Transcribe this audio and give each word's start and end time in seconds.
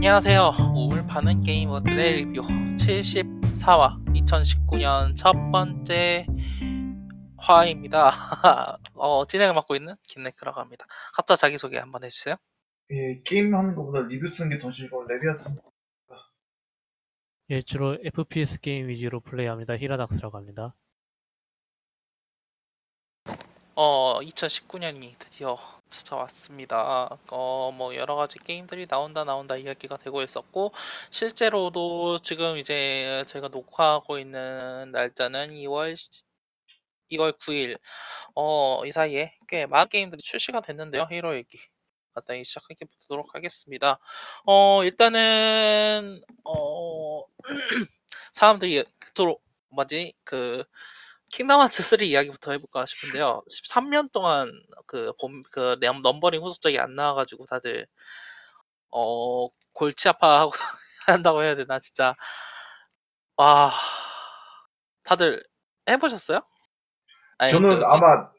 안녕하세요. 0.00 0.52
우물 0.76 1.06
파는 1.08 1.40
게이머들의 1.40 2.14
리뷰 2.24 2.42
74화 2.42 3.98
2019년 4.14 5.16
첫 5.16 5.32
번째 5.50 6.24
화입니다. 7.36 8.12
어, 8.94 9.26
진행을 9.26 9.54
맡고 9.54 9.74
있는 9.74 9.96
김네크라고 10.04 10.60
합니다. 10.60 10.86
각자 11.14 11.34
자기소개 11.34 11.78
한번 11.78 12.04
해주세요. 12.04 12.36
예, 12.92 13.20
게임 13.24 13.52
하는 13.56 13.74
것보다 13.74 14.06
리뷰 14.06 14.28
쓰는 14.28 14.50
게 14.50 14.58
더 14.58 14.70
즐거운 14.70 15.08
레비아탄. 15.08 15.56
예, 17.50 17.60
주로 17.62 17.98
FPS 18.04 18.60
게임 18.60 18.86
위주로 18.86 19.18
플레이합니다. 19.20 19.76
히라닥스라고 19.76 20.36
합니다. 20.38 20.76
어, 23.74 24.20
2019년이 24.20 25.18
드디어 25.18 25.56
찾아왔습니다. 25.90 27.18
어, 27.30 27.72
뭐 27.72 27.94
여러 27.96 28.14
가지 28.16 28.38
게임들이 28.38 28.86
나온다 28.86 29.24
나온다 29.24 29.56
이야기가 29.56 29.96
되고 29.96 30.22
있었고 30.22 30.72
실제로도 31.10 32.18
지금 32.20 32.56
이제 32.56 33.24
제가 33.26 33.48
녹화하고 33.48 34.18
있는 34.18 34.90
날짜는 34.92 35.50
2월 35.50 35.94
2월 37.12 37.38
9일. 37.38 37.76
어, 38.34 38.84
이 38.84 38.92
사이에 38.92 39.34
꽤 39.48 39.66
많은 39.66 39.88
게임들이 39.88 40.22
출시가 40.22 40.60
됐는데요. 40.60 41.08
히로 41.10 41.36
얘기 41.36 41.58
간단히 42.14 42.44
시작해 42.44 42.74
보도록 43.02 43.34
하겠습니다. 43.34 43.98
어, 44.46 44.82
일단은 44.84 46.20
어 46.44 47.24
사람들이 48.32 48.84
그토록 48.98 49.42
뭐지 49.70 50.14
그 50.24 50.64
Kingdom 51.30 51.60
Hearts 51.60 51.82
3 51.82 52.02
이야기부터 52.02 52.52
해볼까 52.52 52.86
싶은데요. 52.86 53.42
13년 53.50 54.10
동안 54.12 54.50
그, 54.86 55.12
봄, 55.20 55.42
그 55.52 55.76
넘- 55.80 56.02
numbering 56.02 56.40
후속작이 56.40 56.78
안 56.78 56.94
나와가지고 56.94 57.46
다들 57.46 57.86
어 58.90 59.48
골치 59.72 60.08
아파하고 60.08 60.50
한다고 61.06 61.42
해야 61.42 61.54
되나 61.54 61.78
진짜 61.78 62.14
와 63.36 63.72
다들 65.04 65.42
해보셨어요? 65.88 66.40
아니, 67.38 67.52
저는 67.52 67.80
그- 67.80 67.86
아마 67.86 68.30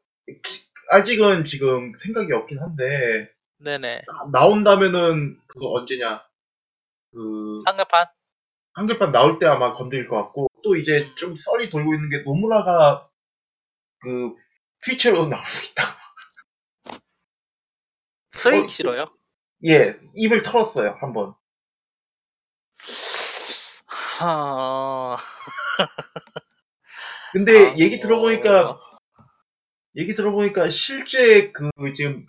키- 0.43 0.63
아직은 0.91 1.45
지금 1.45 1.93
생각이 1.93 2.33
없긴 2.33 2.59
한데 2.59 3.31
네네 3.57 4.01
나- 4.07 4.39
나온다면은 4.39 5.39
그거 5.47 5.71
언제냐 5.73 6.25
그 7.13 7.61
한글판 7.65 8.07
한글판 8.79 9.11
나올 9.11 9.37
때 9.39 9.45
아마 9.45 9.73
건드릴 9.73 10.07
것 10.07 10.15
같고 10.15 10.47
또 10.63 10.77
이제 10.77 11.13
좀 11.15 11.35
썰이 11.35 11.69
돌고 11.69 11.93
있는 11.93 12.09
게 12.09 12.23
노무라가 12.23 13.09
그 13.99 14.33
퓨처로 14.85 15.27
나올 15.27 15.45
수 15.45 15.71
있다. 15.71 15.83
스위치로요? 18.31 19.05
예, 19.65 19.93
입을 20.15 20.41
털었어요 20.43 20.95
한번. 21.01 21.33
하... 24.19 25.17
근데 27.33 27.71
아, 27.71 27.75
얘기 27.77 27.99
들어보니까 27.99 28.69
어, 28.69 28.79
얘기 29.97 30.15
들어보니까 30.15 30.67
실제 30.67 31.51
그 31.51 31.69
지금 31.93 32.25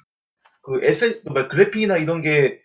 그 0.62 0.84
에세 0.84 1.22
뭐 1.24 1.46
그래픽이나 1.46 1.98
이런 1.98 2.22
게 2.22 2.60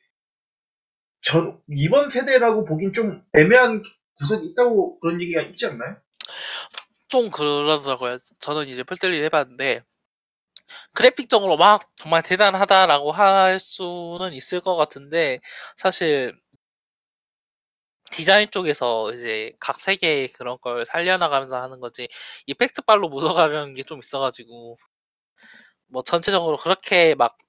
전 1.26 1.60
이번 1.70 2.10
세대라고 2.10 2.64
보긴 2.66 2.94
좀 2.94 3.22
애매한 3.34 3.84
구석이 4.20 4.48
있다고 4.48 5.00
그런 5.02 5.22
얘기가 5.22 5.42
있지 5.42 5.66
않나요? 5.66 5.98
좀 7.08 7.30
그러더라고요. 7.32 8.18
저는 8.40 8.68
이제 8.68 8.84
풀들리 8.84 9.24
해봤는데 9.24 9.82
그래픽적으로 10.94 11.58
막 11.58 11.92
정말 11.96 12.24
대단하다라고 12.24 13.12
할 13.12 13.60
수는 13.60 14.34
있을 14.34 14.62
것 14.62 14.76
같은데 14.76 15.40
사실 15.78 16.34
디자인 18.12 18.50
쪽에서 18.52 19.12
이제 19.14 19.52
각 19.60 19.80
세계의 19.80 20.30
그런 20.30 20.58
걸 20.62 20.86
살려나가면서 20.88 21.62
하는 21.62 21.80
거지 21.80 22.08
이펙트 22.48 22.82
발로 22.84 23.10
묻어가려는 23.10 23.74
게 23.76 23.84
좀 23.84 24.00
있어가지고 24.00 24.78
뭐 25.88 26.04
전체적으로 26.04 26.58
그렇게 26.58 27.16
막 27.16 27.38
거- 27.38 27.45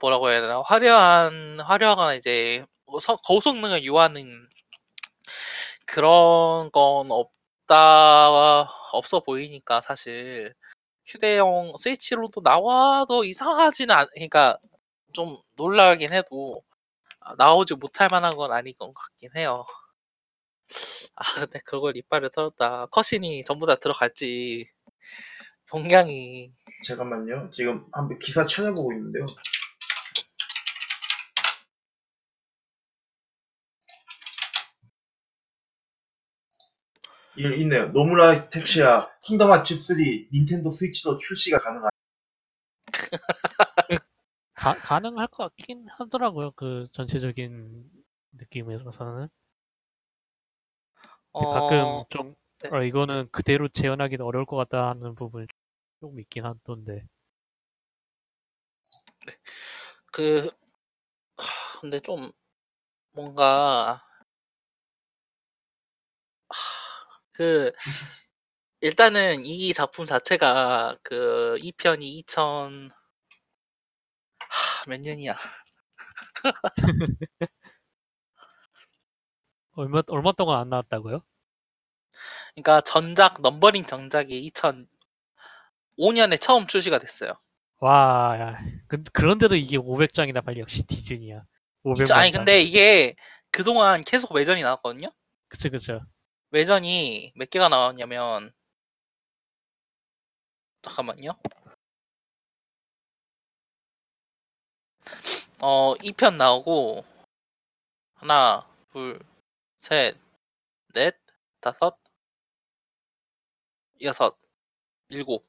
뭐라고 0.00 0.30
해야 0.30 0.40
되나 0.40 0.60
화려한 0.62 1.60
화려하거나 1.60 2.14
이제 2.14 2.64
뭐 2.86 3.00
서- 3.00 3.16
고성능을 3.16 3.84
유하는 3.84 4.48
그런 5.86 6.70
건 6.72 7.10
없다 7.10 8.68
없어 8.92 9.20
보이니까 9.20 9.80
사실 9.80 10.54
휴대용 11.06 11.74
스위치로도 11.78 12.42
나와도 12.42 13.24
이상하지는 13.24 13.94
않 13.94 14.06
그러니까 14.14 14.58
좀 15.12 15.38
놀라긴 15.56 16.12
해도 16.12 16.62
아, 17.20 17.34
나오지 17.36 17.74
못할 17.76 18.08
만한 18.10 18.36
건 18.36 18.52
아닌 18.52 18.74
것 18.78 18.92
같긴 18.94 19.30
해요. 19.36 19.64
아 21.16 21.24
근데 21.40 21.58
그걸 21.64 21.96
이빨을 21.96 22.30
털었다. 22.30 22.86
컷신이 22.90 23.44
전부 23.44 23.66
다 23.66 23.76
들어갈지 23.76 24.68
용량이 25.74 26.52
잠깐만요. 26.86 27.50
지금 27.50 27.86
한번 27.92 28.18
기사 28.18 28.44
찾아보고 28.46 28.92
있는데요. 28.92 29.26
이 37.38 37.60
있네요. 37.62 37.88
노무라 37.92 38.48
택시야 38.48 39.08
킹덤 39.22 39.50
하츠 39.52 39.76
3 39.76 39.96
닌텐도 40.32 40.70
스위치로 40.70 41.16
출시가 41.18 41.58
가능한. 41.58 41.90
가, 44.54 44.74
가능할 44.74 45.28
것 45.28 45.44
같긴 45.44 45.86
하더라고요. 45.88 46.50
그 46.52 46.86
전체적인 46.92 47.84
느낌에서는. 48.32 49.28
근데 51.32 51.46
가끔 51.52 51.84
어 51.84 52.04
좀, 52.10 52.34
네. 52.62 52.70
어, 52.72 52.82
이거는 52.82 53.28
그대로 53.30 53.68
재현하기는 53.68 54.24
어려울 54.24 54.46
것 54.46 54.56
같다 54.56 54.88
하는 54.90 55.14
부분이 55.14 55.46
조금 56.00 56.18
있긴 56.20 56.44
하던데. 56.44 57.04
그 60.12 60.50
하, 61.36 61.80
근데 61.80 62.00
좀 62.00 62.32
뭔가 63.12 64.02
하, 66.50 66.54
그 67.38 67.70
일단은 68.80 69.46
이 69.46 69.72
작품 69.72 70.06
자체가 70.06 70.96
그 71.04 71.56
2편이 71.60 72.18
2000 72.18 72.90
하, 74.40 74.84
몇 74.88 75.00
년이야? 75.00 75.36
얼마, 79.76 80.02
얼마 80.08 80.32
동안 80.32 80.58
안 80.58 80.68
나왔다고요? 80.68 81.22
그러니까 82.56 82.80
전작 82.80 83.40
넘버링 83.40 83.84
전작이 83.84 84.50
2005년에 85.96 86.40
처음 86.40 86.66
출시가 86.66 86.98
됐어요. 86.98 87.34
와, 87.78 88.36
야. 88.40 88.58
그, 88.88 89.04
그런데도 89.12 89.54
이게 89.54 89.76
500장이나 89.76 90.44
팔려. 90.44 90.58
역시 90.62 90.84
디즈니야. 90.88 91.44
500만 91.84 92.04
이천- 92.04 92.16
아니 92.16 92.32
장. 92.32 92.44
근데 92.44 92.62
이게 92.62 93.14
그동안 93.52 94.00
계속 94.00 94.32
외전이 94.34 94.62
나왔거든요. 94.62 95.12
그쵸, 95.48 95.70
그쵸. 95.70 96.00
외전이 96.50 97.32
몇 97.36 97.50
개가 97.50 97.68
나왔냐면 97.68 98.52
잠깐만요. 100.82 101.32
어, 105.60 105.94
2편 105.96 106.36
나오고 106.36 107.04
하나, 108.14 108.66
둘, 108.92 109.18
셋, 109.78 110.16
넷, 110.94 111.16
다섯, 111.60 111.98
여섯, 114.02 114.38
일곱. 115.08 115.46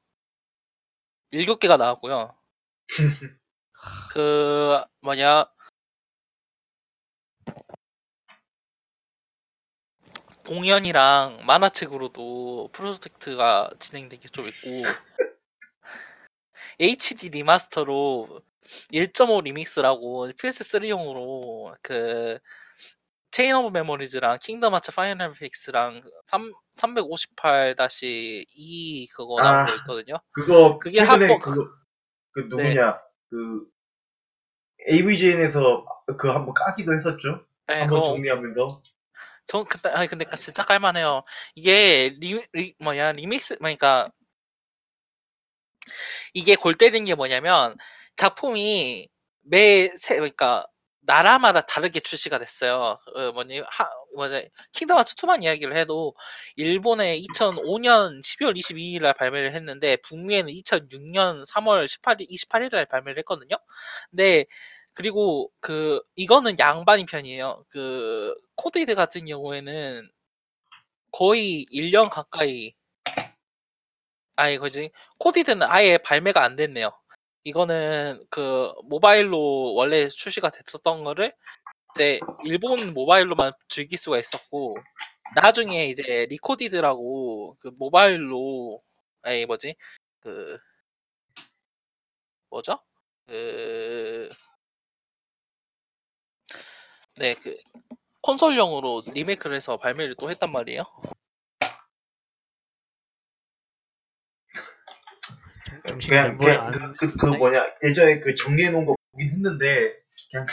일곱 1.31 1.59
개가 1.59 1.77
나왔고요. 1.77 2.35
그 4.11 4.83
뭐냐 5.01 5.45
공연이랑 10.59 11.45
만화책으로도 11.45 12.69
프로젝트가 12.71 13.69
진행된 13.77 14.19
게 14.19 14.27
좀 14.29 14.45
있고 14.45 14.51
HD 16.79 17.29
리마스터로 17.29 18.41
1.5 18.91 19.43
리믹스라고 19.43 20.29
PS3용으로 20.31 21.75
그 21.83 22.39
Chain 23.31 23.53
of 23.55 23.69
Memories랑 23.77 24.39
Kingdom 24.41 24.73
Hearts 24.73 24.91
Final 24.95 25.31
Mix랑 25.33 26.01
358-2 26.75 29.07
그거 29.11 29.39
나온 29.41 29.65
거 29.67 29.71
아. 29.71 29.75
있거든요. 29.75 30.19
그거 30.31 30.79
그게 30.79 30.95
최근에 30.97 31.27
한번- 31.27 31.39
그거 31.41 31.69
그 32.31 32.39
누구냐 32.49 32.99
그 33.29 33.67
AVGN에서 34.89 35.85
그 36.17 36.27
한번 36.29 36.55
까기도 36.55 36.91
했었죠. 36.93 37.45
네, 37.67 37.81
한번 37.81 37.99
그거 37.99 38.13
정리하면서 38.13 38.81
전 39.49 39.65
그때 39.65 39.89
아니 39.89 40.07
근데 40.07 40.25
진짜 40.37 40.63
깔만해요. 40.63 41.23
이게 41.55 42.15
리, 42.19 42.45
리 42.53 42.75
뭐냐 42.79 43.13
리믹스 43.13 43.57
그러니까 43.57 44.09
이게 46.33 46.55
골 46.55 46.73
때리는 46.75 47.05
게 47.05 47.15
뭐냐면 47.15 47.75
작품이 48.17 49.07
매 49.43 49.89
세 49.97 50.15
그러니까 50.15 50.65
나라마다 51.01 51.61
다르게 51.61 51.99
출시가 52.01 52.37
됐어요. 52.39 52.99
어, 53.15 53.31
뭐니 53.33 53.61
하 53.61 53.89
뭐지 54.15 54.49
Kingdom 54.73 54.97
Hearts 54.97 55.15
2만 55.15 55.43
이야기를 55.43 55.75
해도 55.77 56.13
일본에 56.55 57.17
2005년 57.19 58.21
12월 58.23 58.55
22일 58.55 59.01
날 59.01 59.13
발매를 59.15 59.53
했는데 59.55 59.95
북미에는 59.97 60.51
2006년 60.53 61.43
3월 61.49 61.85
18일 61.87 62.29
28일 62.29 62.71
날 62.71 62.85
발매를 62.85 63.19
했거든요. 63.19 63.55
근데 64.11 64.45
그리고 64.93 65.51
그 65.59 66.01
이거는 66.15 66.59
양반인 66.59 67.05
편이에요. 67.05 67.65
그 67.69 68.35
coded 68.55 68.95
같은 68.95 69.25
경우에는 69.25 70.09
거의 71.11 71.65
1년 71.71 72.09
가까이 72.09 72.73
아니 74.35 74.57
그지 74.57 74.91
코디드는 75.17 75.63
아예 75.63 75.97
발매가 75.97 76.43
안 76.43 76.55
됐네요. 76.55 76.91
이거는 77.43 78.23
그 78.29 78.71
모바일로 78.85 79.73
원래 79.73 80.07
출시가 80.09 80.49
됐었던 80.51 81.03
거를 81.03 81.33
이제 81.95 82.19
일본 82.45 82.93
모바일로만 82.93 83.53
즐길 83.67 83.97
수가 83.97 84.17
있었고 84.17 84.77
나중에 85.35 85.85
이제 85.87 86.27
리코디드라고 86.29 87.57
그 87.59 87.71
모바일로 87.77 88.81
아니 89.21 89.45
뭐지 89.45 89.75
그 90.21 90.57
뭐죠 92.49 92.79
그 93.27 94.29
네, 97.19 97.35
그 97.35 97.57
콘솔용으로 98.23 99.03
리메이크를 99.13 99.55
해서 99.57 99.77
발매를 99.77 100.15
또 100.19 100.29
했단 100.31 100.51
말이에요. 100.51 100.83
정신 105.87 106.11
그냥 106.11 106.39
안 106.41 106.71
그, 106.71 106.95
그, 106.97 107.17
그 107.17 107.25
뭐냐 107.27 107.73
예전에 107.83 108.19
그 108.21 108.35
정리해 108.35 108.71
놓은 108.71 108.85
거 108.85 108.95
보긴 109.11 109.31
했는데 109.31 109.95
그냥 110.31 110.47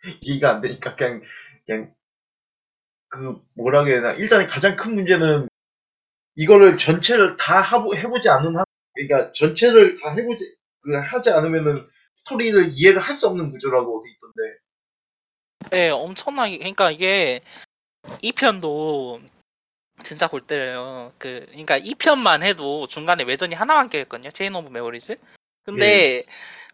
이해가 0.22 0.50
안 0.56 0.60
되니까 0.62 0.96
그냥 0.96 1.22
그냥 1.66 1.94
그 3.08 3.40
뭐라 3.54 3.84
해야 3.84 3.96
되나 3.96 4.12
일단 4.14 4.46
가장 4.46 4.76
큰 4.76 4.94
문제는 4.94 5.48
이거를 6.36 6.78
전체를 6.78 7.36
다 7.36 7.60
하고 7.60 7.96
해보지 7.96 8.28
않은 8.30 8.56
한 8.56 8.64
그러니까 8.94 9.32
전체를 9.32 10.00
다 10.00 10.10
해보지 10.14 10.56
그 10.82 10.94
하지 10.96 11.30
않으면은 11.30 11.76
스토리를 12.16 12.72
이해를 12.74 13.00
할 13.00 13.16
수 13.16 13.28
없는 13.28 13.50
구조라고 13.50 14.02
돼 14.04 14.10
있던데 14.12 14.58
네, 15.74 15.90
엄청나게 15.90 16.58
그러니까 16.58 16.92
이게 16.92 17.40
2편도 18.22 19.20
진짜 20.04 20.28
골 20.28 20.40
때려요. 20.46 21.12
그 21.18 21.46
그러니까 21.48 21.80
2편만 21.80 22.44
해도 22.44 22.86
중간에 22.86 23.24
외전이 23.24 23.56
하나만 23.56 23.88
껴있거든요. 23.88 24.30
Chain 24.30 24.54
of 24.54 24.70
Memories. 24.70 25.16
근데 25.64 26.22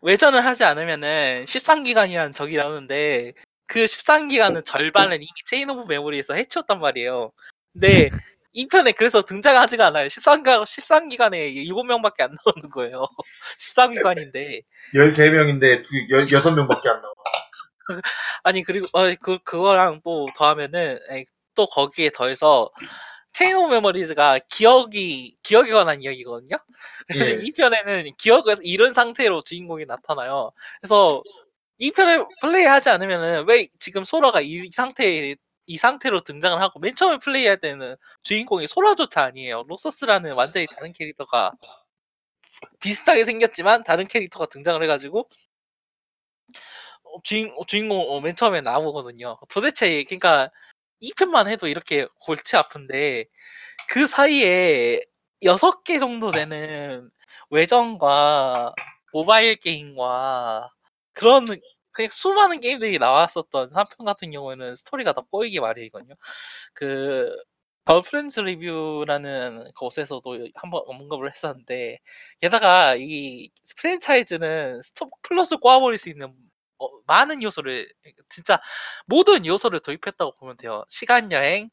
외전을 0.03 0.45
하지 0.45 0.65
않으면은 0.65 1.47
13기관이라는 1.47 2.35
적이 2.35 2.59
나오는데 2.59 3.33
그 3.67 3.85
13기관은 3.87 4.67
절반을 4.67 5.17
이미 5.17 5.29
Chain 5.47 5.71
of 5.71 5.87
Memory에서 5.89 6.35
해치웠단 6.35 6.79
말이에요. 6.79 7.31
근데 7.73 8.11
2편에 8.55 8.95
그래서 8.95 9.23
등장하지가 9.23 9.87
않아요. 9.87 10.09
13기관, 10.09 10.63
13기관에 10.63 11.55
7명밖에 11.55 12.21
안 12.21 12.37
나오는 12.45 12.69
거예요. 12.69 13.07
13기관인데. 13.59 14.61
13명인데 14.95 15.83
두, 15.85 15.95
16명밖에 16.11 16.89
안 16.89 17.01
나와 17.01 17.15
아니 18.45 18.63
그리고 18.63 18.87
어, 18.93 19.13
그 19.21 19.39
그거랑 19.45 20.01
또 20.05 20.27
더하면은 20.37 20.99
에이, 21.11 21.25
또 21.55 21.67
거기에 21.67 22.11
더해서 22.11 22.71
Chain 23.33 23.57
of 23.57 23.73
Memories가 23.75 24.39
기억이 24.49 25.37
기억에 25.43 25.71
관한 25.73 26.03
이야기거든요. 26.03 26.57
그래서 27.09 27.33
예. 27.33 27.41
이 27.43 27.53
편에는 27.53 28.13
기억을 28.19 28.55
잃은 28.63 28.93
상태로 28.93 29.43
주인공이 29.43 29.87
나타나요. 29.87 30.53
그래서 30.81 31.23
이 31.79 31.91
편을 31.93 32.27
플레이하지 32.43 32.91
않으면은 32.91 33.47
왜 33.49 33.69
지금 33.79 34.05
소라가 34.05 34.41
이 34.41 34.71
상태에 34.73 35.37
이 35.67 35.77
상태로 35.79 36.21
등장을 36.21 36.61
하고 36.61 36.81
맨 36.81 36.95
처음에 36.95 37.19
플레이할 37.19 37.59
때는 37.61 37.97
주인공이 38.23 38.67
소라조차 38.67 39.23
아니에요. 39.23 39.65
록서스라는 39.69 40.35
완전히 40.35 40.67
다른 40.67 40.93
캐릭터가 40.93 41.53
비슷하게 42.81 43.25
생겼지만 43.25 43.85
다른 43.85 44.07
캐릭터가 44.07 44.47
등장을 44.47 44.83
해가지고 44.83 45.21
어, 45.21 45.25
주인, 47.25 47.53
어, 47.57 47.65
주인공 47.67 48.01
어, 48.01 48.21
맨 48.21 48.37
처음에 48.37 48.61
나오거든요. 48.61 49.39
도대체 49.51 50.05
그러니까 50.05 50.51
2편만 51.03 51.49
해도 51.49 51.69
이렇게 51.69 52.07
골치 52.21 52.57
아픈데 52.57 53.27
그 53.89 54.07
사이에 54.07 55.01
6개 55.43 55.99
정도 56.01 56.31
되는 56.31 57.11
외전과 57.51 58.75
모바일 59.13 59.57
게임과 59.57 60.71
그런 61.13 61.47
그냥 61.93 62.11
수많은 62.13 62.61
게임들이 62.61 62.99
나왔었던 62.99 63.71
3편 63.71 64.05
같은 64.05 64.31
경우에는 64.31 64.77
스토리가 64.77 65.13
더 65.13 65.23
꼬이기 65.23 65.61
마련이거든요. 65.61 66.15
그 66.75 67.35
걸프렌즈 67.85 68.41
리뷰라는 68.41 69.73
곳에서도 69.77 70.49
한번 70.55 70.83
언급을 70.87 71.31
했었는데 71.31 71.99
게다가 72.41 72.95
이 72.97 73.51
프랜차이즈는 73.79 74.83
스톱 74.83 75.11
플러스 75.23 75.57
꼬아버릴 75.57 75.99
수 75.99 76.09
있는 76.09 76.33
어, 76.81 76.89
많은 77.07 77.43
요소를 77.43 77.93
진짜 78.31 78.61
모든 79.07 79.47
요소를 79.47 79.81
도입했다고 79.81 80.37
보면 80.39 80.57
돼요. 80.59 80.85
시간 80.89 81.33
여행, 81.33 81.71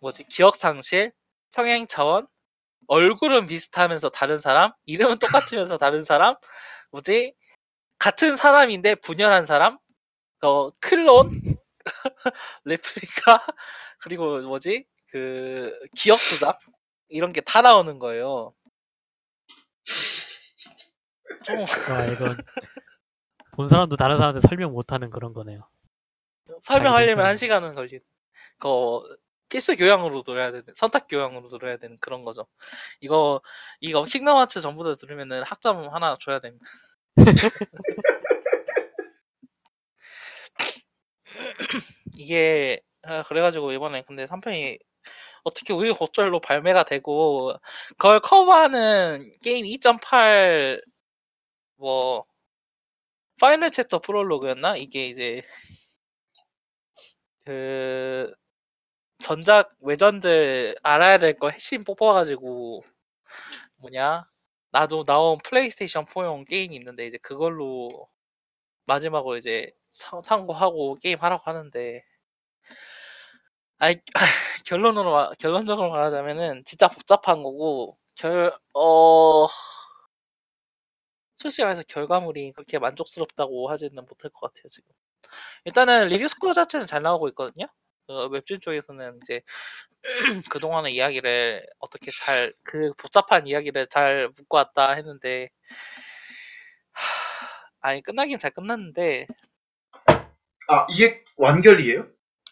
뭐지 0.00 0.24
기억 0.24 0.56
상실, 0.56 1.12
평행 1.52 1.86
차원, 1.88 2.26
얼굴은 2.88 3.46
비슷하면서 3.48 4.10
다른 4.10 4.38
사람, 4.38 4.72
이름은 4.86 5.18
똑같으면서 5.20 5.78
다른 5.78 6.02
사람, 6.02 6.36
뭐지 6.92 7.34
같은 7.98 8.36
사람인데 8.36 8.96
분열한 8.96 9.46
사람, 9.46 9.78
어 10.42 10.70
클론, 10.80 11.30
레플리카, 12.64 13.46
그리고 14.00 14.40
뭐지 14.42 14.86
그 15.10 15.72
기억 15.96 16.18
조작 16.20 16.60
이런 17.08 17.32
게 17.32 17.40
다 17.42 17.62
나오는 17.62 17.98
거예요. 17.98 18.54
좀 21.44 21.64
와 21.88 22.06
이건 22.06 22.36
본 23.56 23.68
사람도 23.68 23.96
다른 23.96 24.18
사람한테 24.18 24.46
설명 24.46 24.72
못하는 24.72 25.10
그런 25.10 25.32
거네요. 25.32 25.66
설명하려면 26.60 27.16
자기들 27.16 27.26
한 27.26 27.36
시간은 27.36 27.74
걸리. 27.74 28.00
그 28.58 28.68
필수 29.48 29.76
교양으로 29.76 30.22
들어야 30.22 30.52
되는 30.52 30.64
선택 30.74 31.08
교양으로 31.08 31.48
들어야 31.48 31.78
되는 31.78 31.96
그런 31.98 32.24
거죠. 32.24 32.46
이거 33.00 33.40
이거 33.80 34.04
Kingdom 34.04 34.36
Hearts 34.36 34.60
전부 34.60 34.84
다 34.84 34.94
들으면은 34.96 35.42
학점 35.42 35.88
하나 35.88 36.18
줘야 36.20 36.40
됩니다. 36.40 36.66
이게 42.14 42.82
아, 43.02 43.22
그래가지고 43.22 43.72
이번에 43.72 44.02
근데 44.02 44.24
3편이 44.24 44.78
어떻게 45.44 45.72
우여곡절로 45.72 46.40
발매가 46.40 46.84
되고 46.84 47.54
그걸 47.96 48.20
커버하는 48.20 49.32
게임 49.42 49.64
2.8 49.64 50.82
뭐 51.76 52.26
Final 53.40 53.70
Chapter 53.72 54.00
Prologue였나? 54.00 54.76
이게 54.78 55.08
이제 55.08 55.42
그 57.46 58.34
전작 59.20 59.72
외전들 59.80 60.76
알아야 60.82 61.18
될 61.18 61.38
거 61.38 61.50
핵심 61.50 61.84
뽑아가지고 61.84 62.84
뭐냐? 63.78 64.26
나도 64.72 65.04
나온 65.04 65.38
플레이스테이션 65.44 66.06
4용 66.06 66.48
게임이 66.48 66.76
있는데 66.76 67.06
이제 67.06 67.18
그걸로 67.18 68.08
마지막으로 68.86 69.36
이제 69.38 69.72
사- 69.90 70.20
참고하고 70.22 70.96
게임 71.02 71.18
하라고 71.20 71.42
하는데 71.46 72.04
아이 73.78 73.96
결론으로 74.66 75.12
말- 75.12 75.34
결론적으로 75.38 75.90
말하자면은 75.90 76.64
진짜 76.66 76.88
복잡한 76.88 77.42
거고 77.42 77.98
결어 78.16 79.48
솔직히 81.36 81.62
말해서 81.62 81.82
결과물이 81.84 82.52
그렇게 82.52 82.78
만족스럽다고 82.78 83.70
하지는 83.70 83.94
못할 83.94 84.30
것 84.30 84.40
같아요 84.40 84.68
지금 84.70 84.90
일단은 85.64 86.06
리뷰 86.06 86.26
스코어 86.28 86.52
자체는 86.52 86.86
잘 86.86 87.02
나오고 87.02 87.28
있거든요 87.28 87.66
어, 88.08 88.26
웹진 88.26 88.60
쪽에서는 88.60 89.20
이제 89.22 89.42
그동안의 90.50 90.94
이야기를 90.94 91.66
어떻게 91.78 92.10
잘 92.10 92.52
그 92.62 92.92
복잡한 92.94 93.46
이야기를 93.46 93.88
잘 93.88 94.28
묶고 94.36 94.56
왔다 94.56 94.92
했는데 94.92 95.48
하, 96.92 97.88
아니 97.88 98.02
끝나긴 98.02 98.38
잘 98.38 98.50
끝났는데 98.50 99.26
아 100.68 100.86
이게 100.90 101.24
완결이에요? 101.36 102.06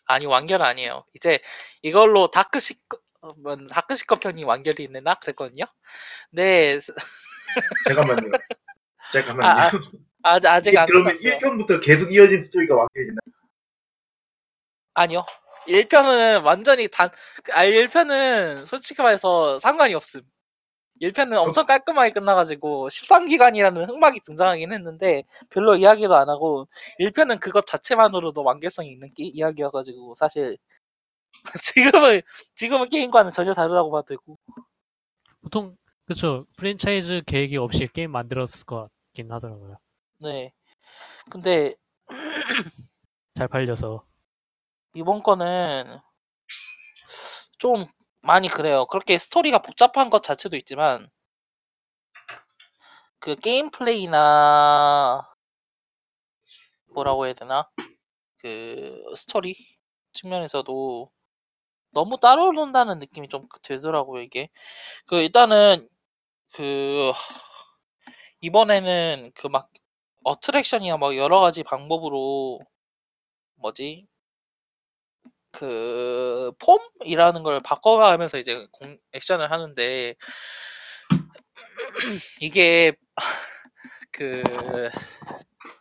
아니 0.07 0.27
완결 0.27 0.63
아니에요. 0.63 1.05
이제 1.15 1.41
이걸로 1.83 2.31
다크시 2.31 2.75
어, 3.23 3.29
뭐, 3.39 3.57
다크시커 3.57 4.17
편이 4.17 4.45
완결이 4.45 4.85
있나 4.85 5.15
그랬거든요. 5.15 5.65
네 6.31 6.79
잠깐만요 7.89 8.31
잠깐만요 9.13 9.49
아, 9.49 9.71
아직 10.23 10.49
아직 10.49 10.71
이게 10.71 10.79
안 10.79 10.87
그러면 10.87 11.17
끝났어요. 11.17 11.39
1편부터 11.39 11.83
계속 11.85 12.13
이어진 12.13 12.41
스토리가 12.41 12.75
완결이 12.75 13.09
나 13.15 13.21
아니요. 14.95 15.25
1편은 15.67 16.45
완전히 16.45 16.89
단, 16.89 17.11
아, 17.53 17.65
1편은 17.65 18.67
솔직히 18.67 19.03
말해서 19.03 19.59
상관이 19.59 19.95
없음. 19.95 20.21
1편은 21.01 21.37
엄청 21.37 21.67
깔끔하게 21.67 22.13
끝나가지고 22.13 22.89
13기간이라는 22.89 23.89
흑막이 23.89 24.21
등장하긴 24.21 24.73
했는데 24.73 25.25
별로 25.51 25.75
이야기도 25.75 26.15
안 26.15 26.29
하고 26.29 26.69
1편은 27.01 27.41
그것 27.41 27.67
자체만으로도 27.67 28.45
완결성이 28.45 28.93
있는 28.93 29.09
게- 29.15 29.25
이야기여가지고 29.25 30.15
사실 30.15 30.57
지금은 31.61 32.21
지금은 32.55 32.89
게임과는 32.89 33.33
전혀 33.33 33.55
다르다고 33.55 33.91
봐도 33.91 34.07
되고 34.15 34.39
보통 35.43 35.77
그쵸 36.07 36.47
프랜차이즈 36.57 37.23
계획이 37.27 37.57
없이 37.57 37.89
게임 37.93 38.13
만들었을 38.13 38.65
것 38.65 38.89
같긴 39.15 39.31
하더라고요. 39.33 39.79
네 40.19 40.53
근데 41.31 41.75
잘 43.35 43.49
팔려서 43.49 44.05
이번 44.95 45.23
거는 45.23 45.99
좀 47.59 47.87
많이 48.21 48.49
그래요. 48.49 48.87
그렇게 48.87 49.17
스토리가 49.17 49.63
복잡한 49.63 50.11
것 50.11 50.23
자체도 50.23 50.57
있지만 50.57 51.09
그 53.19 53.37
게임 53.37 53.71
플레이나 53.71 55.27
뭐라고 56.93 57.27
해야 57.27 57.33
되나 57.33 57.69
그 58.39 59.03
스토리 59.17 59.57
측면에서도 60.13 61.11
너무 61.91 62.19
따로 62.21 62.53
논다는 62.53 62.99
느낌이 62.99 63.29
좀 63.29 63.49
들더라고요 63.63 64.23
이게 64.23 64.51
그 65.07 65.17
일단은 65.17 65.89
그 66.53 67.13
이번에는 68.45 69.33
그 69.35 69.49
막 69.49 69.71
어트랙션이나 70.25 70.97
막 70.99 71.17
여러 71.17 71.41
가지 71.41 71.63
방법으로 71.63 72.61
뭐지 73.57 74.07
그 75.53 76.53
폼이라는 76.59 77.43
걸 77.43 77.61
바꿔가면서 77.63 78.39
이제 78.39 78.67
공, 78.73 78.99
액션을 79.13 79.51
하는데 79.51 80.15
이게 82.41 82.93
그 84.13 84.43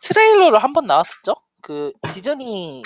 트레일러로 0.02 0.58
한 0.58 0.72
번 0.72 0.86
나왔었죠? 0.86 1.34
그 1.62 1.92
디즈니 2.14 2.82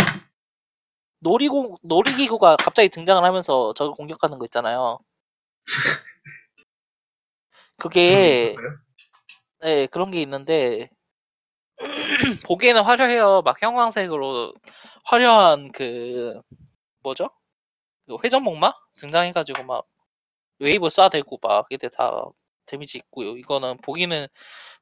놀이공 1.20 1.76
놀이기구가 1.82 2.56
갑자기 2.56 2.88
등장을 2.88 3.22
하면서 3.24 3.72
저를 3.74 3.92
공격하는 3.92 4.38
거 4.38 4.44
있잖아요. 4.46 4.98
그게 7.76 8.54
네 9.60 9.86
그런 9.88 10.10
게 10.10 10.22
있는데 10.22 10.88
보기에는 12.46 12.82
화려해요. 12.82 13.42
막 13.42 13.60
형광색으로 13.62 14.54
화려한 15.04 15.72
그 15.72 16.40
뭐죠? 17.02 17.30
그 18.06 18.16
회전목마 18.24 18.72
등장해가지고 18.96 19.64
막 19.64 19.86
웨이브 20.60 20.88
쏴대고 20.88 21.40
막 21.42 21.66
이때 21.70 21.88
다 21.88 22.24
데미지 22.66 22.98
있고요. 22.98 23.36
이거는 23.36 23.78
보기는 23.78 24.28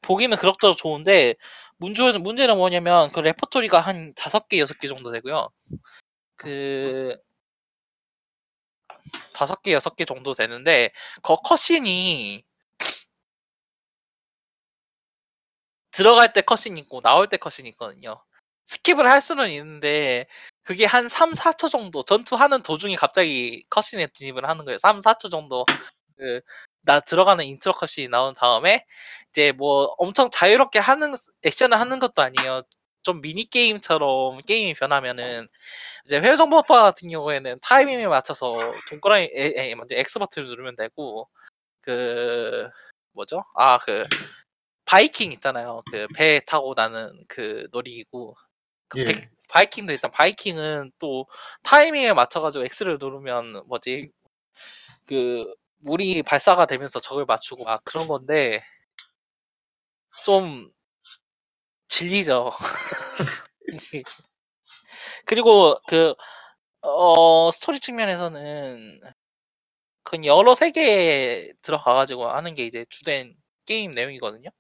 보기는 0.03 0.37
그럭저럭 0.39 0.77
좋은데 0.77 1.35
문제는 1.79 2.23
문제는 2.23 2.57
뭐냐면 2.57 3.11
그 3.11 3.21
레퍼토리가 3.21 3.81
한 3.81 4.15
다섯 4.17 4.49
개 4.49 4.59
여섯 4.59 4.79
개 4.79 4.89
정도 4.89 5.13
되고요. 5.13 5.49
그 6.37 7.17
다섯 9.35 9.63
개 9.63 9.73
여섯 9.73 9.97
개 9.97 10.05
정도 10.05 10.33
되는데 10.33 10.91
그 11.23 11.35
cutscene이 11.45 12.45
들어갈 15.97 16.33
때 16.33 16.43
cutscene 16.43 16.77
있고 16.79 17.01
나올 17.01 17.27
때 17.29 17.37
컷신 17.37 17.67
있거든요. 17.67 18.23
skip을 18.67 19.05
할 19.05 19.21
수는 19.21 19.51
있는데 19.51 20.27
그게 20.65 20.85
한 20.87 21.09
3, 21.09 21.33
4초 21.33 21.71
정도 21.71 22.03
전투하는 22.03 22.63
도중에 22.63 22.97
갑자기 22.97 23.65
cutscene에 23.71 24.09
진입을 24.13 24.49
하는 24.49 24.65
거예요. 24.65 24.79
3, 24.79 25.01
4초 25.01 25.31
정도 25.31 25.65
그 26.17 26.41
나 26.87 27.01
들어가는 27.01 27.45
인트로 27.45 27.75
컷이 27.75 28.09
나온 28.09 28.33
다음에 28.35 28.87
이제 29.31 29.53
뭐 29.53 29.87
엄청 29.99 30.31
자유롭게 30.31 30.79
하는 30.79 31.15
액션을 31.43 31.79
하는 31.79 31.99
것도 31.99 32.23
아니에요. 32.23 32.63
좀 33.03 33.21
미니 33.21 33.45
게임처럼 33.45 34.41
게임이 34.43 34.75
변하면은 34.75 35.49
이제 36.07 36.19
회전 36.19 36.49
버퍼 36.51 36.83
같은 36.83 37.09
경우에는 37.11 37.59
타이밍에 37.63 38.07
맞춰서 38.07 38.55
동그라미 38.89 39.25
에, 39.35 39.71
에, 39.71 39.75
먼저 39.75 39.97
X 39.97 40.19
버튼을 40.21 40.49
누르면 40.49 40.77
되고 40.77 41.29
그 41.83 42.69
뭐죠? 43.13 43.45
아 43.57 43.79
그 43.79 44.03
바이킹 44.87 45.33
있잖아요. 45.33 45.83
그 45.91 46.07
배 46.17 46.41
타고 46.47 46.75
나는 46.77 47.13
그 47.29 47.69
놀이기구. 47.73 48.35
그 48.89 49.01
예. 49.01 49.05
백- 49.07 49.31
바이킹도 49.51 49.93
일단 49.93 50.11
바이킹은 50.13 50.93
또 51.01 51.27
타이밍에 51.65 52.15
맞춰가지고 52.15 52.65
X를 52.67 52.99
누르면 53.01 53.65
뭐지 53.69 54.11
그 55.07 55.47
물이 55.81 56.23
발사가 56.25 56.67
되면서 56.67 57.01
적을 57.01 57.27
맞추고 57.27 57.65
막 57.65 57.83
그런 57.85 58.09
건데 58.09 58.63
좀 60.25 60.71
질리죠. 61.89 62.53
그리고 65.25 65.79
그 65.89 66.15
어, 66.83 67.51
스토리 67.53 67.81
측면에서는 67.81 69.03
그 70.05 70.19
여러 70.25 70.55
세계에 70.55 71.53
들어가가지고 71.63 72.29
하는 72.29 72.55
게 72.55 72.65
이제 72.67 72.85
주된 72.91 73.35
게임 73.67 73.93
내용이거든요. 73.93 74.51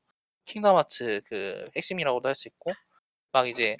킹덤 0.46 0.76
하츠 0.76 1.20
그 1.28 1.68
핵심이라고도 1.76 2.28
할 2.28 2.34
수 2.34 2.48
있고 2.48 2.72
막 3.32 3.48
이제 3.48 3.76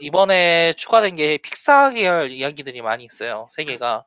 이번에 0.00 0.72
추가된 0.74 1.14
게 1.16 1.38
픽사 1.38 1.90
계열 1.90 2.30
이야기들이 2.30 2.82
많이 2.82 3.04
있어요. 3.04 3.48
세계가. 3.52 4.04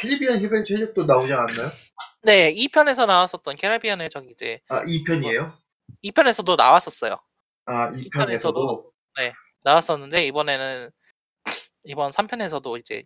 캐리비안 0.00 0.38
해적도 0.40 1.04
나오지 1.04 1.32
않았나요? 1.32 1.68
네, 2.22 2.52
2편에서 2.54 3.06
나왔었던 3.06 3.56
캐리비안 3.56 4.00
해적 4.00 4.30
이제 4.30 4.60
아, 4.68 4.82
2편이에요? 4.84 5.56
2편에서도 6.04 6.56
나왔었어요. 6.56 7.16
아, 7.66 7.92
2편에서도? 7.92 8.90
나왔었는데 9.62 10.24
이번에는 10.26 10.90
이번 11.84 12.10
3편에서도 12.10 12.78
이제 12.78 13.02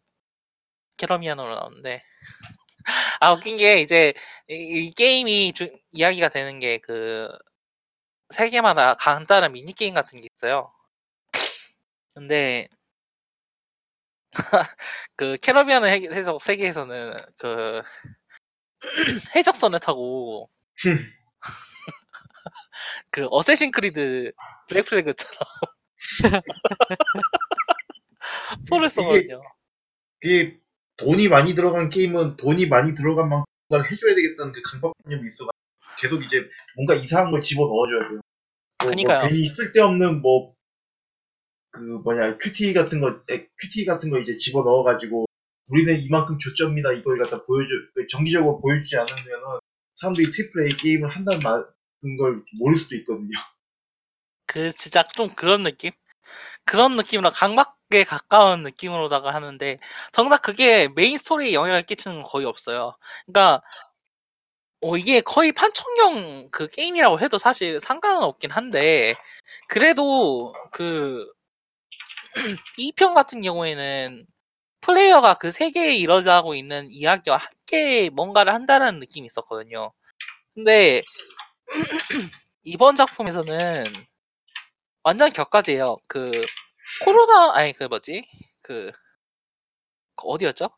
캐러비안으로 0.99 1.53
나오는데 1.53 2.03
아 3.19 3.33
웃긴 3.33 3.57
게 3.57 3.81
이제 3.81 4.13
이, 4.49 4.55
이 4.87 4.91
게임이 4.93 5.53
주- 5.55 5.77
이야기가 5.91 6.29
되는 6.29 6.61
게 6.61 6.79
그 6.79 7.29
세계마다 8.31 8.95
간단한 8.95 9.53
미니 9.53 9.73
게임 9.73 9.95
같은 9.95 10.21
게 10.21 10.29
있어요. 10.35 10.73
근데 12.15 12.69
그 15.17 15.37
캐러비안 15.39 15.85
해- 15.85 16.09
해적 16.13 16.43
세계에서는 16.43 17.17
그 17.39 17.83
해적선을 19.37 19.81
타고 19.81 20.51
그 23.11 23.27
어쌔신 23.31 23.71
크리드 23.71 24.33
블랙 24.69 24.87
플래그처럼 24.87 25.39
포를 28.69 28.91
쏘거든요. 28.91 29.41
그게 30.21 30.59
돈이 30.97 31.29
많이 31.29 31.55
들어간 31.55 31.91
게임은 31.91 32.37
돈이 32.37 32.67
많이 32.67 32.95
들어간 32.95 33.29
만큼 33.29 33.45
해줘야 33.71 34.15
되겠다는 34.15 34.53
그 34.53 34.63
강박관념이 34.63 35.29
있어가지고 35.29 35.51
계속 35.99 36.23
이제 36.25 36.49
뭔가 36.77 36.95
이상한 36.95 37.31
걸 37.31 37.41
집어 37.41 37.67
넣어줘야 37.67 38.09
돼요. 38.09 38.21
뭐, 38.81 38.89
그니까요. 38.91 39.19
뭐 39.21 39.29
괜히 39.29 39.49
쓸데없는 39.49 40.23
뭐, 40.23 40.55
그 41.71 41.81
뭐냐, 42.05 42.39
QT 42.39 42.73
같은 42.73 43.01
거, 43.01 43.23
에, 43.31 43.49
QT 43.61 43.85
같은 43.85 44.11
거 44.11 44.19
이제 44.19 44.39
집어 44.39 44.63
넣어가지고 44.63 45.27
우리는 45.71 46.01
이만큼 46.03 46.39
조점이다 46.39 46.93
이걸 46.93 47.19
갖다 47.19 47.45
보여줘, 47.45 47.73
그 47.95 48.07
정기적으로 48.09 48.61
보여주지 48.61 48.97
않으면은 48.97 49.61
사람들이 49.97 50.31
triple 50.31 50.63
A 50.63 50.77
게임을 50.77 51.09
한다는 51.09 51.41
말, 51.41 51.65
걸 52.19 52.43
모를 52.61 52.77
수도 52.77 52.97
있거든요. 52.97 53.31
그 54.47 54.71
진짜 54.71 55.03
좀 55.09 55.35
그런 55.35 55.63
느낌? 55.63 55.91
그런 56.65 56.97
느낌으로 56.97 57.31
강박에 57.31 58.05
가까운 58.07 58.63
느낌으로다가 58.63 59.33
하는데 59.33 59.79
정작 60.13 60.43
그게 60.43 60.89
메인 60.89 61.17
스토리에 61.17 61.53
영향을 61.55 61.83
끼치는 61.83 62.17
건 62.17 62.25
거의 62.25 62.47
없어요. 62.47 62.95
그러니까 63.27 63.63
어, 64.85 64.99
이게 64.99 65.23
거의 65.23 65.51
판촉형 65.53 66.51
그 66.51 66.69
게임이라고 66.69 67.19
해도 67.21 67.39
사실 67.39 67.81
상관은 67.81 68.23
없긴 68.23 68.51
한데 68.51 69.15
그래도 69.67 70.53
그 70.73 71.27
2편 72.79 73.15
같은 73.15 73.41
경우에는 73.41 74.27
플레이어가 74.83 75.39
그 75.39 75.51
세계에 75.51 75.95
일어나고 75.97 76.55
있는 76.55 76.87
이야기와 76.91 77.39
함께 77.39 78.11
뭔가를 78.11 78.53
한다는 78.53 78.99
느낌이 78.99 79.25
있었거든요. 79.27 79.91
근데 80.55 81.03
이번 82.65 82.95
작품에서는 82.95 83.85
완전 85.03 85.33
격가지예요. 85.33 85.97
그 86.07 86.45
코로나 87.07 87.55
아니 87.55 87.73
그 87.73 87.85
뭐지 87.85 88.29
그, 88.61 88.93
그 90.17 90.29
어디였죠? 90.29 90.69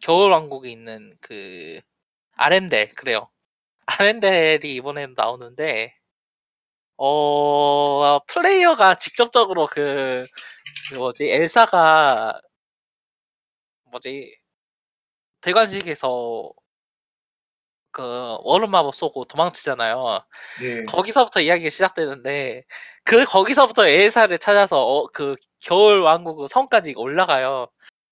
겨울왕국에 0.00 0.70
있는 0.70 1.16
그 1.22 1.80
아렌델 2.42 2.88
그래요. 2.88 3.30
아렌델이 3.86 4.74
이번에 4.74 5.06
나오는데 5.16 5.94
어 6.96 8.18
플레이어가 8.26 8.96
직접적으로 8.96 9.66
그, 9.66 10.26
그 10.90 10.94
뭐지 10.96 11.30
엘사가 11.30 12.40
뭐지 13.90 14.36
대관식에서 15.40 16.52
그 17.92 18.02
얼음 18.42 18.70
마법 18.70 18.94
쏘고 18.94 19.24
도망치잖아요. 19.26 20.24
예. 20.62 20.84
거기서부터 20.86 21.40
이야기가 21.42 21.70
시작되는데 21.70 22.64
그 23.04 23.24
거기서부터 23.24 23.86
엘사를 23.86 24.36
찾아서 24.38 24.80
어, 24.80 25.06
그 25.08 25.36
겨울 25.60 26.00
왕국 26.00 26.48
성까지 26.48 26.94
올라가요. 26.96 27.68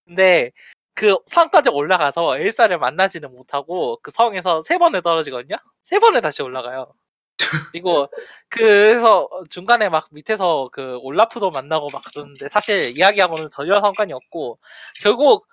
근데 0.07 0.53
그 0.95 1.17
성까지 1.27 1.71
올라가서 1.71 2.39
엘사를 2.39 2.77
만나지는 2.79 3.33
못하고 3.33 3.99
그 4.03 4.11
성에서 4.11 4.61
세 4.61 4.79
번에 4.79 5.01
떨어지거든요. 5.01 5.57
세 5.83 5.99
번에 5.99 6.21
다시 6.21 6.43
올라가요. 6.43 6.93
그리고 7.73 8.09
그래서 8.51 9.29
중간에 9.51 9.89
막 9.89 10.09
밑에서 10.13 10.69
그 10.73 10.99
올라프도 11.03 11.51
만나고 11.51 11.89
막 11.91 12.03
그러는데 12.13 12.49
사실 12.49 12.97
이야기하고는 12.97 13.49
전혀 13.51 13.81
상관이 13.81 14.13
없고 14.13 14.59
결국 15.03 15.47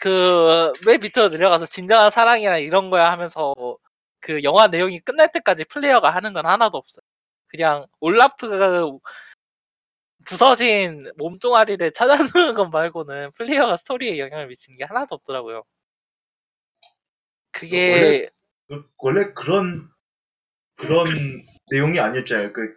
그 0.00 0.72
맨 0.86 1.00
밑으로 1.00 1.28
내려가서 1.28 1.66
진정한 1.66 2.10
사랑이나 2.10 2.58
이런 2.58 2.90
거야 2.90 3.10
하면서 3.12 3.54
그 4.20 4.42
영화 4.42 4.68
내용이 4.68 5.00
끝날 5.00 5.30
때까지 5.32 5.64
플레이어가 5.66 6.10
하는 6.10 6.32
건 6.32 6.46
하나도 6.46 6.78
없어요. 6.78 7.02
그냥 7.48 7.86
올라프가 8.00 8.82
부서진 10.26 11.10
몸뚱아리를 11.18 11.92
찾아내는 11.92 12.54
것 12.54 12.68
말고는 12.70 13.30
플레이어가 13.32 13.76
스토리에 13.76 14.18
영향을 14.18 14.48
미치는 14.48 14.78
게 14.78 14.84
하나도 14.84 15.14
없더라고요. 15.16 15.62
그게 17.52 18.26
그- 18.68 18.84
원래 18.98 19.32
그런 19.34 19.88
그런 20.76 21.06
내용이 21.70 22.00
아니었잖아요. 22.00 22.52
그, 22.52 22.76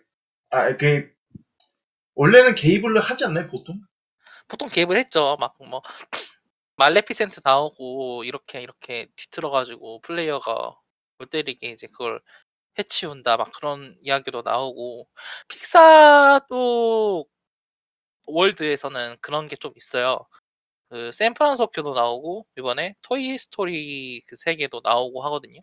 아, 0.52 0.76
그, 0.78 1.12
원래는 2.16 2.56
게이블을 2.56 3.02
하지 3.02 3.26
않나요, 3.26 3.48
보통? 3.48 3.80
보통 4.48 4.68
개입을 4.70 4.98
했죠. 4.98 5.38
막 5.40 5.56
뭐 5.60 5.82
말레피센트 6.78 7.42
나오고 7.44 8.24
이렇게 8.24 8.62
이렇게 8.62 9.08
뒤틀어 9.16 9.50
가지고 9.52 10.02
플레이어가 10.02 10.76
골 11.18 11.28
때리게 11.30 11.70
이제 11.72 11.88
그걸 11.88 12.22
해치운다 12.80 13.38
막 13.38 13.52
그런 13.54 13.98
이야기도 14.02 14.42
나오고 14.44 15.08
픽사도 15.50 17.26
월드에서는 18.28 19.18
그런 19.22 19.48
게 19.48 19.56
좀 19.58 19.74
있어요. 19.78 20.20
그 20.90 21.12
샌프란시스코도 21.14 21.94
나오고 21.96 22.48
이번에 22.58 22.96
토이 23.04 23.38
스토리 23.40 24.22
그 24.30 24.36
세계도 24.38 24.82
나오고 24.84 25.24
하거든요. 25.26 25.62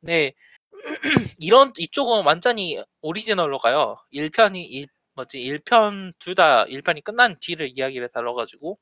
근데 0.00 0.34
이런 1.40 1.72
이쪽은 1.78 2.24
완전히 2.26 2.82
오리지널로 3.02 3.58
가요. 3.58 3.98
1편이 4.12 4.56
1 4.70 4.88
뭐지 5.16 5.38
1편 5.40 6.14
둘 6.20 6.34
다 6.36 6.64
1편이 6.66 7.04
끝난 7.04 7.36
뒤를 7.40 7.70
이야기를 7.76 8.08
다뤄 8.10 8.34
가지고 8.34 8.78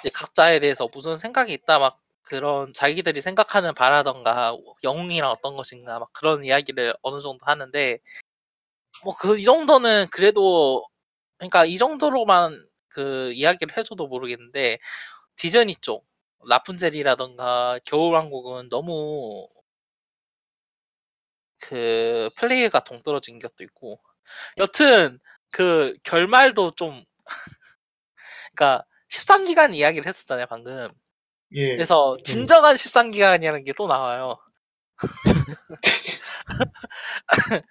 이제 0.00 0.10
각자에 0.10 0.60
대해서 0.60 0.88
무슨 0.92 1.16
생각이 1.16 1.52
있다 1.52 1.78
막 1.78 2.00
그런 2.26 2.72
자기들이 2.74 3.20
생각하는 3.22 3.74
바라던가 3.74 4.56
영웅이란 4.84 5.30
어떤 5.30 5.56
것인가 5.56 6.00
막 6.00 6.10
그런 6.14 6.44
이야기를 6.44 6.94
어느 7.02 7.20
정도 7.20 7.46
하는데 7.46 7.98
뭐 9.04 9.14
그 9.14 9.36
이 9.38 9.44
정도는 9.44 10.08
그래도 10.10 10.84
그러니까 11.38 11.64
이 11.66 11.78
정도로만 11.78 12.68
그 12.88 13.32
이야기를 13.34 13.76
해줘도 13.76 14.06
모르겠는데 14.08 14.78
디즈니 15.36 15.76
쪽 15.76 16.06
라푼젤이라던가 16.48 17.80
겨울왕국은 17.86 18.68
너무 18.70 19.48
그 21.60 22.30
플레이가 22.36 22.80
동떨어진 22.84 23.38
것도 23.38 23.64
있고 23.64 24.00
여튼 24.58 25.18
그 25.50 25.96
결말도 26.04 26.72
좀 26.72 27.04
그러니까 28.54 28.84
13기간 29.08 29.74
이야기를 29.74 30.06
했었잖아요 30.06 30.46
방금 30.46 30.88
예. 31.52 31.74
그래서 31.76 32.16
진정한 32.24 32.74
13기간이라는 32.76 33.64
게 33.64 33.72
또 33.76 33.86
나와요. 33.86 34.38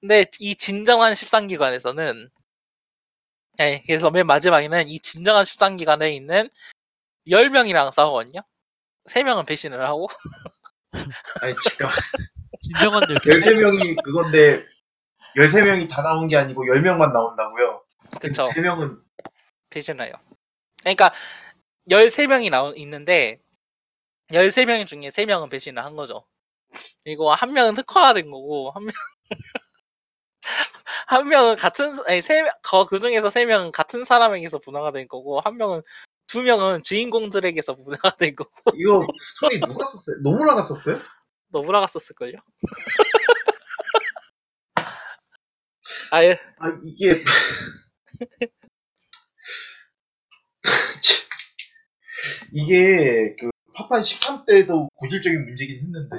근데 0.00 0.24
이 0.38 0.54
진정한 0.56 1.12
13기관에서는 1.12 2.30
네, 3.58 3.82
그래서 3.86 4.10
맨 4.10 4.26
마지막에는 4.26 4.88
이 4.88 5.00
진정한 5.00 5.44
13기관에 5.44 6.12
있는 6.14 6.48
10명이랑 7.28 7.92
싸우거든요. 7.92 8.40
3명은 9.08 9.46
배신을 9.46 9.80
하고. 9.86 10.08
아니, 11.42 11.54
잠깐. 11.64 11.90
진정한 12.62 13.02
늙 13.08 13.18
13명이 13.20 14.02
그건데, 14.02 14.64
13명이 15.36 15.88
다 15.90 16.02
나온 16.02 16.28
게 16.28 16.36
아니고 16.36 16.64
10명만 16.64 17.12
나온다고요? 17.12 17.82
그쵸. 18.20 18.48
3명은, 18.48 18.98
배신을 19.70 20.06
해요. 20.06 20.12
그러니까 20.80 21.12
13명이 21.90 22.50
나오 22.50 22.72
있는데 22.76 23.40
13명 24.30 24.86
중에 24.86 25.08
3명은 25.08 25.50
배신을 25.50 25.84
한 25.84 25.96
거죠 25.96 26.24
그리고 27.04 27.32
한 27.32 27.52
명은 27.52 27.76
흑화가 27.76 28.14
된 28.14 28.30
거고 28.30 28.70
한 28.70 28.84
명, 28.84 28.92
한 31.08 31.28
명은 31.28 31.56
같은 31.56 31.98
아니 32.06 32.22
세명그 32.22 33.00
중에서 33.00 33.28
세 33.30 33.44
명은 33.44 33.72
같은 33.72 34.04
사람에게서 34.04 34.58
분화가 34.58 34.92
된 34.92 35.08
거고 35.08 35.40
한 35.40 35.56
명은 35.56 35.82
두 36.28 36.42
명은 36.42 36.84
주인공들에게서 36.84 37.74
분화가 37.74 38.14
된 38.16 38.36
거고 38.36 38.52
이거 38.78 39.04
스토리 39.16 39.58
누가 39.58 39.84
썼어요? 39.84 40.16
노무라가 40.22 40.62
썼어요? 40.62 41.00
너무나가 41.48 41.88
썼을걸요? 41.88 42.38
아예 46.12 46.38
아, 46.58 46.78
이게. 46.82 47.24
이게, 52.52 53.34
그, 53.38 53.50
파판 53.74 54.04
13 54.04 54.44
때도 54.44 54.88
고질적인 54.96 55.44
문제긴 55.44 55.82
했는데, 55.82 56.16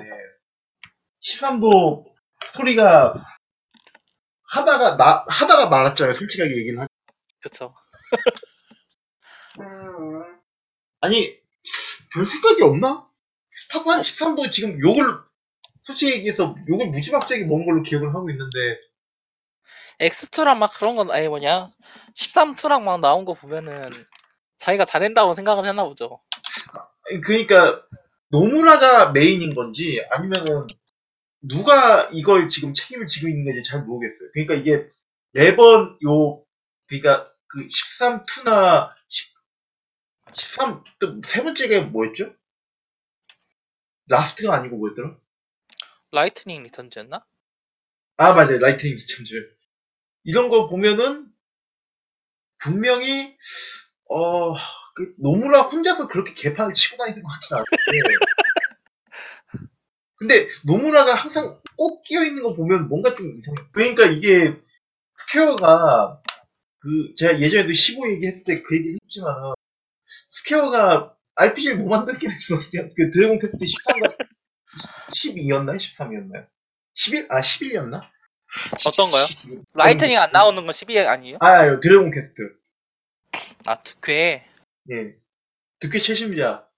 13도 1.22 2.06
스토리가 2.44 3.24
하다가, 4.44 4.98
나, 4.98 5.24
하다가 5.28 5.70
말았잖아요. 5.70 6.16
솔직하게 6.16 6.58
얘기를 6.58 6.80
하죠. 6.80 6.88
그쵸 7.42 7.76
아니, 11.02 11.40
별 12.14 12.26
생각이 12.26 12.64
없나? 12.64 13.08
파판 13.72 14.02
13도 14.02 14.52
지금 14.52 14.80
욕을, 14.80 15.04
솔직히 15.84 16.14
얘기해서 16.14 16.56
욕을 16.68 16.88
무지막지하게 16.88 17.46
먹은 17.46 17.66
걸로 17.66 17.82
기억을 17.82 18.14
하고 18.14 18.30
있는데, 18.30 18.78
X2랑 20.02 20.58
막 20.58 20.74
그런 20.74 20.96
건 20.96 21.12
아니 21.12 21.28
뭐냐 21.28 21.70
13 22.16 22.31
two랑 22.31 22.82
막 22.82 23.00
나온 23.00 23.24
거 23.24 23.34
보면은 23.34 23.88
자기가 24.62 24.86
잘한다고 24.86 25.34
생각을 25.34 25.68
했나 25.68 25.84
보죠 25.84 26.22
그러니까, 27.24 27.84
노무라가 28.30 29.12
메인인 29.12 29.56
건지, 29.56 30.06
아니면은, 30.12 30.68
누가 31.42 32.08
이걸 32.14 32.48
지금 32.48 32.74
책임을 32.76 33.08
지고 33.08 33.28
있는 33.28 33.44
건지 33.44 33.68
잘 33.68 33.84
모르겠어요. 33.84 34.30
그러니까 34.34 34.54
이게, 34.54 34.88
매번 35.34 35.98
요, 36.06 36.46
그러니까, 36.88 37.34
그 37.48 37.68
13 37.68 37.99
two나, 37.99 38.92
13, 40.34 40.84
또 41.00 41.22
세 41.26 41.44
번째가 41.44 41.82
뭐였죠? 41.88 42.34
라스트가 44.08 44.54
아니고 44.56 44.78
뭐였더라? 44.78 45.18
라이트닝 46.12 46.64
리턴즈였나? 46.64 47.26
아, 48.18 48.34
맞아요. 48.34 48.60
라이트닝 48.60 48.96
리턴즈. 48.96 49.56
이런 50.24 50.50
거 50.50 50.70
보면은, 50.70 51.34
분명히, 52.60 53.36
어, 54.12 54.54
그 54.96 55.14
노무라 55.18 55.62
혼자서 55.62 56.08
그렇게 56.08 56.34
개판을 56.34 56.74
치고 56.74 56.98
다니는 56.98 57.24
것 57.24 57.30
같진 57.30 57.56
않은데. 57.56 57.70
근데, 60.18 60.48
노무라가 60.66 61.16
항상 61.16 61.60
꼭 61.78 62.04
끼어 62.04 62.24
있는 62.24 62.44
거 62.44 62.54
보면 62.56 62.90
뭔가 62.90 63.16
좀 63.16 63.28
이상해. 63.32 63.58
그러니까 63.72 64.06
이게, 64.06 64.56
스퀘어가, 65.18 66.22
그, 66.80 67.14
제가 67.16 67.40
예전에도 67.40 67.74
15 67.74 68.12
얘기했을 68.12 68.44
때 68.46 68.62
그 68.64 68.76
얘기를 68.76 69.00
했지만은, 69.06 69.54
스퀘어가 70.28 71.16
RPG를 71.36 71.78
못 71.78 71.90
만든 71.90 72.18
게 72.20 72.28
아니거든요. 72.30 72.90
그 72.96 73.10
드래곤 73.12 73.40
퀘스트 73.40 73.66
13가, 73.66 74.16
12였나요? 75.16 75.78
13이었나요? 75.80 76.48
11? 76.94 77.28
아, 77.30 77.42
11이었나? 77.42 78.02
어떤 78.86 79.10
거요? 79.10 79.26
라이트닝 79.74 80.18
안 80.20 80.32
나오는 80.32 80.62
건 80.64 80.72
12 80.72 81.08
아니에요? 81.08 81.38
아. 81.40 81.80
드래곤 81.80 82.12
퀘스트. 82.12 82.61
아 83.66 83.82
드퀘 83.82 84.46
예. 84.92 85.16
드퀘 85.80 86.00
최신작. 86.00 86.70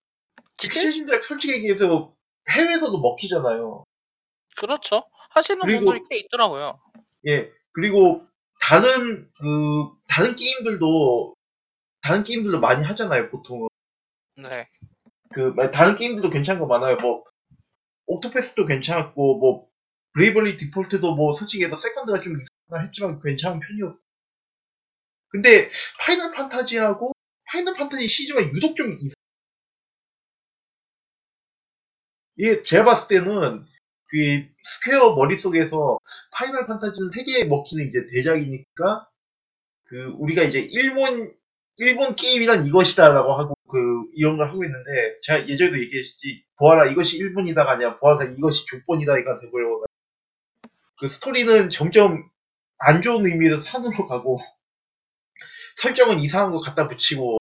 드퀘? 0.57 0.81
최신작 0.81 1.23
솔직히 1.23 1.53
얘기해서 1.55 2.13
해외에서도 2.49 2.99
먹히잖아요. 2.99 3.83
그렇죠 4.57 5.03
하시는 5.31 5.61
그리고- 5.61 5.85
분들이 5.85 6.05
꽤 6.09 6.17
있더라고요 6.19 6.79
예. 7.27 7.49
그리고 7.71 8.25
다른 8.61 9.29
그 9.39 9.89
다른 10.07 10.35
게임들도 10.35 11.35
다른 12.01 12.23
게임들도 12.23 12.59
많이 12.59 12.83
하잖아요. 12.83 13.29
보통은 13.29 13.67
네그 14.35 15.53
마- 15.55 15.71
다른 15.71 15.95
게임들도 15.95 16.29
괜찮은 16.29 16.59
거 16.59 16.67
많아요. 16.67 16.97
뭐 16.97 17.23
옥토패스도 18.05 18.65
괜찮았고 18.65 19.39
뭐 19.39 19.67
브레이블리 20.13 20.57
디폴트도 20.57 21.15
뭐 21.15 21.33
솔직히 21.33 21.63
해서 21.65 21.75
세컨드가 21.75 22.21
좀 22.21 22.33
이상하다 22.33 22.85
했지만 22.87 23.19
괜찮은 23.21 23.59
편이었고 23.59 23.99
근데 25.33 25.67
파이널 25.99 26.31
판타지하고 26.31 27.11
파이널 27.45 27.73
판타지 27.73 28.07
시리즈가 28.07 28.43
유독 28.53 28.75
좀 28.75 28.93
이상 28.93 29.13
이게 32.37 32.61
제가 32.61 32.85
봤을 32.85 33.07
때는 33.07 33.65
그 34.05 34.17
스퀘어 34.61 35.15
머릿속에서 35.15 35.97
파이널 36.31 36.67
판타지는 36.67 37.09
세계에 37.11 37.45
먹히는 37.45 37.87
이제 37.87 38.07
대작이니까 38.13 39.09
그 39.85 40.13
우리가 40.19 40.43
이제 40.43 40.59
일본 40.59 41.35
일본 41.77 42.15
게임이란 42.15 42.67
이것이다라고 42.67 43.33
하고 43.33 43.55
그 43.67 44.05
이런 44.13 44.37
걸 44.37 44.49
하고 44.49 44.63
있는데 44.63 45.19
제가 45.23 45.47
예전에도 45.47 45.79
얘기했지 45.79 46.43
보아라 46.57 46.91
이것이 46.91 47.17
일본이다가 47.17 47.71
아니라 47.71 47.97
보아라 47.97 48.25
이것이 48.25 48.67
족본이다 48.67 49.17
이가 49.17 49.39
돼버려 49.39 49.81
그 50.99 51.07
스토리는 51.07 51.71
점점 51.71 52.29
안 52.77 53.01
좋은 53.01 53.25
의미에서 53.25 53.59
산으로 53.59 54.05
가고 54.05 54.37
설정은 55.77 56.19
이상한 56.19 56.51
거 56.51 56.59
갖다 56.59 56.87
붙이고 56.87 57.37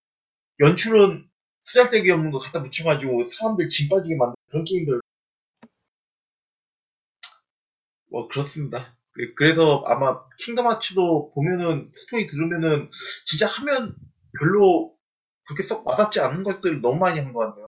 연출은 0.60 1.28
쓰잘데기 1.64 2.10
없는 2.10 2.30
거 2.32 2.38
갖다 2.38 2.62
붙여가지고 2.62 3.24
사람들 3.24 3.68
진 3.68 3.88
빠지게 3.88 4.16
만드는 4.16 4.36
그런 4.50 4.64
게임들 4.64 5.00
뭐 8.10 8.28
그렇습니다. 8.28 8.96
그- 9.12 9.34
그래서 9.34 9.82
아마 9.86 10.22
킹덤 10.38 10.66
하츠도 10.66 11.32
보면은 11.34 11.90
스토리 11.94 12.26
들으면은 12.26 12.90
진짜 13.26 13.46
하면 13.46 13.94
별로 14.38 14.94
그렇게 15.44 15.62
썩 15.62 15.86
와닿지 15.86 16.20
않는 16.20 16.44
것들을 16.44 16.80
너무 16.80 16.98
많이 16.98 17.18
한 17.20 17.32
것 17.32 17.40
같네요. 17.40 17.66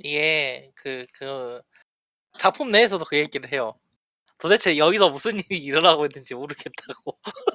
이게 0.00 0.72
그, 0.76 1.06
그, 1.14 1.60
작품 2.38 2.70
내에서도 2.70 3.04
그 3.06 3.16
얘기를 3.18 3.52
해요. 3.52 3.74
도대체 4.38 4.78
여기서 4.78 5.10
무슨 5.10 5.38
일이 5.38 5.58
일어나고 5.58 6.06
있는지 6.06 6.34
모르겠다고. 6.34 7.18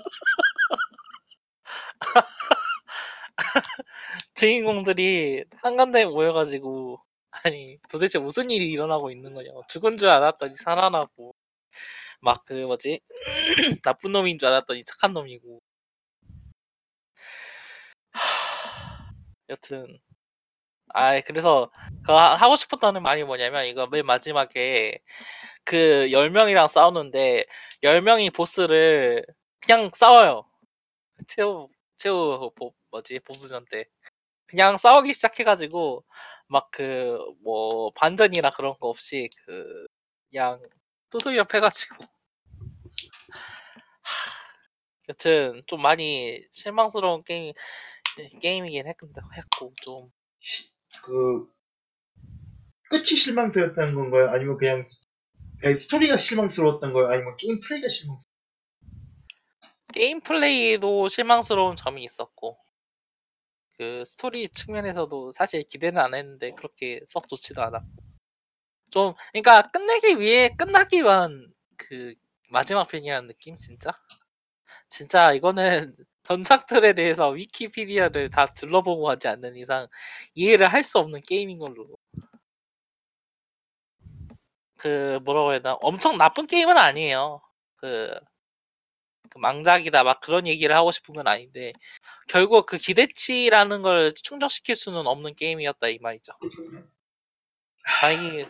주인공들이 4.35 5.43
한간대에 5.61 6.05
모여가지고, 6.05 6.99
아니, 7.43 7.77
도대체 7.89 8.19
무슨 8.19 8.49
일이 8.51 8.69
일어나고 8.71 9.11
있는 9.11 9.33
거냐고. 9.33 9.63
죽은 9.69 9.97
줄 9.97 10.09
알았더니 10.09 10.55
살아나고, 10.55 11.33
막 12.21 12.45
그, 12.45 12.53
뭐지, 12.53 13.01
나쁜 13.83 14.11
놈인 14.13 14.39
줄 14.39 14.49
알았더니 14.49 14.83
착한 14.85 15.13
놈이고. 15.13 15.61
하, 18.11 18.19
여튼, 19.49 19.99
아, 20.93 21.19
그래서, 21.21 21.71
그, 22.05 22.11
하- 22.13 22.35
하고 22.35 22.55
싶었다는 22.55 23.03
말이 23.03 23.23
뭐냐면, 23.23 23.65
이거 23.67 23.87
맨 23.87 24.05
마지막에, 24.05 24.99
그, 25.65 26.11
10명이랑 26.11 26.67
싸우는데, 26.67 27.45
10명이 27.83 28.31
보스를 28.31 29.25
그냥 29.61 29.91
싸워요. 29.93 30.45
최후, 31.27 31.69
최후, 31.97 32.51
보, 32.56 32.73
뭐지, 32.91 33.19
보스전 33.21 33.65
때. 33.69 33.86
그냥 34.47 34.77
싸우기 34.77 35.13
시작해가지고, 35.13 36.06
막 36.47 36.69
그, 36.71 37.17
뭐, 37.43 37.91
반전이나 37.95 38.51
그런 38.51 38.75
거 38.79 38.89
없이, 38.89 39.29
그, 39.45 39.88
그냥, 40.32 40.62
두들겨 41.12 41.45
패가지고. 41.45 42.06
하, 44.03 44.32
여튼, 45.10 45.63
좀 45.67 45.82
많이 45.82 46.41
실망스러운 46.51 47.23
게임, 47.23 47.53
게임이긴 48.41 48.88
했, 48.88 48.95
했고, 49.38 49.73
좀. 49.84 50.12
시- 50.39 50.71
그 51.03 51.47
끝이 52.89 53.03
실망스러웠다는 53.17 53.95
건가요? 53.95 54.29
아니면 54.29 54.58
그냥, 54.58 54.86
스토리가 55.77 56.17
실망스러웠던 56.17 56.93
거예요? 56.93 57.10
아니면 57.10 57.36
게임 57.38 57.60
플레이가 57.60 57.88
실망스러웠던 57.89 58.22
게임 59.93 60.21
플레이도 60.21 61.08
실망스러운 61.08 61.77
점이 61.77 62.03
있었고, 62.03 62.60
그 63.77 64.03
스토리 64.06 64.47
측면에서도 64.49 65.32
사실 65.32 65.63
기대는 65.63 66.01
안 66.01 66.13
했는데 66.13 66.51
그렇게 66.51 67.01
썩 67.08 67.27
좋지도 67.27 67.62
않았고. 67.63 67.88
좀, 68.91 69.13
그러니까 69.32 69.63
끝내기 69.71 70.19
위해 70.19 70.49
끝나기 70.58 71.01
위한 71.01 71.51
그 71.77 72.13
마지막 72.49 72.88
편이라는 72.88 73.27
느낌, 73.27 73.58
진짜? 73.58 73.91
진짜 74.89 75.34
이거는 75.34 75.95
전작들에 76.23 76.93
대해서 76.93 77.29
위키피디아를 77.29 78.29
다 78.32 78.53
둘러보고 78.53 79.10
하지 79.10 79.27
않는 79.27 79.58
이상 79.58 79.88
이해를 80.36 80.67
할 80.71 80.84
수 80.84 80.99
없는 80.99 81.21
게임인 81.23 81.60
걸로. 81.60 81.88
그 84.77 85.19
뭐라고 85.23 85.51
해야 85.51 85.60
되나 85.60 85.75
엄청 85.82 86.17
나쁜 86.17 86.47
게임은 86.47 86.77
아니에요. 86.77 87.41
그 87.77 88.10
그 89.33 89.39
망작이다 89.39 90.03
막 90.03 90.21
그런 90.21 90.45
얘기를 90.45 90.75
하고 90.75 90.91
싶은 90.91 91.15
건 91.15 91.27
아닌데 91.27 91.73
결국 92.27 92.67
그 92.67 92.77
기대치라는 92.77 93.81
걸 93.81 94.13
충족시킬 94.13 94.75
수는 94.75 95.07
없는 95.07 95.33
게임이었다 95.33 95.87
이 95.87 95.97
말이죠. 95.99 96.33
자기 97.99 98.45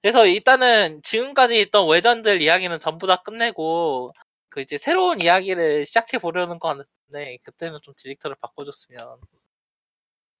그래서 0.00 0.26
일단은 0.26 1.02
지금까지 1.02 1.60
있던 1.60 1.88
외전들 1.88 2.40
이야기는 2.40 2.80
전부 2.80 3.06
다 3.06 3.16
끝내고 3.16 4.14
그 4.48 4.60
이제 4.60 4.78
새로운 4.78 5.20
이야기를 5.20 5.84
시작해 5.84 6.16
보려는 6.16 6.58
거 6.58 6.68
같은데 6.68 7.36
그때는 7.42 7.78
좀 7.82 7.92
디렉터를 7.96 8.36
바꿔줬으면 8.40 9.18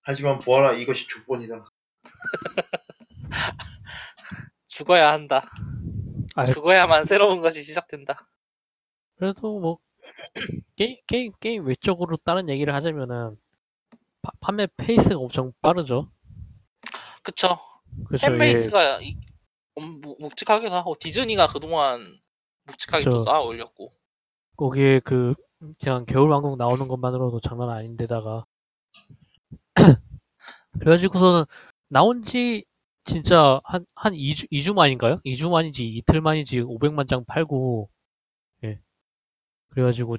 하지만 0.00 0.38
보아라 0.38 0.72
이것이 0.72 1.06
족본이다. 1.08 1.70
죽어야 4.68 5.12
한다. 5.12 5.46
아, 6.34 6.46
죽어야만 6.46 7.04
새로운 7.04 7.42
것이 7.42 7.62
시작된다. 7.62 8.26
그래도 9.16 9.60
뭐 9.60 9.78
게임 10.76 10.96
게임 11.06 11.32
게임 11.40 11.66
외적으로 11.66 12.16
다른 12.18 12.48
얘기를 12.48 12.74
하자면은 12.74 13.36
파- 14.22 14.32
판매 14.40 14.66
페이스가 14.76 15.16
엄청 15.18 15.52
빠르죠. 15.60 16.10
그쵸? 17.22 17.58
그렇죠. 18.06 18.26
예. 18.26 18.30
fanbase가 18.30 19.00
이- 19.00 19.16
음, 19.78 20.00
묵- 20.00 20.20
묵직하기도 20.20 20.74
하고 20.74 20.94
디즈니가 20.98 21.46
그동안 21.48 22.18
묵직하게 22.64 23.04
또 23.04 23.10
그쵸. 23.12 23.18
쌓아 23.24 23.40
올렸고 23.40 23.90
거기에 24.56 25.00
그 25.00 25.34
그냥 25.80 26.04
겨울왕국 26.06 26.58
나오는 26.58 26.88
것만으로도 26.88 27.40
장난 27.40 27.70
아닌데다가 27.70 28.44
그래가지고서는 30.80 31.44
나온 31.88 32.22
지 32.22 32.64
진짜 33.04 33.60
한, 33.64 33.84
한 33.94 34.12
2주, 34.14 34.48
2주 34.50 34.74
만인가요? 34.74 35.20
2주 35.24 35.50
만인지 35.50 35.86
이틀 35.88 36.20
만인지 36.20 36.60
500만 36.60 37.08
장 37.08 37.24
팔고, 37.24 37.88
예. 37.90 37.91
그래가지고, 39.72 40.16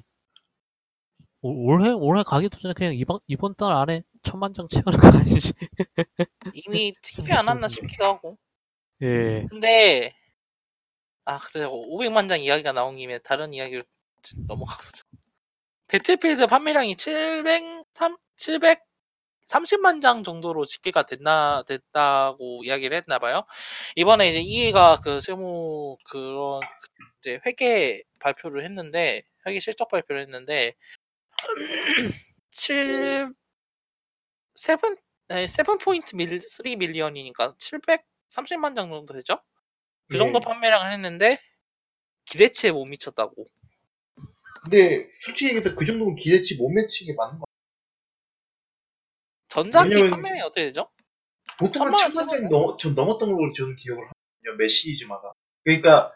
올- 1.42 1.54
올해, 1.82 1.90
올해 1.90 2.22
가기도 2.24 2.58
전에 2.60 2.74
그냥 2.74 2.94
이번, 2.94 3.20
이번 3.26 3.54
달 3.54 3.72
안에 3.72 4.02
천만 4.22 4.54
장 4.54 4.66
채우는 4.68 4.98
거 4.98 5.08
아니지? 5.08 5.52
이미 6.54 6.92
찍지 7.02 7.32
않았나 7.32 7.68
싶기도 7.68 8.04
하고 8.06 8.38
예. 9.02 9.44
근데 9.50 10.14
아 11.26 11.38
그래 11.38 11.66
500만 11.66 12.28
장 12.28 12.40
이야기가 12.40 12.72
나온 12.72 12.96
김에 12.96 13.18
다른 13.18 13.52
이야기로 13.52 13.82
넘어가보죠 14.46 15.04
배틀필드 15.88 16.46
판매량이 16.46 16.96
700, 16.96 17.62
730만 19.46 20.00
장 20.00 20.24
정도로 20.24 20.64
집계가 20.64 21.02
됐나 21.04 21.62
됐다고 21.66 22.62
이야기를 22.64 22.96
했나 22.96 23.18
봐요 23.18 23.44
이번에 23.96 24.28
이제 24.30 24.40
EA가 24.40 25.00
그 25.00 25.20
세무 25.20 25.98
그런 26.10 26.60
이제 27.20 27.40
회계 27.44 28.02
발표를 28.20 28.64
했는데 28.64 29.22
회계 29.46 29.60
실적 29.60 29.88
발표를 29.88 30.22
했는데 30.22 30.74
7 32.50 33.32
세븐 34.54 34.96
네, 35.28 35.46
7.3 35.46 36.76
밀리언이니까 36.76 37.54
730만 37.56 38.74
장 38.76 38.90
정도 38.90 39.14
되죠? 39.14 39.40
그 40.08 40.18
정도 40.18 40.38
예. 40.38 40.40
판매량을 40.44 40.92
했는데 40.92 41.40
기대치에 42.26 42.72
못 42.72 42.84
미쳤다고. 42.84 43.44
근데 44.62 45.08
솔직히 45.10 45.46
얘기해서 45.46 45.74
그 45.74 45.84
정도면 45.84 46.14
기대치 46.14 46.56
못 46.56 46.70
미치게 46.70 47.14
맞는 47.14 47.38
거 47.40 47.44
전작이 49.48 49.90
왜냐면- 49.90 50.10
판매량이 50.10 50.40
어떻게 50.42 50.66
되죠? 50.66 50.90
보통 51.58 51.86
한 51.86 52.12
천만 52.12 52.38
장이? 52.38 52.48
넘, 52.50 52.76
전 52.78 52.94
넘었던 52.94 53.34
걸로 53.34 53.52
저는 53.52 53.76
기억을 53.76 54.02
하거든요. 54.04 54.56
매 54.58 54.68
시리즈마다. 54.68 55.32
그러니까 55.64 56.12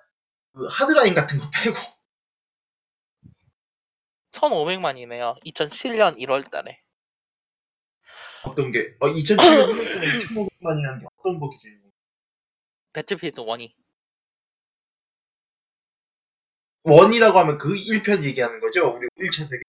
그 0.54 0.66
하드라인 0.70 1.14
같은 1.14 1.38
거 1.38 1.44
빼고 1.64 1.76
1,500만이네요. 4.32 5.36
2007년 5.44 6.18
1월 6.18 6.50
달에. 6.50 6.80
어떤 8.44 8.70
게 8.70 8.94
어, 9.00 9.08
2007년 9.08 9.68
1월달에 9.70 10.22
1,500만이라는 10.22 11.00
게 11.00 11.06
어떤 11.18 11.40
거 11.40 11.50
기준이고 11.50 11.90
배틀필드 12.92 13.40
1이. 13.42 13.72
원이라고 16.84 17.38
하면 17.40 17.58
그 17.58 17.74
1편 17.74 18.22
얘기하는 18.24 18.60
거죠? 18.60 18.96
우리 18.96 19.08
1차 19.28 19.48
세계 19.48 19.62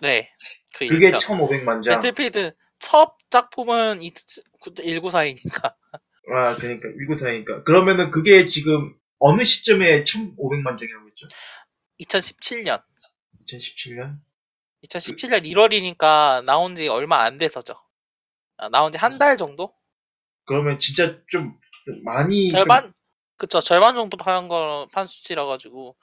네. 0.00 0.30
그 0.74 0.86
그게 0.86 1.10
1편. 1.10 1.20
1,500만 1.20 1.82
장. 1.82 2.00
배틀필드 2.00 2.54
첫 2.78 3.16
작품은 3.30 4.00
1949이니까. 4.00 5.74
아, 6.32 6.56
그러니까 6.56 6.88
19사니까. 6.88 7.64
그러면은 7.64 8.10
그게 8.10 8.46
지금 8.46 8.94
어느 9.18 9.44
시점에 9.44 10.04
1,500만 10.04 10.78
장이라고 10.78 11.08
했죠? 11.08 11.28
2017년. 12.00 12.82
2017년? 13.46 14.18
2017년 14.84 15.44
1월이니까 15.44 16.44
나온 16.44 16.74
지 16.74 16.88
얼마 16.88 17.22
안 17.22 17.38
돼서죠. 17.38 17.74
아, 18.58 18.68
나온 18.68 18.92
지 18.92 18.98
한 18.98 19.18
달 19.18 19.36
정도? 19.36 19.74
그러면 20.44 20.78
진짜 20.78 21.20
좀좀 21.26 21.58
많이 22.04 22.48
절반 22.50 22.92
그쵸 23.36 23.60
절반 23.60 23.94
정도 23.96 24.16
판거판 24.16 25.04
수치라 25.06 25.44
가지고 25.46 25.96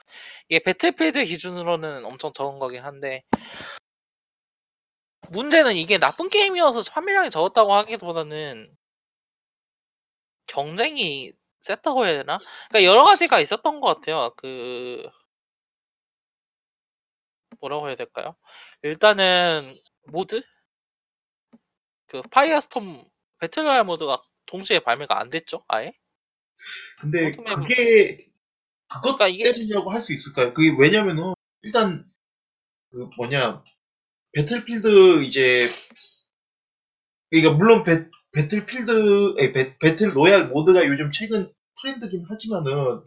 이게 0.49 0.59
배틀필드 0.59 1.25
기준으로는 1.25 2.05
엄청 2.05 2.31
적은 2.33 2.59
거긴 2.59 2.83
한데 2.83 3.23
문제는 5.31 5.75
이게 5.75 5.97
나쁜 5.97 6.29
게임이어서 6.29 6.83
판매량이 6.91 7.29
적었다고 7.31 7.73
하기보다는 7.73 8.75
경쟁이 10.47 11.31
셌다고 11.61 12.05
해야 12.05 12.17
되나? 12.17 12.37
그러니까 12.69 12.83
여러 12.89 13.03
가지가 13.05 13.39
있었던 13.39 13.79
것 13.79 13.87
같아요. 13.95 14.33
그 14.37 15.03
뭐라고 17.63 17.87
해야 17.87 17.95
될까요? 17.95 18.35
일단은 18.81 19.79
모드 20.07 20.41
그 22.07 22.21
파이어스톰 22.23 23.05
battle 23.39 23.62
royale 23.62 23.85
모드가 23.85 24.21
동시에 24.45 24.79
발매가 24.79 25.17
안 25.19 25.29
됐죠, 25.29 25.63
아예? 25.69 25.93
근데 26.99 27.31
그게 27.31 28.17
그것 28.87 29.17
그러니까 29.17 29.27
이게- 29.29 29.43
때문이라고 29.45 29.91
할 29.91 30.01
수 30.01 30.11
있을까요? 30.13 30.53
그게 30.53 30.75
왜냐면은 30.77 31.33
일단 31.61 32.05
그 32.91 33.09
뭐냐 33.17 33.63
배틀필드 34.33 35.23
이제 35.23 35.67
그러니까 37.31 37.53
물론 37.55 37.83
배, 37.83 38.07
배틀필드 38.33 39.35
에, 39.39 39.51
배, 39.53 39.77
battle 39.79 40.15
royale 40.15 40.49
모드가 40.49 40.85
요즘 40.87 41.09
최근 41.11 41.51
트렌드긴 41.81 42.25
하지만은 42.29 43.01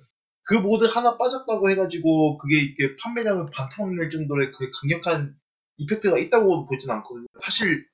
그 0.47 0.55
모드 0.55 0.87
하나 0.87 1.19
빠졌다고 1.19 1.71
해가지고 1.71 2.39
그게 2.39 2.61
이렇게 2.61 2.97
판매량을 3.03 3.51
반토막 3.55 3.95
낼 3.95 4.11
정도의 4.11 4.53
그 4.53 4.71
강력한 4.81 5.37
이펙트가 5.79 6.19
있다고 6.19 6.67
보진 6.67 6.91
않거든요. 6.91 7.27
사실 7.43 7.87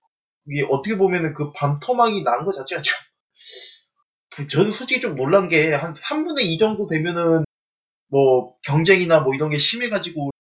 이게 0.48 0.66
어떻게 0.70 0.98
보면은 0.98 1.34
그 1.34 1.52
반토막이 1.52 2.24
난것 2.24 2.54
자체가 2.56 2.82
좀 2.82 2.94
저는 4.50 4.72
솔직히 4.72 5.00
좀 5.00 5.14
놀란 5.16 5.48
게 5.48 5.72
한 5.72 5.94
3분의 5.94 6.44
2 6.46 6.58
정도 6.58 6.86
되면은 6.86 7.44
뭐 8.08 8.56
경쟁이나 8.62 9.20
뭐 9.22 9.34
이런 9.34 9.50
게 9.50 9.58
심해가지고 9.58 10.30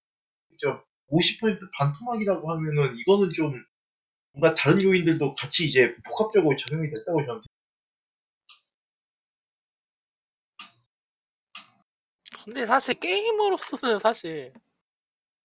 좀50% 0.58 1.70
반토막이라고 1.78 2.50
하면은 2.52 2.96
이거는 2.98 3.32
좀 3.34 3.52
뭔가 4.32 4.54
다른 4.56 4.82
요인들도 4.82 5.34
같이 5.34 5.66
이제 5.68 5.96
복합적으로 6.06 6.56
적용이 6.56 6.88
됐다고 6.90 7.20
저는 7.22 7.22
생각해요. 7.22 7.42
근데 12.44 12.66
사실 12.66 12.94
게임으로서는 12.94 13.98
사실 13.98 14.52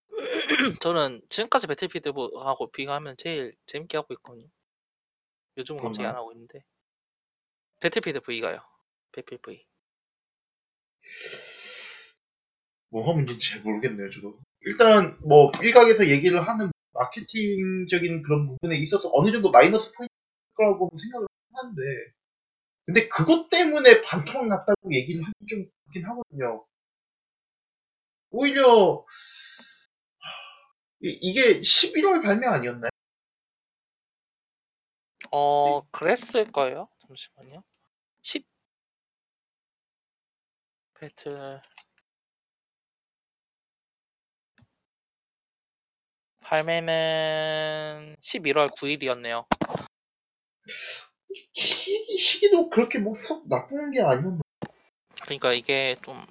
저는 0.81 1.21
지금까지 1.29 1.67
배틀필드하고 1.67 2.71
비교하면 2.71 3.15
제일 3.17 3.55
재밌게 3.65 3.97
하고 3.97 4.13
있거든요. 4.15 4.47
요즘은 5.57 5.81
갑자기 5.83 6.07
안? 6.07 6.15
하고 6.15 6.31
있는데 6.31 6.63
배틀필드 7.79 8.21
V가요. 8.21 8.61
배필 9.11 9.37
V. 9.39 9.65
뭐가 12.89 13.13
문제인지 13.13 13.49
잘 13.49 13.61
모르겠네요, 13.61 14.09
저도. 14.09 14.39
일단 14.61 15.17
뭐 15.21 15.51
일각에서 15.61 16.07
얘기를 16.07 16.41
하는 16.41 16.71
마케팅적인 16.93 18.23
그런 18.23 18.47
부분에 18.47 18.75
있어서 18.77 19.09
어느 19.13 19.31
정도 19.31 19.51
마이너스 19.51 19.93
포인트일 19.93 20.09
거라고 20.55 20.89
생각을 20.97 21.27
하는데 21.53 21.81
근데 22.85 23.07
그것 23.09 23.49
때문에 23.49 24.01
반토막 24.01 24.47
났다고 24.47 24.93
얘기를 24.93 25.23
하긴 25.23 26.05
하거든요. 26.05 26.65
오히려 28.31 29.05
이- 31.01 31.17
이게 31.21 31.61
11월 31.61 32.21
발매 32.23 32.45
아니었나요? 32.47 32.89
어 35.31 35.81
그랬을 35.91 36.51
거예요. 36.51 36.87
잠시만요. 37.07 37.63
10 38.21 38.45
배틀 40.99 41.61
발매는 46.41 48.15
11월 48.21 48.69
9일이었네요. 48.69 49.45
시기, 51.53 52.17
시기도 52.17 52.69
그렇게 52.69 52.99
뭐 52.99 53.15
썩 53.15 53.47
나쁜 53.49 53.91
게 53.91 54.01
아니었나? 54.01 54.39
그러니까 55.23 55.51
이게 55.53 55.97
좀 56.03 56.25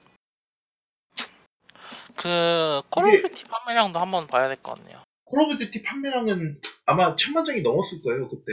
그 2.16 2.82
Call 2.90 3.12
of 3.12 3.23
Duty 3.23 3.44
판매량도 3.44 3.98
한번 4.00 4.26
봐야 4.26 4.48
될 4.48 4.56
것 4.62 4.74
같네요. 4.76 5.02
Call 5.24 5.42
of 5.42 5.58
Duty 5.58 5.82
판매량은 5.82 6.60
아마 6.86 7.16
천만 7.16 7.44
장이 7.44 7.62
넘었을 7.62 8.00
거예요, 8.02 8.28
그때. 8.28 8.44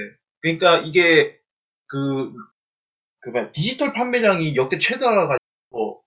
그러니까 0.41 0.79
이게 0.79 1.39
그, 1.87 2.33
그 3.19 3.29
뭐야, 3.29 3.51
디지털 3.51 3.93
판매량이 3.93 4.55
역대 4.55 4.79
최다라 4.79 5.27
가지고 5.27 6.03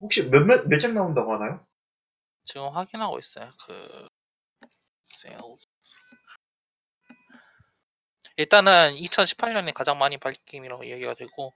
혹시 0.00 0.28
몇몇 0.30 0.68
몇장 0.68 0.94
나온다고 0.94 1.32
하나요? 1.32 1.66
지금 2.44 2.68
확인하고 2.68 3.18
있어요. 3.18 3.50
그 3.66 4.08
세일즈 5.04 5.64
일단은 8.36 8.94
2018년에 8.96 9.72
가장 9.74 9.98
많이 9.98 10.16
팔린 10.18 10.36
게임이라고 10.44 10.84
이야기가 10.84 11.14
되고 11.14 11.54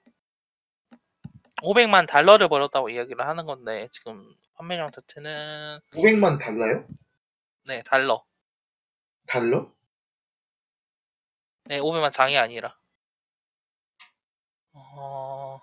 500만 1.62 2.06
달러를 2.06 2.48
벌었다고 2.48 2.90
이야기를 2.90 3.26
하는 3.26 3.46
건데 3.46 3.88
지금 3.92 4.34
판매량 4.54 4.90
자체는 4.90 5.80
500만 5.94 6.38
달러요? 6.38 6.86
네 7.66 7.82
달러 7.84 8.24
달러? 9.26 9.72
네 11.64 11.78
500만 11.78 12.10
장이 12.10 12.36
아니라 12.36 12.76
어... 14.72 15.60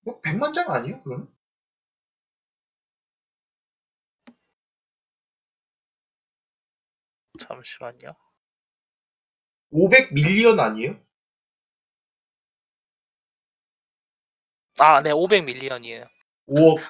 뭐 0.00 0.20
100만 0.22 0.54
장 0.54 0.70
아니에요, 0.72 1.02
그러면? 1.02 1.28
잠시만요 7.38 8.14
500 9.70 10.14
million 10.14 10.58
아니에요? 10.58 11.07
아 14.80 15.00
네 15.02 15.10
500 15.12 15.44
million이에요. 15.44 16.04
5억? 16.48 16.80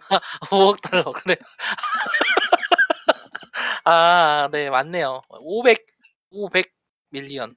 5억 0.51 0.81
달러 0.83 1.12
그래 1.12 1.37
아네 3.85 4.70
맞네요. 4.70 5.22
500 5.29 5.87
500 6.31 6.66
million. 7.11 7.54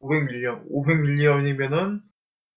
500 0.00 0.24
million. 0.26 0.64
500 0.70 1.00
million이면은 1.02 2.00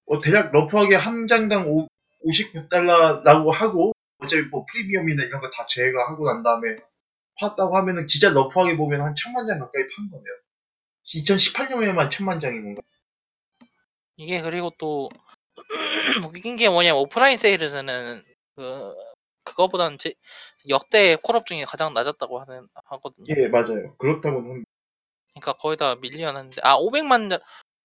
어, 0.08 0.20
대략 0.20 0.52
rough하게 0.52 0.96
한 0.96 1.28
장당 1.28 1.68
5, 1.68 1.88
59달러라고 2.26 3.52
하고 3.52 3.92
어차피 4.20 4.44
뭐 4.44 4.66
프리미엄이나 4.72 5.24
이런 5.24 5.42
거 5.42 5.50
다 5.52 5.66
제외가 5.70 6.10
하고 6.10 6.26
난 6.26 6.44
다음에 6.44 6.76
팔았다고 7.40 7.76
하면은 7.78 8.08
진짜 8.08 8.32
러프하게 8.32 8.76
보면 8.78 9.02
한 9.02 9.16
천만 9.16 9.48
장 9.48 9.60
가까이 9.60 9.84
판 9.84 10.10
거네요. 10.12 10.34
2018년에만 11.06 12.12
천만 12.12 12.40
장인 12.40 12.64
건가? 12.64 12.82
이게 14.18 14.42
그리고 14.42 14.72
또 14.78 15.10
웃긴 16.26 16.56
게 16.56 16.70
뭐냐면 16.70 17.02
오프라인 17.02 17.38
세일에서는 17.38 18.24
그 18.56 18.96
그거보다는 19.46 19.98
제, 19.98 20.14
역대 20.68 21.16
콜업 21.16 21.46
중에 21.46 21.64
가장 21.66 21.94
낮았다고 21.94 22.40
하는 22.40 22.68
하거든요. 22.86 23.26
예, 23.36 23.48
맞아요. 23.50 23.96
그렇다고는 23.98 24.50
합니다. 24.50 24.70
그러니까 25.34 25.54
거의 25.54 25.78
다 25.78 25.96
밀리언 25.96 26.36
하는데 26.36 26.62
아 26.64 26.78
500만 26.78 27.40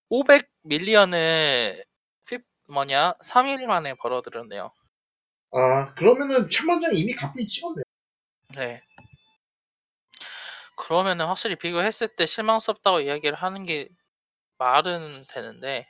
500 0.08 0.48
밀리언을 0.62 1.84
피- 2.26 2.38
뭐냐 2.68 3.14
3일 3.22 3.66
만에 3.66 3.94
벌어들였네요. 3.94 4.72
아, 5.52 5.94
그러면은 5.94 6.46
천만 6.48 6.80
장 6.80 6.90
이미 6.94 7.12
갚이 7.14 7.46
찍었네요. 7.46 7.84
네. 8.56 8.82
그러면은 10.76 11.26
확실히 11.26 11.56
비교했을 11.56 12.08
때 12.08 12.26
실망스럽다고 12.26 13.00
이야기를 13.00 13.34
하는 13.37 13.64
게 13.64 13.88
말은 14.58 15.26
되는데 15.28 15.87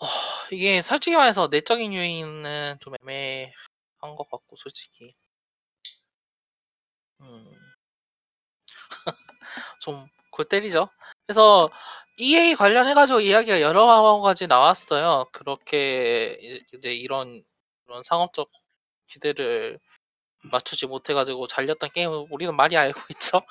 어, 0.00 0.06
이게 0.52 0.82
솔직히 0.82 1.16
말해서 1.16 1.48
내적인 1.48 1.92
요인은 1.94 2.78
좀 2.80 2.94
애매한 3.02 4.16
것 4.16 4.28
같고 4.30 4.56
솔직히 4.56 5.14
음. 7.20 7.58
좀 9.80 10.08
골 10.38 10.44
때리죠. 10.44 10.88
그래서 11.26 11.68
EA 12.16 12.54
관련해가지고 12.54 13.20
이야기가 13.20 13.60
여러 13.60 14.20
가지 14.20 14.46
나왔어요. 14.46 15.26
그렇게 15.32 16.38
이제 16.72 16.92
이런 16.94 17.42
이런 17.86 18.02
상업적 18.04 18.48
기대를 19.08 19.80
맞추지 20.42 20.86
못해가지고 20.86 21.46
잘렸던 21.46 21.90
게임을 21.92 22.26
우리는 22.30 22.54
많이 22.54 22.76
알고 22.76 23.00
있죠. 23.12 23.42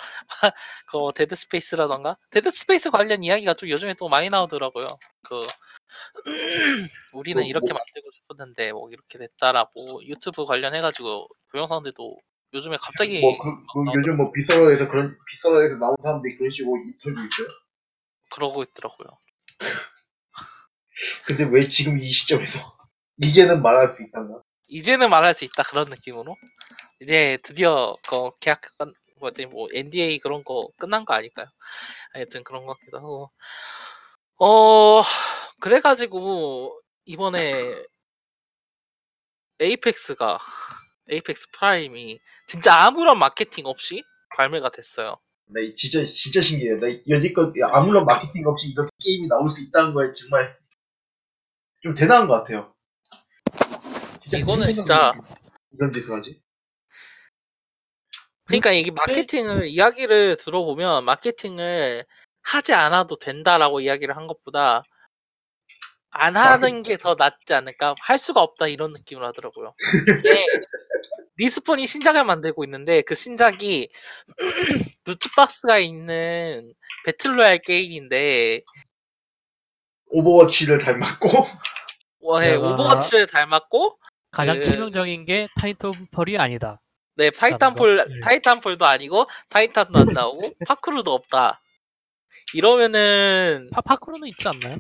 그 0.87 0.97
Dead 1.15 1.35
Space라던가 1.35 2.17
Dead 2.31 2.49
Space 2.49 2.91
관련 2.91 3.23
이야기가 3.23 3.55
좀 3.55 3.69
요즘에 3.69 3.95
또 3.95 4.09
많이 4.09 4.29
나오더라고요. 4.29 4.87
그 5.23 5.45
우리는 7.13 7.41
뭐, 7.41 7.49
이렇게 7.49 7.67
뭐. 7.67 7.79
만들고 7.79 8.11
싶었는데 8.11 8.71
뭐 8.71 8.89
이렇게 8.91 9.17
됐다라고 9.17 10.05
유튜브 10.05 10.45
관련해가지고 10.45 11.27
동영상들도 11.51 12.17
요즘에 12.53 12.77
갑자기 12.79 13.19
뭐, 13.19 13.37
그, 13.37 13.49
그. 13.51 13.99
요즘 13.99 14.17
뭐 14.17 14.31
Visceral에서 14.31 14.89
그런, 14.89 15.17
Visceral에서 15.27 15.77
나온 15.77 15.95
사람들이 16.01 16.37
그런 16.37 16.49
식으로 16.49 16.77
인터뷰 16.77 17.19
있어요. 17.25 17.47
그러고 18.29 18.63
있더라고요. 18.63 19.07
근데 21.25 21.43
왜 21.43 21.67
지금 21.67 21.97
이 21.97 22.03
시점에서 22.03 22.77
이제는 23.21 23.61
말할 23.61 23.93
수 23.93 24.03
있단가? 24.03 24.41
이제는 24.67 25.09
말할 25.09 25.33
수 25.33 25.45
있다 25.45 25.63
그런 25.63 25.85
느낌으로 25.89 26.35
이제 27.01 27.37
드디어 27.43 27.95
그 28.07 28.31
계약 28.39 28.61
끝- 28.61 28.93
뭐지 29.19 29.47
뭐 29.47 29.67
NDA 29.73 30.19
그런 30.19 30.43
거 30.43 30.69
끝난 30.77 31.03
거 31.05 31.13
아닐까요? 31.13 31.47
하여튼 32.13 32.43
그런 32.43 32.65
것 32.65 32.77
같기도 32.77 32.97
하고 32.97 33.31
어 34.39 35.01
그래가지고 35.59 36.79
이번에 37.05 37.51
Apex가 39.59 40.37
Apex 41.09 41.51
Prime이 41.51 42.19
진짜 42.45 42.75
아무런 42.85 43.17
마케팅 43.17 43.65
없이 43.65 44.03
발매가 44.35 44.69
됐어요. 44.69 45.17
나 45.47 45.61
이- 45.61 45.75
진짜 45.75 46.05
진짜 46.05 46.41
신기해. 46.41 46.75
나 46.75 46.87
여지껏 47.09 47.51
아무런 47.71 48.05
마케팅 48.05 48.45
없이 48.45 48.67
이렇게 48.69 48.89
게임이 49.03 49.27
나올 49.29 49.47
수 49.47 49.63
있다는 49.63 49.93
거에 49.93 50.13
정말 50.13 50.55
좀 51.81 51.95
대단한 51.95 52.27
것 52.27 52.33
같아요. 52.35 52.75
이거는 54.33 54.71
진짜- 54.71 55.13
이런 55.73 55.91
짓을 55.93 56.15
하지? 56.17 56.41
그러니까 58.45 58.71
이게 58.71 58.91
마케팅을 58.91 59.67
이야기를 59.67 60.37
들어보면 60.37 61.03
마케팅을 61.05 62.05
하지 62.41 62.73
않아도 62.73 63.17
된다라고 63.17 63.81
이야기를 63.81 64.15
한 64.15 64.25
것보다 64.27 64.83
안 66.09 66.37
하는 66.37 66.81
게 66.81 66.97
더 66.97 67.15
낫지 67.15 67.53
않을까 67.53 67.93
할 67.99 68.17
수가 68.17 68.41
없다 68.41 68.67
이런 68.67 68.93
느낌을 68.93 69.23
하더라고요. 69.25 69.75
이게 70.23 70.45
Respawn이 71.35 71.85
신작을 71.85 72.23
만들고 72.23 72.63
있는데 72.63 73.01
그 73.01 73.13
신작이 73.15 73.89
loot 75.05 75.37
box가 75.37 75.77
있는 75.79 76.73
battle 77.05 77.32
royale 77.32 77.59
게임인데 77.59 78.61
Overwatch를 80.07 80.79
닮았고 80.79 81.29
와, 82.21 82.45
예, 82.45 82.51
내가- 82.53 82.73
Overwatch를 82.73 83.27
닮았고 83.27 83.99
가장 84.37 84.57
그- 84.57 84.61
치명적인 84.61 85.25
게 85.25 85.47
Titanfall이 85.59 86.37
아니다. 86.37 86.79
네 87.15 87.31
Titanfall 87.31 87.95
네. 88.07 88.19
Titanfall도 88.21 88.85
아니고 88.85 89.25
Titan도 89.49 89.97
안 89.97 90.05
나오고 90.13 90.41
parkour도 90.67 91.11
없다. 91.11 91.59
이러면은 92.53 93.67
파, 93.73 93.81
parkour는 93.81 94.27
있지 94.27 94.47
않나요? 94.47 94.77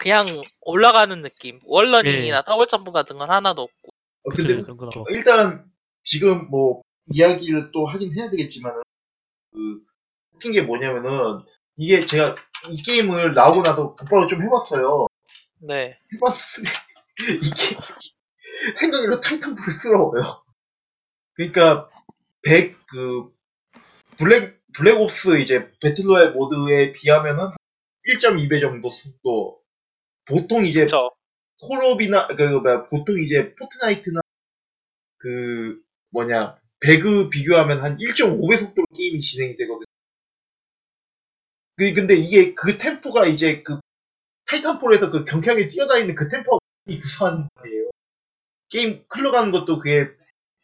그냥 0.00 0.42
올라가는 0.62 1.20
느낌. 1.20 1.60
wall 1.64 1.85
running이나 1.85 2.38
예. 2.38 2.42
double 2.46 2.66
jump 2.66 2.92
같은 2.92 3.18
건 3.18 3.30
하나도 3.30 3.62
없고. 3.62 3.88
어, 4.24 4.30
그쵸, 4.30 4.48
근데 4.48 4.62
그런 4.62 4.76
건 4.78 4.88
없고. 4.88 5.06
일단 5.10 5.70
지금 6.04 6.48
뭐 6.48 6.80
이야기를 7.12 7.70
또 7.72 7.86
하긴 7.86 8.16
해야 8.16 8.30
되겠지만은 8.30 8.82
그 9.52 9.58
웃긴 10.32 10.52
게 10.52 10.62
뭐냐면은 10.62 11.40
이게 11.76 12.06
제가 12.06 12.34
이 12.70 12.82
게임을 12.82 13.34
나오고 13.34 13.62
나서 13.62 13.94
곧바로 13.94 14.26
좀 14.26 14.42
해봤어요. 14.42 15.08
네. 15.60 15.98
해봤는데 16.14 16.70
이게 17.20 17.76
생각 18.76 19.05
외로 19.05 19.20
Titanfall스러워요. 19.20 20.22
그러니까 21.34 21.88
100그 22.44 23.32
Black 24.18 24.58
Black 24.74 25.14
Ops 25.14 25.38
이제 25.40 25.70
battle 25.80 26.06
royale 26.06 26.32
모드에 26.32 26.92
비하면은 26.92 27.50
1.2배 28.06 28.60
정도 28.60 28.90
속도. 28.90 29.60
보통 30.24 30.64
이제 30.64 30.86
저 30.86 31.10
콜옵이나 31.60 32.28
그 32.28 32.42
뭐야 32.42 32.88
보통 32.88 33.18
이제 33.18 33.54
Fortnite나 33.54 34.20
그 35.18 35.80
뭐냐 36.10 36.58
배그 36.80 37.30
비교하면 37.30 37.82
한 37.82 37.96
1.5배 37.96 38.56
속도로 38.56 38.86
게임이 38.94 39.20
진행이 39.20 39.56
되거든요. 39.56 39.84
그 41.76 41.94
근데 41.94 42.14
이게 42.14 42.54
그 42.54 42.76
템포가 42.76 43.26
이제 43.26 43.62
그 43.62 43.78
Titanfall에서 44.46 45.10
그 45.10 45.24
경쾌하게 45.24 45.68
뛰어다니는 45.68 46.14
그 46.14 46.28
템포가 46.28 46.57
유사하단 46.88 47.48
말이에요. 47.54 47.90
게임 48.68 49.04
흘러가는 49.10 49.50
것도 49.50 49.78
그게 49.78 50.08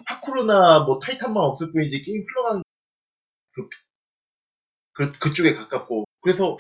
parkour나 0.07 0.85
뭐 0.85 0.99
Titan만 0.99 1.43
없을 1.43 1.73
뿐이지 1.73 2.03
게임 2.03 2.25
흘러가는 2.29 2.63
그, 3.53 3.69
그 4.93 5.19
그쪽에 5.19 5.55
가깝고 5.55 6.05
그래서 6.21 6.57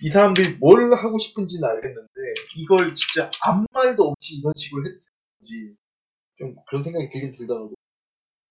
이 0.00 0.10
사람들이 0.10 0.56
뭘 0.58 0.92
하고 0.94 1.18
싶은지는 1.18 1.64
알겠는데 1.68 2.08
이걸 2.56 2.94
진짜 2.94 3.30
아무 3.40 3.66
말도 3.72 4.08
없이 4.08 4.36
이런 4.36 4.52
식으로 4.56 4.84
했는지 4.84 5.76
좀 6.36 6.54
그런 6.68 6.82
생각이 6.82 7.08
들긴 7.08 7.32
들더라고. 7.32 7.74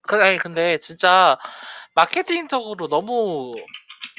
그, 0.02 0.16
아니 0.16 0.38
근데 0.38 0.78
진짜 0.78 1.38
마케팅적으로 1.96 2.88
너무 2.88 3.54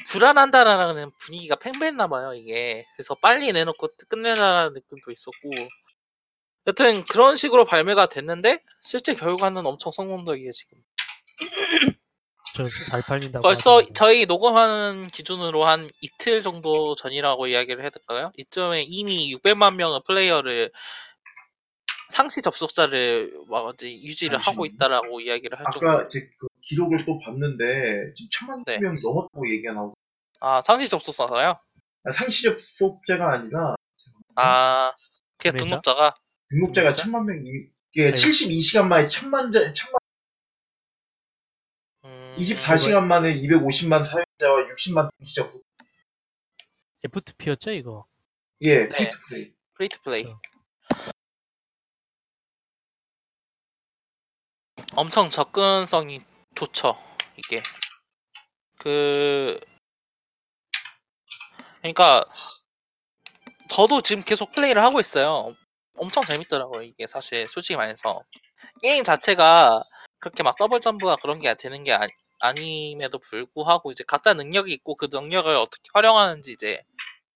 불안한다라는 0.07 1.11
분위기가 1.19 1.55
팽배했나 1.55 2.07
봐요 2.07 2.33
이게. 2.33 2.85
그래서 2.95 3.15
빨리 3.15 3.51
내놓고 3.51 3.89
끝내라는 4.07 4.73
느낌도 4.73 5.11
있었고. 5.11 5.49
여튼 6.67 7.03
그런 7.05 7.35
식으로 7.35 7.65
발매가 7.65 8.07
됐는데 8.07 8.61
실제 8.81 9.13
결과는 9.13 9.65
엄청 9.65 9.91
성공적이에요 9.91 10.51
지금. 10.51 10.77
저잘 12.55 13.01
팔린다고. 13.07 13.41
벌써 13.43 13.75
하더라고요. 13.77 13.93
저희 13.93 14.25
녹음하는 14.25 15.07
기준으로 15.07 15.65
한 15.65 15.89
이틀 16.01 16.43
정도 16.43 16.95
전이라고 16.95 17.47
이야기를 17.47 17.81
해야 17.81 17.89
될까요? 17.89 18.31
이쯤에 18.37 18.83
이미 18.87 19.33
600만 19.35 19.75
명의 19.75 20.01
플레이어를 20.05 20.71
상시 22.09 22.41
접속자를 22.41 23.33
막 23.47 23.73
이제 23.75 23.91
유지를 24.01 24.37
하고 24.39 24.63
잠시만요. 24.63 24.65
있다라고 24.75 25.21
이야기를 25.21 25.57
할 25.59 25.65
정도로 25.71 25.89
아까 25.91 26.07
제 26.07 26.21
그 26.39 26.47
기록을 26.61 27.05
또 27.05 27.19
봤는데 27.19 28.05
지금 28.15 28.29
천만 28.31 28.63
네. 28.65 28.77
명이 28.79 29.01
넘었다고 29.01 29.49
얘기가 29.49 29.73
나오고 29.73 29.93
아 30.41 30.59
상시 30.61 30.89
접속자가요? 30.89 31.57
아, 32.03 32.11
상시 32.11 32.43
접속자가 32.43 33.33
아니라 33.33 33.75
아 34.35 34.91
그냥 35.37 35.57
구매자? 35.57 35.65
등록자가 35.81 36.15
등록자가 36.49 36.89
등록자? 36.95 37.03
천만 37.03 37.25
명 37.25 37.37
이미 37.45 37.67
이게 37.93 38.11
네. 38.11 38.13
72시간 38.13 38.87
만에 38.87 39.07
천만 39.07 39.51
자- 39.53 39.73
천만 39.73 39.99
음, 42.05 42.35
24시간 42.37 43.05
만에 43.05 43.33
250만 43.35 44.03
사용자와 44.05 44.67
60만 44.69 45.09
동시 45.17 45.35
접속. 45.35 45.63
FTP였죠 47.03 47.71
이거. 47.71 48.05
예, 48.61 48.87
네. 48.87 48.89
free 48.89 49.12
to 49.12 49.24
play. 49.24 49.53
free 49.75 49.92
to 49.92 50.01
play 50.01 50.23
그렇죠. 50.23 50.41
엄청 54.95 55.29
접근성이 55.29 56.21
좋죠 56.55 56.97
이게. 57.37 57.61
그 58.77 59.59
그러니까 61.81 62.25
저도 63.69 64.01
지금 64.01 64.23
계속 64.23 64.51
플레이를 64.51 64.83
하고 64.83 64.99
있어요. 64.99 65.55
엄청 65.97 66.23
재밌더라고요 66.23 66.81
이게 66.83 67.07
사실 67.07 67.47
솔직히 67.47 67.75
말해서. 67.75 68.23
게임 68.81 69.03
자체가 69.03 69.83
그렇게 70.19 70.43
막 70.43 70.55
더블 70.57 70.79
점프가 70.81 71.17
그런 71.17 71.39
게 71.39 71.53
되는 71.55 71.83
게 71.83 71.93
아니, 71.93 72.11
아님에도 72.39 73.19
불구하고 73.19 73.91
이제 73.91 74.03
각자 74.07 74.33
능력이 74.33 74.71
있고 74.73 74.95
그 74.95 75.07
능력을 75.11 75.53
어떻게 75.55 75.89
활용하는지 75.93 76.53
이제 76.53 76.81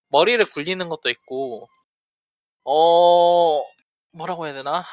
머리를 0.10 0.44
굴리는 0.52 0.88
것도 0.90 1.10
있고 1.10 1.70
어 2.66 3.64
뭐라고 4.12 4.46
해야 4.46 4.54
되나 4.54 4.84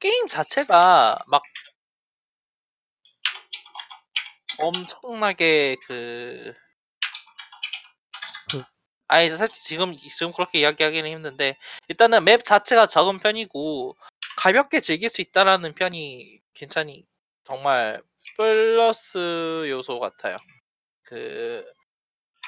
게임 0.00 0.28
자체가 0.28 1.18
막 1.26 1.42
엄청나게 4.60 5.76
그 5.86 6.54
그- 8.50 8.62
아니 9.06 9.30
사실 9.30 9.52
지금 9.52 9.96
지금 9.96 10.32
그렇게 10.32 10.60
이야기하기는 10.60 11.10
힘든데 11.10 11.56
일단은 11.88 12.24
맵 12.24 12.44
자체가 12.44 12.86
적은 12.86 13.18
편이고 13.18 13.96
가볍게 14.36 14.80
즐길 14.80 15.08
수 15.08 15.20
있다라는 15.20 15.74
편이 15.74 16.40
괜찮이 16.54 17.06
정말 17.44 18.02
플러스 18.36 19.66
요소 19.68 19.98
같아요. 20.00 20.36
그 21.04 21.64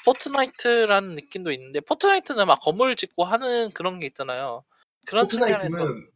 Fortnite라는 0.04 1.14
느낌도 1.14 1.51
있는데 1.53 1.80
Fortnite는 1.80 2.46
막 2.46 2.57
건물 2.61 2.96
짓고 2.96 3.24
하는 3.24 3.70
그런 3.70 3.98
게 4.01 4.07
있잖아요. 4.07 4.64
그런 5.07 5.28
측면에서 5.28 5.66
Fortnite는 5.68 6.11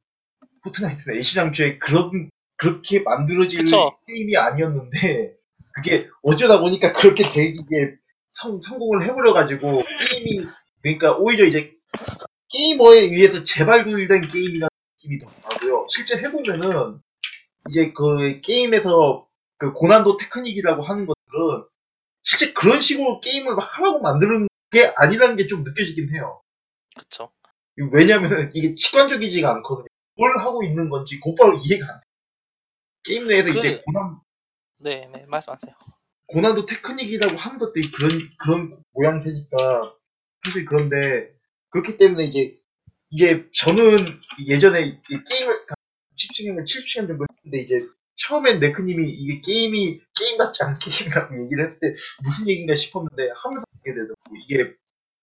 Fortnite는 0.65 1.19
애시당초에 1.19 1.79
그런 1.79 2.31
그렇게 2.57 3.01
만들어질 3.01 3.65
그쵸. 3.65 3.97
게임이 4.07 4.37
아니었는데 4.37 5.35
그게 5.75 6.09
어쩌다 6.23 6.61
보니까 6.61 6.93
그렇게 6.93 7.25
되게 7.25 7.59
성, 8.33 8.61
성공을 8.61 9.05
해버려가지고 9.05 9.83
게임이 9.83 10.47
그러니까 10.83 11.17
오히려 11.17 11.45
이제 11.45 11.73
게이머에 12.49 13.01
의해서 13.01 13.45
재발굴된 13.45 14.21
게임이라는 14.21 14.69
느낌이 15.03 15.19
더 15.19 15.31
나고요. 15.43 15.87
실제 15.91 16.17
해보면은 16.19 17.01
이제 17.69 17.93
그 17.93 18.41
게임에서 18.41 19.27
그 19.57 19.73
고난도 19.73 20.17
테크닉이라고 20.17 20.83
하는 20.83 21.07
것들은 21.07 21.67
실제 22.23 22.53
그런 22.53 22.81
식으로 22.81 23.21
게임을 23.21 23.55
막 23.55 23.79
하라고 23.79 24.01
만드는 24.01 24.49
게 24.71 24.93
아니라는 24.97 25.37
게 25.37 25.47
좀 25.47 25.65
느껴지긴 25.65 26.15
해요. 26.15 26.41
그쵸. 26.97 27.31
왜냐면은 27.93 28.51
이게 28.55 28.75
직관적이지가 28.77 29.51
않거든요. 29.57 29.87
뭘 30.17 30.39
하고 30.39 30.63
있는 30.63 30.89
건지 30.89 31.19
곧바로 31.21 31.55
이해가 31.55 31.93
안 31.93 32.01
돼. 32.01 32.07
게임 33.05 33.27
내에서 33.27 33.53
그- 33.53 33.59
이제 33.59 33.83
고난, 33.85 34.21
네, 34.79 35.09
네 35.13 35.25
말씀하세요. 35.27 35.75
고난도 36.27 36.67
테크닉이라고 36.67 37.37
하는 37.37 37.59
것들이 37.59 37.91
그런 37.91 38.11
그런 38.39 38.83
모양새니까 38.93 39.83
사실 40.45 40.65
그런데 40.65 41.33
그렇기 41.71 41.99
때문에 41.99 42.25
이게 42.25 42.59
이게 43.11 43.49
저는 43.53 44.21
예전에 44.47 44.83
이 44.87 44.99
게임을 45.09 45.67
10시간, 46.17 46.65
7시간 46.65 47.07
정도 47.09 47.25
했는데 47.45 47.63
이제 47.63 47.87
처음엔 48.17 48.61
네크님이 48.61 49.09
이게 49.09 49.41
게임이 49.41 50.01
게임 50.17 50.39
같지 50.39 50.63
않은 50.63 50.79
게임이라고 51.29 51.45
얘기를 51.45 51.65
했을 51.67 51.81
때 51.81 51.95
무슨 52.23 52.49
얘기인가 52.49 52.75
싶었는데 52.75 53.31
하면서 53.43 53.65
알게 53.79 53.93
되더라고 53.93 54.37
이게 54.43 54.75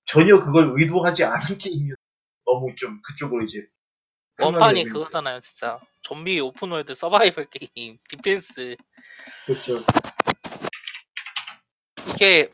전혀 0.05 0.39
그걸 0.39 0.73
의도하지 0.77 1.23
않은 1.23 1.57
게임이었 1.57 1.97
너무 2.45 2.75
좀 2.75 3.01
그쪽으로 3.01 3.45
이제 3.45 3.65
원판이 4.41 4.57
흥하게 4.57 4.83
되는 4.83 4.93
그거잖아요, 4.93 5.39
진짜. 5.41 5.79
좀비 6.01 6.39
open 6.39 6.63
world 6.63 6.93
서바이벌 6.95 7.47
게임, 7.49 7.97
defense. 8.09 8.75
그렇죠 9.45 9.83
이게, 12.13 12.51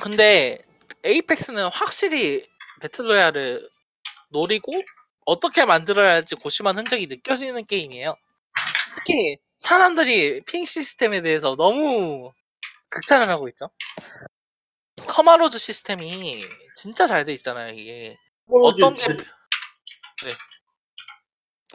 근데, 0.00 0.58
Apex는 1.04 1.68
확실히 1.72 2.46
battle 2.80 3.15
royale을 3.15 3.68
노리고, 4.30 4.72
어떻게 5.24 5.64
만들어야 5.64 6.12
할지 6.14 6.34
고심한 6.34 6.78
흔적이 6.78 7.06
느껴지는 7.06 7.64
게임이에요. 7.66 8.16
특히, 8.96 9.38
사람들이 9.58 10.42
ping 10.44 10.64
시스템에 10.64 11.22
대해서 11.22 11.54
너무 11.56 12.32
극찬을 12.90 13.28
하고 13.28 13.48
있죠. 13.48 13.70
commo 15.06 15.35
rose 15.35 15.58
시스템이 15.58 16.42
진짜 16.74 17.06
잘 17.06 17.24
돼 17.24 17.32
있잖아요, 17.34 17.74
이게. 17.74 18.16
어떤 18.48 18.94
게 18.94 19.06
네. 19.06 20.30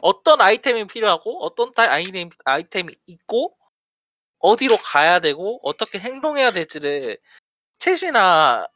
어떤 0.02 0.40
아이템이 0.40 0.86
필요하고 0.86 1.44
어떤 1.44 1.72
아이템, 1.76 2.30
아이템이 2.44 2.92
있고 3.06 3.56
어디로 4.38 4.76
가야 4.78 5.20
되고 5.20 5.60
어떻게 5.62 5.98
행동해야 5.98 6.50
될지를 6.50 7.18
chat이나 7.78 8.68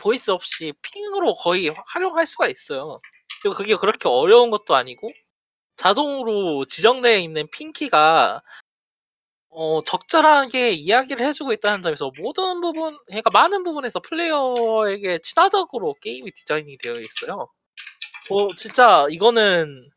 voice 0.00 0.30
없이 0.30 0.72
ping으로 0.82 1.34
거의 1.34 1.74
활용할 1.86 2.26
수가 2.26 2.48
있어요. 2.48 3.00
그리고 3.42 3.56
그게 3.56 3.76
그렇게 3.76 4.08
어려운 4.08 4.50
것도 4.50 4.74
아니고 4.74 5.10
자동으로 5.76 6.64
지정되어 6.64 7.18
있는 7.18 7.48
핑키가 7.50 8.42
어, 9.50 9.80
적절하게 9.82 10.72
이야기를 10.72 11.24
해주고 11.26 11.52
있다는 11.54 11.82
점에서 11.82 12.12
모든 12.18 12.60
부분, 12.60 12.98
그러니까 13.06 13.30
많은 13.32 13.64
부분에서 13.64 14.00
플레이어에게 14.00 15.20
친화적으로 15.22 15.94
게임이 16.02 16.32
디자인이 16.32 16.76
되어 16.78 16.94
있어요. 16.94 17.48
어, 18.30 18.54
진짜 18.54 19.06
이거는 19.10 19.88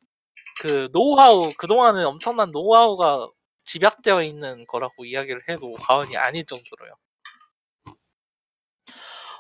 그 0.62 0.89
노하우, 0.93 1.51
그동안은 1.57 2.05
엄청난 2.05 2.51
노하우가 2.51 3.30
집약되어 3.66 4.24
있는 4.24 4.68
거라고 4.68 5.05
이야기를 5.05 5.41
해도 5.49 5.74
과언이 5.74 6.18
아닐 6.18 6.45
정도로요. 6.45 6.93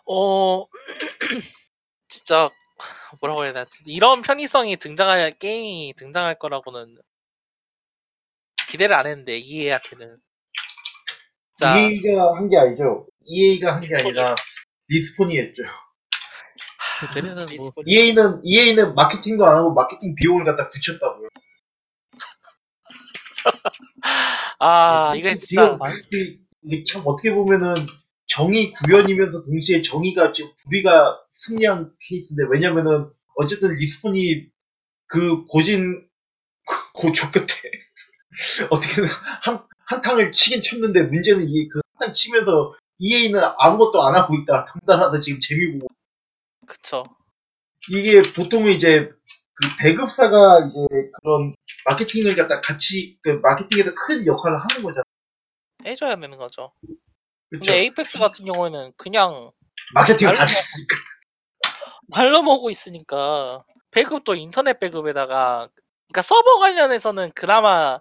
어, 0.07 0.65
진짜, 2.09 2.49
뭐라고 3.21 3.45
해야 3.45 3.53
되나. 3.53 3.65
이런 3.87 4.21
편의성이 4.21 4.77
등장할, 4.77 5.37
게임이 5.39 5.93
등장할 5.97 6.39
거라고는 6.39 6.97
기대를 8.69 8.95
안 8.97 9.07
했는데, 9.07 9.37
EA한테는. 9.37 10.17
자, 11.57 11.67
EA가 11.77 12.35
한 12.37 12.47
게 12.49 12.57
아니죠 12.57 13.07
EA가 13.21 13.75
한 13.77 13.81
게 13.87 13.95
아니라 13.95 14.35
리스폰이 14.89 15.37
했죠 15.39 15.63
걔네는 17.13 17.45
뭐 17.57 17.71
EA는 17.85 18.41
EA는 18.43 18.95
마케팅도 18.95 19.45
안 19.45 19.57
하고 19.57 19.73
마케팅 19.73 20.15
비용을 20.15 20.43
갖다 20.45 20.69
붙였다고요? 20.69 21.27
아, 24.59 25.15
이게 25.15 25.35
진짜, 25.35 25.77
이게, 26.11 26.37
이게 26.63 26.83
참 26.83 27.01
어떻게 27.05 27.33
보면은 27.33 27.73
정의 28.27 28.71
구현이면서 28.71 29.43
동시에 29.43 29.81
정의가 29.81 30.33
지금 30.33 30.51
불의가 30.63 31.19
승리한 31.35 31.91
케이스인데 31.99 32.43
왜냐면은 32.49 33.09
어쨌든 33.35 33.75
리스폰이 33.75 34.47
그 35.07 35.45
고진 35.45 36.07
고조 36.93 37.31
끝에 37.31 37.45
어떻게든 38.69 39.09
한, 39.41 39.63
한탕을 39.85 40.31
치긴 40.31 40.61
쳤는데 40.61 41.03
문제는 41.03 41.49
이게 41.49 41.67
그 41.67 41.81
한탕 41.95 42.13
치면서 42.13 42.75
EA는 42.99 43.41
아무것도 43.57 44.01
안 44.03 44.15
하고 44.15 44.35
있다. 44.35 44.65
단단하다 44.65 45.21
지금 45.21 45.39
재미 45.41 45.71
보고 45.73 45.87
그쵸. 46.71 47.03
이게 47.89 48.21
보통은 48.21 48.71
이제 48.71 49.09
그 49.53 49.77
배급사가 49.79 50.59
이제 50.59 51.11
그런 51.21 51.53
마케팅을 51.85 52.35
갖다 52.37 52.61
같이 52.61 53.19
그 53.21 53.41
마케팅에서 53.43 53.93
큰 53.93 54.25
역할을 54.25 54.57
하는 54.57 54.83
거잖아. 54.83 55.03
해줘야 55.85 56.15
되는 56.15 56.37
거죠. 56.37 56.71
그렇죠? 57.49 57.65
근데 57.65 57.79
에이펙스 57.81 58.19
같은 58.19 58.45
경우에는 58.45 58.93
그냥 58.95 59.51
마케팅 59.93 60.29
안. 60.29 60.37
했으니까. 60.37 60.95
날로 62.07 62.41
먹고 62.41 62.69
있으니까 62.69 63.65
배급도 63.91 64.35
인터넷 64.35 64.79
배급에다가 64.79 65.69
그러니까 66.07 66.21
서버 66.21 66.59
관련해서는 66.59 67.31
그나마 67.35 67.99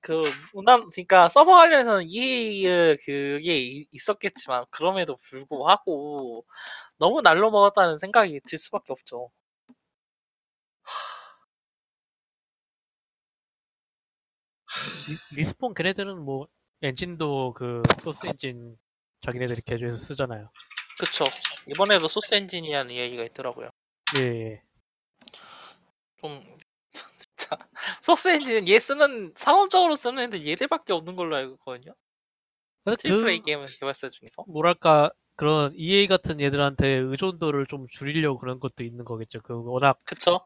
그 0.00 0.22
무난 0.54 0.88
그러니까 0.90 1.28
서버 1.28 1.52
관련해서는 1.56 2.04
EA의 2.08 2.96
그게 2.98 3.56
이- 3.58 3.86
있었겠지만 3.92 4.64
그럼에도 4.70 5.16
불구하고 5.28 6.44
너무 6.98 7.20
날로 7.22 7.50
먹었다는 7.50 7.98
생각이 7.98 8.40
들 8.46 8.58
수밖에 8.58 8.92
없죠. 8.92 9.30
리- 15.08 15.36
Respawn 15.36 15.74
걔네들은 15.74 16.22
뭐 16.22 16.46
엔진도 16.82 17.52
그 17.54 17.82
소스 18.02 18.26
엔진 18.26 18.78
자기네들이 19.22 19.62
개조해서 19.62 19.96
쓰잖아요. 19.98 20.50
그쵸. 20.98 21.24
이번에도 21.66 22.08
소스 22.08 22.34
엔진이라는 22.34 22.94
이야기가 22.94 23.24
있더라고요. 23.24 23.70
예, 24.18 24.20
예. 24.22 24.62
좀 26.20 26.42
진짜 27.40 27.56
소스 28.02 28.28
엔진은 28.28 28.68
얘 28.68 28.78
쓰는 28.78 29.32
상업적으로 29.34 29.94
쓰는 29.94 30.24
애들 30.24 30.46
얘들밖에 30.46 30.92
없는 30.92 31.16
걸로 31.16 31.36
알고 31.36 31.54
있거든요. 31.54 31.94
triple 32.84 33.30
A 33.30 33.38
그 33.38 33.44
게임 33.44 33.66
개발사 33.78 34.08
중에서. 34.10 34.44
뭐랄까 34.46 35.10
그런 35.36 35.72
EA 35.74 36.06
같은 36.06 36.40
얘들한테 36.40 36.86
의존도를 36.86 37.66
좀 37.66 37.86
줄이려고 37.88 38.38
그런 38.38 38.60
것도 38.60 38.84
있는 38.84 39.04
거겠죠. 39.04 39.40
그 39.40 39.62
워낙 39.64 39.98
그쵸? 40.04 40.40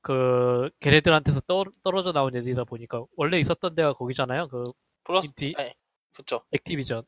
그 0.00 0.70
걔네들한테서 0.80 1.40
떠, 1.40 1.64
떨어져 1.82 2.12
나온 2.12 2.34
애들이다 2.34 2.64
보니까 2.64 3.04
원래 3.16 3.38
있었던 3.38 3.74
데가 3.74 3.92
거기잖아요. 3.92 4.48
그 4.48 4.64
플러스 5.04 5.34
인디? 5.38 5.54
네, 5.58 5.74
그쵸. 6.14 6.42
Activision. 6.52 7.04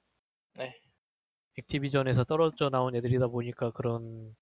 네. 0.55 0.79
Activision에서 1.59 2.25
떨어져 2.25 2.69
나온 2.69 2.95
애들이다 2.95 3.29
보니까 3.29 3.71
그런 3.71 4.37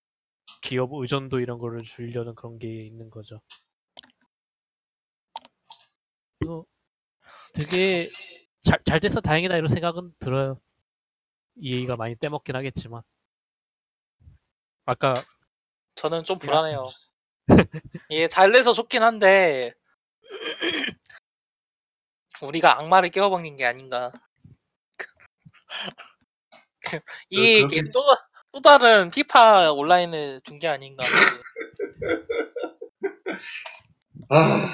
기업 0.63 0.93
의존도 0.93 1.39
이런 1.39 1.59
거를 1.59 1.83
줄이려는 1.83 2.35
그런 2.35 2.59
게 2.59 2.87
있는 2.87 3.09
거죠. 3.11 3.41
이거 6.43 6.65
되게 7.55 8.09
잘, 8.63 8.79
잘 8.85 9.01
돼서 9.01 9.21
다행이다 9.21 9.57
이런 9.57 9.69
생각은 9.69 10.13
들어요. 10.19 10.61
EA가 11.57 11.97
많이 11.97 12.17
떼먹긴 12.17 12.57
하겠지만. 12.57 13.03
아까 14.87 15.15
저는 15.95 16.25
좀 16.25 16.39
불안해요. 16.39 16.91
이게 18.09 18.27
잘 18.29 18.53
돼서 18.53 18.73
좋긴 18.73 19.03
한데 19.03 19.73
우리가 22.43 22.79
악마를 22.79 23.11
깨워먹는 23.11 23.57
게 23.57 23.67
아닌가. 23.67 24.13
이게 27.31 27.83
또, 27.93 28.03
또 28.53 28.61
다른 28.63 29.11
피파 29.11 29.73
온라인을 29.73 30.41
준 30.45 30.59
게 30.59 30.69
아닌가. 30.69 31.05
아, 34.29 34.73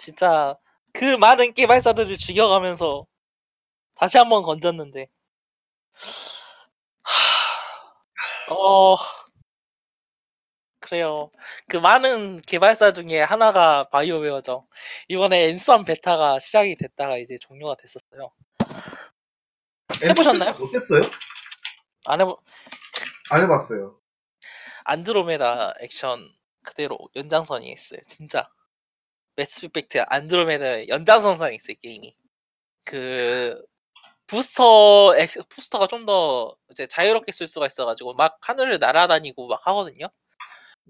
진짜 0.00 0.56
그 0.94 1.04
많은 1.04 1.52
개발사들을 1.52 2.16
죽여가면서 2.16 3.06
다시 3.94 4.16
한번 4.16 4.42
건졌는데. 4.42 5.08
하, 7.02 8.54
어, 8.54 8.96
그래요. 10.80 11.30
그 11.68 11.76
많은 11.76 12.40
개발사 12.40 12.94
중에 12.94 13.20
하나가 13.20 13.90
바이오웨어죠. 13.90 14.66
이번에 15.08 15.50
앤썸 15.50 15.84
베타가 15.84 16.38
시작이 16.38 16.76
됐다가 16.76 17.18
이제 17.18 17.36
종료가 17.38 17.76
됐었어요. 17.76 18.32
해보셨나요? 20.02 20.50
어땠어요? 20.52 21.02
안 22.06 22.22
해보, 22.22 22.38
안 23.30 23.42
해봤어요. 23.42 24.00
안드로메다 24.84 25.74
액션 25.80 26.26
그대로 26.62 26.98
연장선이 27.14 27.70
있어요. 27.70 28.00
진짜. 28.06 28.48
매스 29.40 29.64
이펙트 29.64 30.04
안드로메다 30.06 30.88
연장선상에 30.88 31.54
있어요, 31.54 31.74
게임이. 31.82 32.14
그, 32.84 33.64
부스터, 34.26 35.16
액, 35.16 35.30
부스터가 35.48 35.86
좀 35.86 36.04
더 36.04 36.54
이제 36.70 36.86
자유롭게 36.86 37.32
쓸 37.32 37.46
수가 37.46 37.66
있어가지고 37.66 38.14
막 38.14 38.36
하늘을 38.42 38.78
날아다니고 38.78 39.48
막 39.48 39.66
하거든요. 39.66 40.08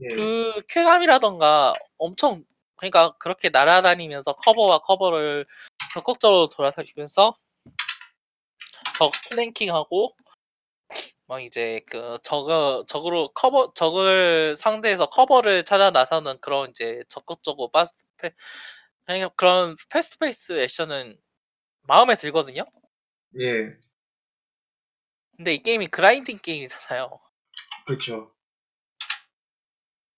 예. 0.03 0.09
그 0.17 0.63
쾌감이라던가 0.69 1.75
엄청, 1.99 2.45
그러니까 2.77 3.13
그렇게 3.19 3.51
날아다니면서 3.51 4.33
커버와 4.33 4.81
커버를 4.81 5.47
적극적으로 5.95 6.49
돌아다니면서 6.49 7.37
적 8.99 9.13
flanking하고 9.29 10.16
막 11.31 11.41
이제 11.41 11.81
그 11.87 12.18
적을 12.24 12.83
적으로 12.89 13.28
커버 13.35 13.72
적을 13.72 14.57
상대해서 14.57 15.09
커버를 15.11 15.64
찾아 15.64 15.93
나서는 15.93 16.41
그런 16.41 16.70
이제 16.70 17.05
적극적으로 17.09 17.70
fast 17.71 18.03
pa- 18.16 18.35
그냥 19.07 19.31
그런 19.37 19.76
fast 19.91 20.18
pace 20.18 20.61
액션은 20.61 21.16
마음에 21.83 22.16
들거든요. 22.16 22.64
예, 23.39 23.70
근데 25.37 25.55
이 25.55 25.62
게임이 25.62 25.87
grinding 25.87 26.39
게임이잖아요. 26.39 27.20
그렇죠. 27.87 28.35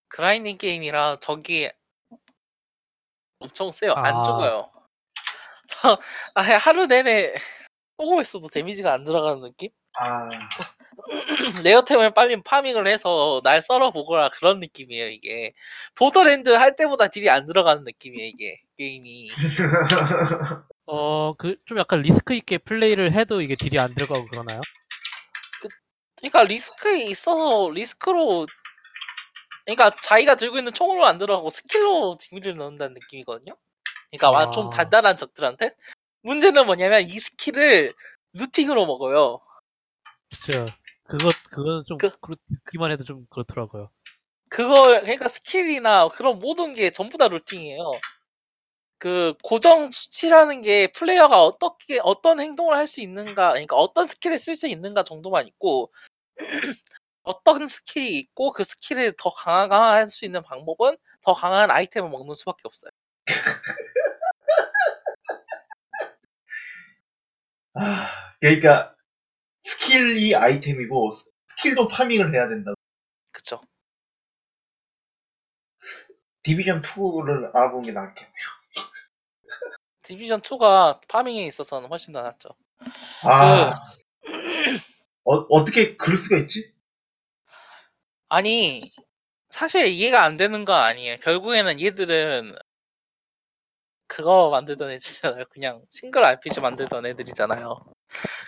grinding 0.09 0.57
게임이라 0.57 1.19
적이 1.21 1.71
엄청 3.39 3.71
세요. 3.71 3.93
안 3.93 4.17
아. 4.17 4.23
죽어요. 4.23 4.73
저 5.69 5.99
아, 6.35 6.41
하루 6.41 6.87
내내 6.87 7.35
쏘고 7.99 8.23
있어도 8.23 8.49
데미지가 8.49 8.95
안 8.95 9.05
들어가는 9.05 9.43
느낌? 9.43 9.69
아, 10.01 10.31
rare템을 11.65 12.15
빨리 12.15 12.41
farming을 12.43 12.87
해서 12.87 13.41
날 13.45 13.63
썰어보거라 13.63 14.31
그런 14.31 14.61
느낌이에요 14.61 15.09
이게. 15.09 15.53
Borderlands 15.95 16.51
할 16.51 16.77
때보다 16.77 17.09
deal이 17.09 17.29
안 17.31 17.47
들어가는 17.47 17.85
느낌이에요 17.85 18.27
이게 18.29 18.61
게임이. 18.79 19.29
어, 20.87 21.35
그, 21.35 21.57
좀 21.65 21.79
약간 21.79 22.03
리스크 22.03 22.35
있게 22.35 22.59
플레이를 22.59 23.13
해도 23.13 23.41
이게 23.41 23.55
deal이 23.57 23.79
안 23.79 23.95
들어가고 23.95 24.27
그러나요? 24.27 24.61
그러니까 26.17 26.43
리스크에 26.45 27.05
있어서 27.05 27.71
리스크로 27.71 28.47
그러니까 29.65 29.91
자기가 29.91 30.37
들고 30.37 30.59
있는 30.59 30.73
총으로 30.73 31.05
안 31.07 31.19
들어가고 31.19 31.51
스킬로 31.51 32.19
데미지를 32.21 32.57
넣는다는 32.57 32.95
느낌이거든요? 32.95 33.57
그러니까 34.11 34.31
와- 34.31 34.51
좀 34.51 34.67
아. 34.69 34.71
단단한 34.71 35.17
적들한테? 35.17 35.75
문제는 36.23 36.67
뭐냐면 36.67 37.03
이 37.03 37.19
스킬을 37.19 37.93
looting으로 38.35 38.87
먹어요. 38.87 39.41
진짜, 40.31 40.67
그거, 41.13 41.31
그거는 41.51 41.85
좀, 41.87 41.99
그- 41.99 42.11
그, 42.21 42.37
듣기만 42.65 42.91
해도 42.91 43.05
좀 43.05 43.27
그렇더라고요. 43.29 43.91
그거 44.49 44.75
그러니까 45.01 45.29
스킬이나 45.29 46.09
그런 46.09 46.39
모든 46.39 46.75
게 46.75 46.91
전부 46.91 47.19
다 47.19 47.29
looting이에요. 47.29 47.91
그 48.99 49.35
고정 49.43 49.91
수치라는 49.91 50.63
게 50.63 50.87
플레이어가 50.93 51.43
어떻게 51.45 51.99
어떤 52.03 52.41
행동을 52.41 52.77
할 52.77 52.87
수 52.87 53.01
있는가, 53.01 53.51
그러니까 53.53 53.77
어떤 53.77 54.05
스킬을 54.05 54.39
쓸 54.39 54.55
수 54.57 54.69
있는가 54.69 55.03
정도만 55.05 55.47
있고 55.49 55.93
어떤 57.25 57.67
스킬이 57.67 58.19
있고 58.19 58.53
그 58.53 58.65
스킬을 58.65 59.15
더 59.19 59.31
강화할 59.31 60.09
수 60.11 60.25
있는 60.25 60.43
방법은 60.43 60.97
더 61.23 61.33
강한 61.35 61.71
아이템을 61.71 62.11
먹는 62.11 62.35
수밖에 62.35 62.63
없어요. 62.65 62.91
아, 67.75 68.35
그러니까 68.41 68.92
스킬이 69.63 70.35
아이템이고 70.35 71.11
스킬도 71.49 71.89
farming을 71.89 72.35
해야 72.35 72.49
된다. 72.49 72.73
그쵸? 73.31 73.61
Division 76.43 76.83
2를 76.83 77.55
알아보는 77.55 77.85
게 77.87 77.93
낫겠네요. 77.93 78.33
Division 80.03 80.43
2가 80.43 81.01
farming에 81.09 81.47
있어서는 81.47 81.89
훨씬 81.89 82.13
더 82.13 82.23
낫죠. 82.23 82.51
아, 83.23 83.93
어, 85.25 85.35
어떻게 85.51 85.97
그럴 85.97 86.17
수가 86.17 86.39
있지? 86.39 86.73
아니 88.29 88.93
사실 89.51 89.87
이해가 89.87 90.25
안 90.25 90.37
되는 90.37 90.65
건 90.65 90.81
아니에요. 90.81 91.19
결국에는 91.19 91.81
얘들은 91.81 92.57
그거 94.13 94.51
만들던 94.51 94.91
애들이잖아요. 94.91 95.45
그냥 95.49 95.83
싱글 95.91 96.23
RPG 96.23 96.61
만들던 96.61 97.07
애들이잖아요. 97.07 97.83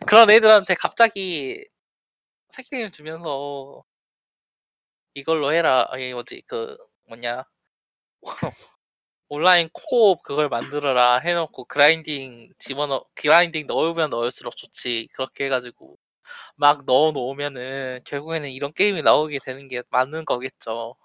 그런 0.07 0.29
애들한테 0.29 0.75
갑자기 0.75 1.67
새 2.51 2.63
게임 2.71 2.91
주면서 2.91 3.83
이걸로 5.15 5.53
해라. 5.53 5.87
아니 5.89 6.13
뭐지 6.13 6.43
그 6.47 6.77
뭐냐 7.09 7.45
온라인 9.31 9.71
코옵 9.73 10.23
그걸 10.23 10.51
만들어라 10.51 11.21
해놓고 11.21 11.65
그라인딩 11.65 12.53
집어넣 12.59 13.07
그라인딩 13.15 13.67
넣으면 13.67 14.11
넣을수록 14.11 14.57
좋지. 14.59 15.09
그렇게 15.15 15.47
해가지고 15.47 15.97
막 16.57 16.85
넣어 16.85 17.13
놓으면은 17.13 18.01
결국에는 18.05 18.51
이런 18.51 18.75
게임이 18.75 19.03
나오게 19.03 19.39
되는 19.45 19.69
게 19.69 19.83
맞는 19.91 20.27
거겠죠. 20.27 20.97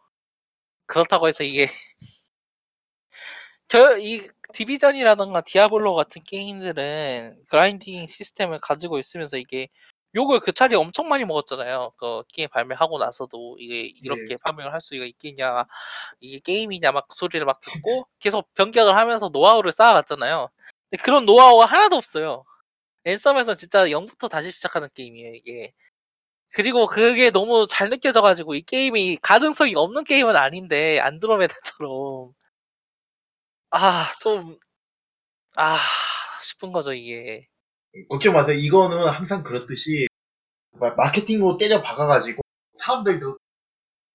그렇다고 0.87 1.27
해서 1.29 1.43
이게 1.45 1.67
결, 3.69 4.01
이 4.01 4.21
Division이라던가 4.53 5.41
Diablo 5.41 5.93
같은 5.95 6.23
게임들은 6.23 7.45
grinding 7.49 8.07
시스템을 8.07 8.59
가지고 8.59 8.97
있으면서 8.99 9.37
이게 9.37 9.69
욕을 10.15 10.39
그 10.39 10.51
차례 10.51 10.75
엄청 10.75 11.07
많이 11.07 11.23
먹었잖아요. 11.25 11.93
그 11.97 12.23
게임 12.33 12.49
발매하고 12.49 12.97
나서도 12.97 13.57
이게 13.59 13.81
이렇게 14.03 14.25
네. 14.29 14.37
farming을 14.43 14.73
할 14.73 14.81
수가 14.81 15.05
있겠냐, 15.05 15.65
이게 16.19 16.39
게임이냐 16.39 16.91
막 16.91 17.07
그 17.07 17.15
소리를 17.15 17.45
막 17.45 17.61
듣고 17.61 18.07
계속 18.19 18.51
변경을 18.55 18.95
하면서 18.95 19.29
노하우를 19.29 19.71
쌓아갔잖아요. 19.71 20.49
근데 20.89 21.03
그런 21.03 21.25
노하우가 21.25 21.65
하나도 21.65 21.95
없어요. 21.95 22.43
앤썸에서 23.05 23.55
진짜 23.55 23.85
0부터 23.87 24.29
다시 24.29 24.51
시작하는 24.51 24.87
게임이에요, 24.95 25.35
이게. 25.35 25.73
그리고 26.53 26.87
그게 26.87 27.29
너무 27.31 27.67
잘 27.69 27.89
느껴져가지고 27.89 28.55
이 28.55 28.61
게임이 28.63 29.19
가능성이 29.21 29.75
없는 29.75 30.03
게임은 30.05 30.35
아닌데 30.35 30.99
안드로메다처럼 31.01 32.33
아, 33.71 34.11
좀, 34.19 34.57
아, 35.55 35.77
싶은 36.41 36.71
거죠, 36.71 36.93
이게. 36.93 37.47
걱정 38.09 38.33
마세요. 38.33 38.57
이거는 38.57 39.07
항상 39.09 39.43
그렇듯이 39.43 40.07
마- 40.71 40.93
마케팅으로 40.95 41.57
때려 41.57 41.81
박아가지고 41.81 42.41
사람들도 42.77 43.37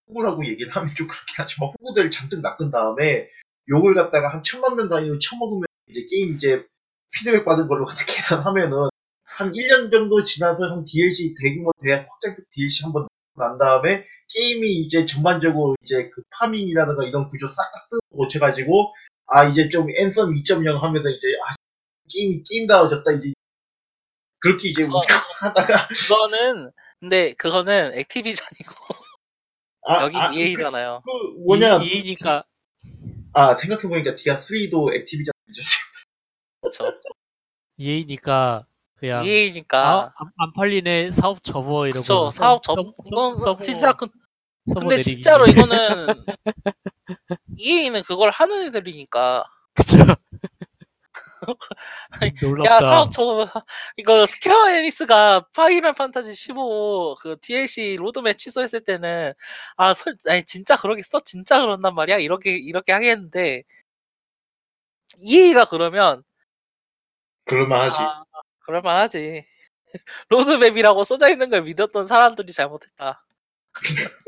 호구라고 0.08 0.44
얘기를 0.46 0.70
하면 0.74 0.94
좀 0.94 1.06
그렇긴 1.06 1.34
하지만 1.38 1.70
호구들 1.70 2.10
잔뜩 2.10 2.40
낚은 2.40 2.70
다음에 2.70 3.28
욕을 3.68 3.94
갖다가 3.94 4.32
한 4.32 4.42
천만 4.44 4.76
명 4.76 4.88
단위로 4.88 5.18
쳐먹으면 5.18 5.64
이제 5.88 6.06
게임 6.08 6.36
이제 6.36 6.66
피드백 7.12 7.44
받은 7.44 7.66
걸로 7.68 7.84
갖다 7.84 8.04
계산하면은 8.06 8.88
한 9.24 9.52
1년 9.52 9.90
정도 9.90 10.22
지나서 10.22 10.68
형 10.68 10.84
DLC 10.84 11.34
대규모 11.42 11.72
대학 11.82 12.06
확장 12.08 12.36
DLC 12.50 12.84
한번 12.84 13.08
난 13.36 13.58
다음에 13.58 14.06
게임이 14.32 14.68
이제 14.82 15.06
전반적으로 15.06 15.74
이제 15.84 16.08
그 16.10 16.22
파밍이라든가 16.30 17.04
이런 17.04 17.26
구조 17.28 17.48
싹 17.48 17.56
다 17.72 17.86
뜯어 17.90 17.98
고쳐가지고 18.16 18.94
아 19.26 19.44
이제 19.44 19.68
좀 19.68 19.88
앤썸 19.90 20.30
2.0 20.30 20.78
하면서 20.80 21.08
이제 21.08 21.26
아 21.48 21.54
게임이 22.12 22.42
게임다워졌다 22.48 23.10
이제 23.12 23.32
그렇게 24.38 24.68
이제 24.70 24.84
그거- 24.86 25.00
하다가 25.40 25.88
그거는, 25.88 26.70
근데 27.00 27.32
그거는 27.34 27.92
액티비전이고, 27.94 28.74
아, 29.86 30.02
여기 30.04 30.18
아, 30.18 30.32
EA잖아요. 30.32 31.02
그, 31.04 31.10
그 31.34 31.38
뭐냐 31.46 31.82
이, 31.82 31.98
이니까 32.00 32.44
아 33.32 33.54
생각해보니까 33.56 34.14
Dia 34.16 34.36
3도 34.36 34.94
Activision이죠 34.94 35.62
그쵸. 36.62 36.92
EA니까 37.78 38.66
그냥 38.96 39.24
EA니까. 39.26 39.78
아, 39.88 40.12
안, 40.16 40.28
안 40.36 40.52
팔리네 40.54 41.10
사업 41.10 41.42
접어 41.42 41.86
이러고 41.86 42.00
그쵸, 42.00 42.14
서- 42.26 42.30
사업 42.30 42.62
접, 42.62 42.74
서- 42.76 42.92
이건 43.06 43.38
서버- 43.38 43.62
진짜, 43.62 43.92
그, 43.92 44.06
서버 44.68 44.80
근데 44.80 44.96
내리기. 44.96 45.10
진짜로 45.10 45.46
이거는, 45.46 46.24
EA는 47.56 48.02
그걸 48.02 48.30
하는 48.30 48.66
애들이니까. 48.66 49.44
그쵸 49.74 49.96
놀랍다 52.42 52.76
야, 52.76 52.80
사업 52.80 53.12
저, 53.12 53.48
이거 53.96 54.26
Square 54.26 54.70
Enix가 54.70 55.46
Final 55.54 55.92
Fantasy 55.92 56.34
15 56.34 57.16
그 57.20 57.36
DLC 57.40 57.96
로드맵 57.98 58.38
취소했을 58.38 58.80
때는, 58.84 59.32
아, 59.76 59.94
설, 59.94 60.16
아니, 60.28 60.44
진짜 60.44 60.76
그러겠어? 60.76 61.20
진짜 61.20 61.60
그런단 61.60 61.94
말이야? 61.94 62.18
이렇게, 62.18 62.56
이렇게 62.56 62.92
하겠는데, 62.92 63.62
EA가 65.18 65.66
그러면, 65.66 66.22
그럴만하지 67.44 67.96
아, 67.98 68.24
그럴만하지. 68.60 69.46
로드맵이라고 70.28 71.04
써져 71.04 71.30
있는 71.30 71.50
걸 71.50 71.62
믿었던 71.62 72.06
사람들이 72.06 72.52
잘못했다. 72.52 73.24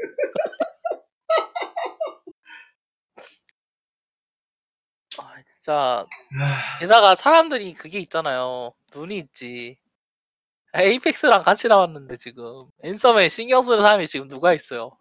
아, 5.19 5.36
진짜, 5.47 6.05
아, 6.41 6.79
게다가 6.81 7.15
사람들이 7.15 7.73
그게 7.75 7.99
있잖아요. 8.01 8.75
눈이 8.95 9.17
있지. 9.19 9.79
Apex랑 10.75 11.43
같이 11.45 11.69
나왔는데 11.69 12.17
지금 12.19 12.69
Anthem에 12.83 13.29
신경 13.31 13.63
쓰는 13.63 13.79
사람이 13.79 14.07
지금 14.09 14.29
누가 14.29 14.53
있어요? 14.55 14.93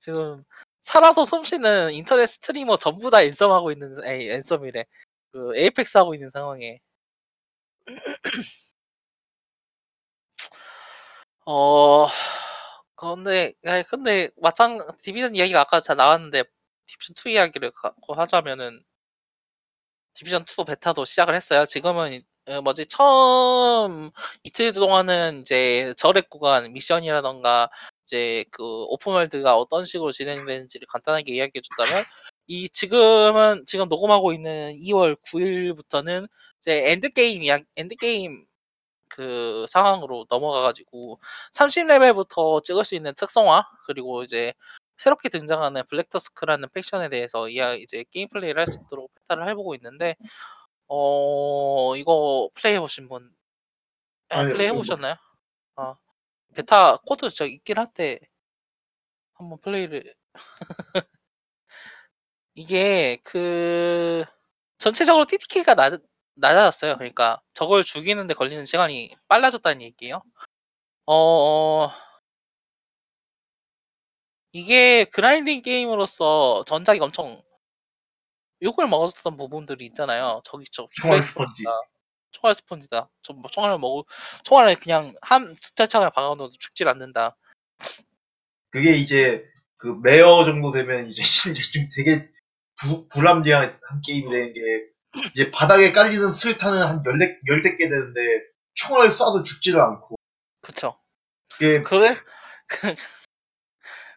지금 0.00 0.44
살아서 0.82 1.24
숨쉬는 1.24 1.92
인터넷 1.94 2.26
스트리머 2.26 2.76
전부 2.78 3.10
다 3.10 3.22
Anthem 3.22 3.52
하고 3.52 3.72
있는 3.72 4.04
에이 4.06 4.30
Anthem이래. 4.32 4.84
그 5.32 5.56
Apex 5.56 5.98
하고 5.98 6.14
있는 6.14 6.28
상황에. 6.30 6.80
어 11.46 12.06
근데 12.96 13.52
근데 13.90 14.30
마찬 14.40 14.78
Division 14.98 15.34
이야기가 15.36 15.60
아까 15.60 15.80
잘 15.80 15.96
나왔는데 15.96 16.44
Division 16.86 17.14
2 17.16 17.34
이야기를 17.34 17.72
하자면은 18.08 18.84
Division 20.14 20.44
2 20.44 20.64
베타도 20.64 21.04
시작을 21.04 21.34
했어요. 21.34 21.66
지금은 21.66 22.22
어, 22.46 22.60
뭐지 22.62 22.86
처음 22.86 24.10
이틀 24.42 24.72
동안은 24.72 25.42
이제 25.42 25.94
저렙 25.96 26.30
구간 26.30 26.72
미션이라던가 26.72 27.70
이제 28.06 28.44
그 28.50 28.64
open 28.64 28.97
world가 28.97 29.56
어떤 29.56 29.84
식으로 29.84 30.10
진행되는지를 30.12 30.86
간단하게 30.88 31.34
이야기해 31.34 31.62
줬다면 31.62 32.04
이 32.48 32.68
지금은 32.68 33.64
지금 33.66 33.88
녹음하고 33.88 34.32
있는 34.32 34.76
2월 34.78 35.16
9일부터는 35.22 36.28
이제 36.58 36.90
end 36.90 37.10
game 37.10 37.42
이야 37.44 37.58
end 37.76 37.94
game 37.96 38.46
그 39.08 39.66
상황으로 39.68 40.26
넘어가가지고 40.30 41.20
30레벨부터 41.52 42.62
찍을 42.64 42.84
수 42.84 42.94
있는 42.94 43.14
특성화 43.14 43.64
그리고 43.86 44.24
이제 44.24 44.54
새롭게 45.00 45.30
등장하는 45.30 45.84
Black 45.86 46.13
Tusk라는 46.13 46.68
faction에 46.74 47.08
대해서 47.08 47.48
이야 47.48 47.72
이제 47.74 48.04
게임 48.10 48.28
플레이를 48.28 48.60
할 48.60 48.66
수 48.66 48.78
있도록 48.84 49.10
베타를 49.14 49.48
해보고 49.48 49.74
있는데 49.76 50.14
어 50.88 51.96
이거 51.96 52.50
플레이 52.54 52.74
해보신 52.74 53.08
분 53.08 53.30
예, 54.32 54.36
아니, 54.36 54.52
플레이 54.52 54.68
좀 54.68 54.76
해보셨나요? 54.76 55.14
아 55.76 55.96
베타 56.54 56.98
코드 56.98 57.30
저 57.30 57.46
있긴 57.46 57.78
한데 57.78 58.20
한번 59.34 59.58
플레이를 59.60 60.14
이게 62.54 63.18
그 63.24 64.24
전체적으로 64.78 65.24
TTK가 65.24 65.74
낮, 65.74 66.02
낮아졌어요. 66.34 66.96
그러니까 66.96 67.40
적을 67.54 67.84
죽이는데 67.84 68.34
걸리는 68.34 68.66
시간이 68.66 69.16
빨라졌다는 69.28 69.80
얘기예요. 69.82 70.22
어 71.06 71.90
이게 74.52 75.04
grinding 75.04 75.62
게임으로서 75.62 76.62
전작이 76.66 77.00
엄청 77.00 77.40
욕을 78.62 78.88
먹었었던 78.88 79.36
부분들이 79.36 79.86
있잖아요. 79.86 80.42
저기 80.44 80.64
저 80.70 80.86
총알 81.00 81.22
스펀지. 81.22 81.64
총알 82.32 82.54
스펀지다. 82.54 83.08
저뭐 83.22 83.42
총알을 83.50 83.78
먹고 83.78 84.06
총알을 84.44 84.76
그냥 84.76 85.14
한 85.22 85.54
두 85.56 85.74
차 85.74 85.86
창을 85.86 86.10
박아놓어도 86.10 86.50
죽질 86.58 86.88
않는다. 86.88 87.36
그게 88.70 88.94
이제 88.96 89.44
그 89.76 89.98
메어 90.02 90.44
정도 90.44 90.70
되면 90.70 91.08
이제 91.10 91.22
진짜 91.54 91.62
좀 91.72 91.88
되게 91.94 92.28
부, 92.80 93.08
불합리한 93.08 93.78
게임이 94.04 94.30
되는 94.30 94.52
게 94.52 94.60
이제 95.34 95.50
바닥에 95.50 95.90
깔리는 95.92 96.30
수류탄은 96.32 96.78
한 96.82 97.02
열대, 97.04 97.38
열대 97.48 97.76
개 97.76 97.88
되는데 97.88 98.20
총알을 98.74 99.10
쏴도 99.10 99.44
죽지를 99.44 99.80
않고 99.80 100.16
그쵸? 100.60 100.98
이게 101.56 101.82
그래? 101.82 102.16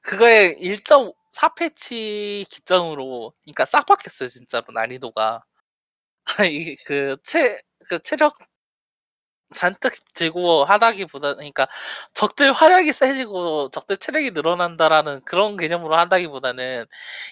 그, 0.04 0.18
그거에 0.18 0.56
1.4 0.60 1.56
패치 1.56 2.46
기점으로, 2.50 3.34
그러니까 3.44 3.66
싹 3.66 3.86
바뀌었어요, 3.86 4.30
진짜로, 4.30 4.66
난이도가. 4.74 5.44
이, 6.52 6.76
그, 6.86 7.18
체, 7.24 7.62
그 7.90 8.00
체력 8.00 8.36
잔뜩 9.56 9.94
들고 10.16 10.66
하다기보다, 10.66 11.36
그러니까 11.36 11.68
적들 12.14 12.52
활약이 12.54 12.92
세지고 12.94 13.70
적들 13.70 13.98
체력이 13.98 14.32
늘어난다라는 14.32 15.22
그런 15.26 15.58
개념으로 15.58 15.96
한다기보다는 15.98 16.86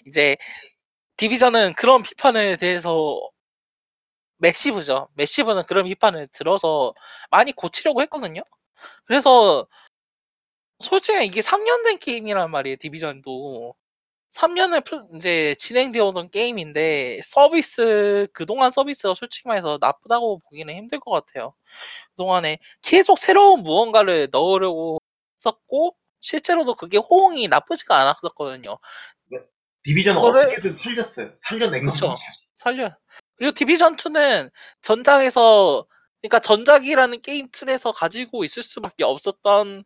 이제 0.07 0.37
디비전은 1.17 1.75
그런 1.75 2.03
비판에 2.03 2.57
대해서 2.57 3.19
매시브죠. 4.37 5.09
매시브는 5.15 5.63
그런 5.67 5.85
비판을 5.85 6.27
들어서 6.31 6.93
많이 7.29 7.51
고치려고 7.51 8.01
했거든요. 8.01 8.41
그래서 9.05 9.67
솔직히 10.81 11.25
이게 11.25 11.41
3년 11.41 11.83
된 11.83 11.97
게임이란 11.99 12.51
말이에요, 12.51 12.75
디비전도. 12.77 13.75
3년을 14.33 15.17
이제 15.17 15.55
진행되어 15.59 16.05
오던 16.07 16.29
게임인데, 16.31 17.19
서비스, 17.23 18.27
그동안 18.33 18.71
서비스가 18.71 19.13
솔직히 19.13 19.47
말해서 19.49 19.77
나쁘다고 19.81 20.39
보기는 20.39 20.73
힘들 20.73 20.99
것 21.01 21.11
같아요. 21.11 21.53
그동안에 22.11 22.57
계속 22.81 23.17
새로운 23.19 23.63
무언가를 23.63 24.29
넣으려고 24.31 24.99
했었고, 25.37 25.95
실제로도 26.21 26.75
그게 26.75 26.97
호응이 26.97 27.47
나쁘지가 27.49 27.99
않았었거든요. 27.99 28.77
디비전은 29.83 30.21
그거를- 30.21 30.43
어떻게든 30.43 30.73
살렸어요. 30.73 31.31
살려낸. 31.35 31.83
거죠. 31.85 32.15
살려. 32.55 32.95
그리고 33.35 33.51
디비전 33.53 33.95
2는 33.97 34.51
전작에서 34.83 35.87
그러니까 36.21 36.37
전작이라는 36.39 37.21
게임 37.23 37.47
틀에서 37.51 37.91
가지고 37.91 38.43
있을 38.43 38.61
수밖에 38.61 39.03
없었던 39.03 39.83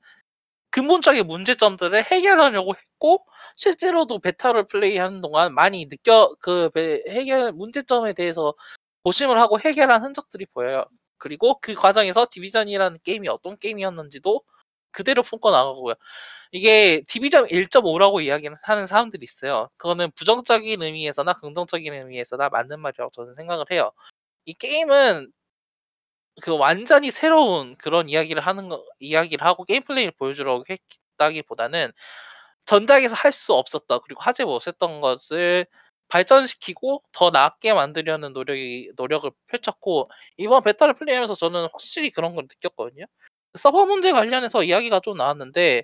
근본적인 0.76 1.26
문제점들을 1.28 2.04
해결하려고 2.12 2.74
했고 2.76 3.26
실제로도 3.56 4.20
베타를 4.20 4.68
플레이하는 4.68 5.22
동안 5.22 5.54
많이 5.54 5.88
느껴 5.88 6.36
그 6.42 6.70
베- 6.72 7.02
해결 7.08 7.54
문제점에 7.54 8.12
대해서 8.12 8.54
고심을 9.06 9.40
하고 9.40 9.58
해결한 9.58 10.04
흔적들이 10.04 10.46
보여요. 10.48 10.84
그리고 11.18 11.60
그 11.62 11.76
과정에서 11.76 12.28
Division이라는 12.30 13.00
게임이 13.04 13.30
어떤 13.30 13.58
게임이었는지도 13.58 14.42
그대로 14.92 15.24
품고 15.24 15.50
나가고요. 15.50 15.94
이게 16.52 17.02
Division 17.08 17.48
1.5라고 17.50 18.22
이야기를 18.22 18.58
하는 18.64 18.86
사람들이 18.86 19.24
있어요. 19.24 19.70
그거는 19.78 20.12
부정적인 20.16 20.82
의미에서나 20.84 21.34
긍정적인 21.34 21.94
의미에서나 21.94 22.50
맞는 22.50 22.82
말이라고 22.82 23.12
저는 23.14 23.36
생각을 23.36 23.66
해요. 23.72 23.92
이 24.46 24.54
게임은 24.56 25.32
그 26.42 26.58
완전히 26.58 27.12
새로운 27.12 27.76
그런 27.78 28.10
이야기를 28.10 28.42
하는 28.42 28.70
거, 28.70 28.84
이야기를 29.00 29.46
하고 29.46 29.64
게임 29.66 29.84
플레이를 29.84 30.12
보여주려고 30.18 30.64
했다기보다는 31.18 31.92
전작에서 32.66 33.16
할 33.16 33.32
수 33.32 33.54
없었던 33.54 34.02
그리고 34.06 34.22
하지 34.22 34.44
못했던 34.46 35.02
것을 35.02 35.66
발전시키고 36.10 37.04
더 37.14 37.32
나게 37.32 37.74
만들려는 37.74 38.34
노력이 38.34 38.92
노력을 38.98 39.30
펼쳤고 39.48 40.10
이번 40.38 40.64
베타를 40.64 40.96
플레이하면서 40.96 41.36
저는 41.36 41.68
확실히 41.74 42.12
그런 42.12 42.36
걸 42.36 42.46
느꼈거든요. 42.46 43.06
서버 43.56 43.86
문제 43.86 44.12
관련해서 44.12 44.64
이야기가 44.64 45.00
좀 45.02 45.18
나왔는데 45.18 45.84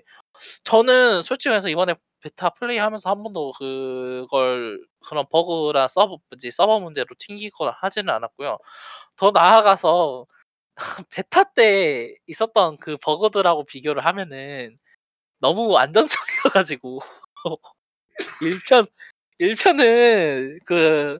저는 0.64 1.22
솔직히 1.22 1.50
말해서 1.50 1.68
이번에 1.70 1.94
베타 2.22 2.50
플레이하면서 2.50 3.10
한 3.10 3.22
번도 3.22 3.52
그걸 3.58 4.84
그런 5.08 5.26
버그나 5.30 5.88
서버 5.88 6.18
뭐지 6.30 6.50
서버 6.52 6.80
문제로 6.80 7.06
튕기거나 7.18 7.76
하지는 7.80 8.12
않았고요. 8.14 8.58
더 9.16 9.30
나아가서 9.32 10.26
베타 11.10 11.44
때 11.44 12.14
있었던 12.26 12.78
그 12.78 12.96
버그들하고 12.98 13.64
비교를 13.64 14.04
하면은 14.06 14.78
너무 15.40 15.76
안정적이어가지고 15.78 17.00
1편 18.42 18.86
1편은 19.40 20.60
그 20.66 21.18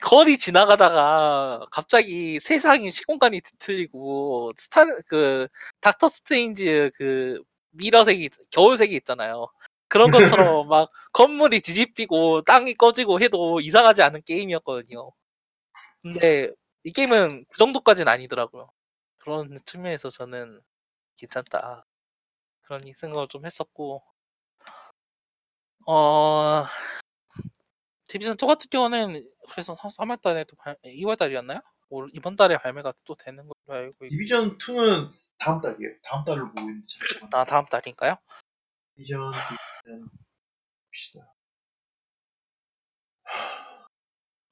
거리 0.00 0.38
지나가다가 0.38 1.66
갑자기 1.70 2.40
세상이 2.40 2.90
시공간이 2.90 3.40
뒤틀리고 3.42 4.52
스타 4.56 4.84
그 5.06 5.48
닥터 5.80 6.08
스트레인지 6.08 6.90
그 6.96 7.42
mirror 7.72 8.04
세계 8.04 8.30
거울 8.50 8.72
세계 8.72 8.94
있잖아요. 8.96 9.48
그런 9.88 10.10
것처럼 10.10 10.68
막 10.70 10.90
건물이 11.12 11.60
뒤집히고 11.60 12.42
땅이 12.42 12.74
꺼지고 12.74 13.20
해도 13.20 13.60
이상하지 13.60 14.02
않은 14.02 14.22
게임이었거든요. 14.24 15.12
근데 16.02 16.50
이 16.84 16.92
게임은 16.92 17.44
그 17.50 17.58
정도까지는 17.58 18.10
아니더라고요. 18.10 18.70
그런 19.20 19.58
측면에서 19.64 20.10
저는 20.10 20.60
괜찮다. 21.16 21.86
그런 22.62 22.82
생각을 22.94 23.28
좀 23.28 23.44
했었고, 23.46 24.02
어, 25.86 26.64
디비전 28.08 28.36
2 28.36 28.46
같은 28.46 28.68
경우는 28.70 29.28
그래서 29.50 29.76
3월 29.76 30.20
달에도 30.20 30.56
2월 30.84 31.16
달이었나요? 31.16 31.60
이번 32.12 32.36
달에 32.36 32.56
발매가 32.56 32.92
또 33.04 33.14
되는 33.14 33.44
걸로 33.46 33.78
알고 33.78 34.06
있고, 34.06 34.08
디비전 34.10 34.58
2는 34.58 35.08
다음 35.38 35.60
달이에요. 35.60 35.94
다음 36.02 36.24
달로 36.24 36.46
보고 36.48 36.60
있는데 36.60 36.86
잠시만요. 36.88 37.30
아, 37.34 37.44
다음 37.44 37.64
달인가요? 37.66 38.16
디비전 38.96 39.32
디비전 39.84 40.08
봅시다. 40.86 41.34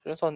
그래서 0.08 0.32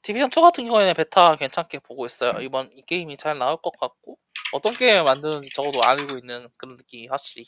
디비전 0.00 0.30
2 0.30 0.40
같은 0.40 0.64
경우에는 0.64 0.94
베타 0.94 1.36
괜찮게 1.36 1.80
보고 1.80 2.06
있어요. 2.06 2.40
이번 2.40 2.70
이 2.74 2.80
게임이 2.80 3.18
잘 3.18 3.38
나올 3.38 3.58
것 3.58 3.78
같고 3.78 4.18
어떤 4.54 4.72
게임을 4.74 5.04
만드는지 5.04 5.50
적어도 5.50 5.84
알고 5.84 6.16
있는 6.16 6.48
그런 6.56 6.76
느낌이 6.76 7.06
확실히 7.08 7.44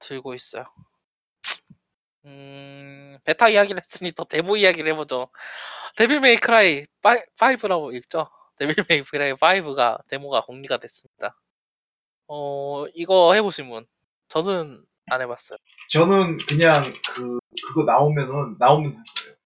들고 0.00 0.34
있어요. 0.34 0.64
음, 2.24 3.18
베타 3.24 3.48
이야기를 3.48 3.80
했으니 3.80 4.10
또 4.10 4.24
데모 4.24 4.56
이야기를 4.56 4.92
해보죠. 4.92 5.30
데빌 5.96 6.18
메이 6.18 6.36
크라이 6.36 6.86
5라고 7.02 7.94
읽죠. 7.94 8.28
데빌 8.56 8.74
메이 8.88 9.02
크라이 9.02 9.32
5가 9.34 10.04
데모가 10.08 10.40
공개가 10.42 10.78
됐습니다. 10.78 11.38
어, 12.26 12.86
이거 12.94 13.32
해보신 13.34 13.68
분? 13.68 13.86
저는 14.26 14.84
안 15.10 15.20
해봤어요. 15.20 15.58
저는 15.90 16.38
그냥 16.48 16.82
그 17.14 17.38
그거 17.64 17.84
나오면은 17.84 18.56
나오면 18.58 18.90
할 18.92 19.02
거예요. 19.22 19.41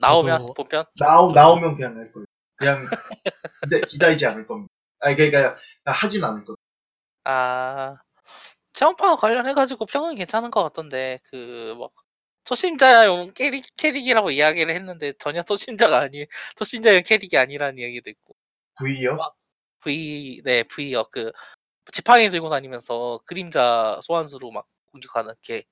나오면 0.00 0.42
저도- 0.42 0.54
본편? 0.54 0.84
나오 0.98 1.32
나오면 1.32 1.74
그냥 1.76 1.96
할 1.98 2.10
거예요. 2.12 2.26
그냥 2.56 2.78
근데 3.62 3.80
기다리지 3.82 4.26
않을 4.26 4.46
겁니다. 4.46 4.72
아 5.00 5.14
그러니까 5.14 5.56
하진 5.84 6.22
않을 6.24 6.44
겁니다. 6.44 6.60
아, 7.24 7.96
체험파 8.74 9.16
관련해가지고 9.16 9.86
평은 9.86 10.14
괜찮은 10.14 10.50
것 10.50 10.62
같던데, 10.62 11.20
그, 11.30 11.74
뭐, 11.76 11.90
초심자용 12.44 13.32
캐릭, 13.34 13.64
캐릭이라고 13.76 14.30
이야기를 14.30 14.74
했는데 14.74 15.12
전혀 15.18 15.42
초심자가 15.42 15.98
아니, 16.00 16.26
초심자용 16.56 17.02
캐릭이 17.04 17.36
아니라는 17.36 17.78
이야기도 17.78 18.08
있고. 18.10 18.34
V요? 18.78 19.18
V, 19.80 20.40
네, 20.44 20.62
V요. 20.64 21.04
그, 21.10 21.30
지팡이 21.92 22.30
들고 22.30 22.48
다니면서 22.48 23.20
그림자 23.26 24.00
소환수로 24.02 24.50
막 24.50 24.66
공격하는 24.92 25.34
걔. 25.42 25.64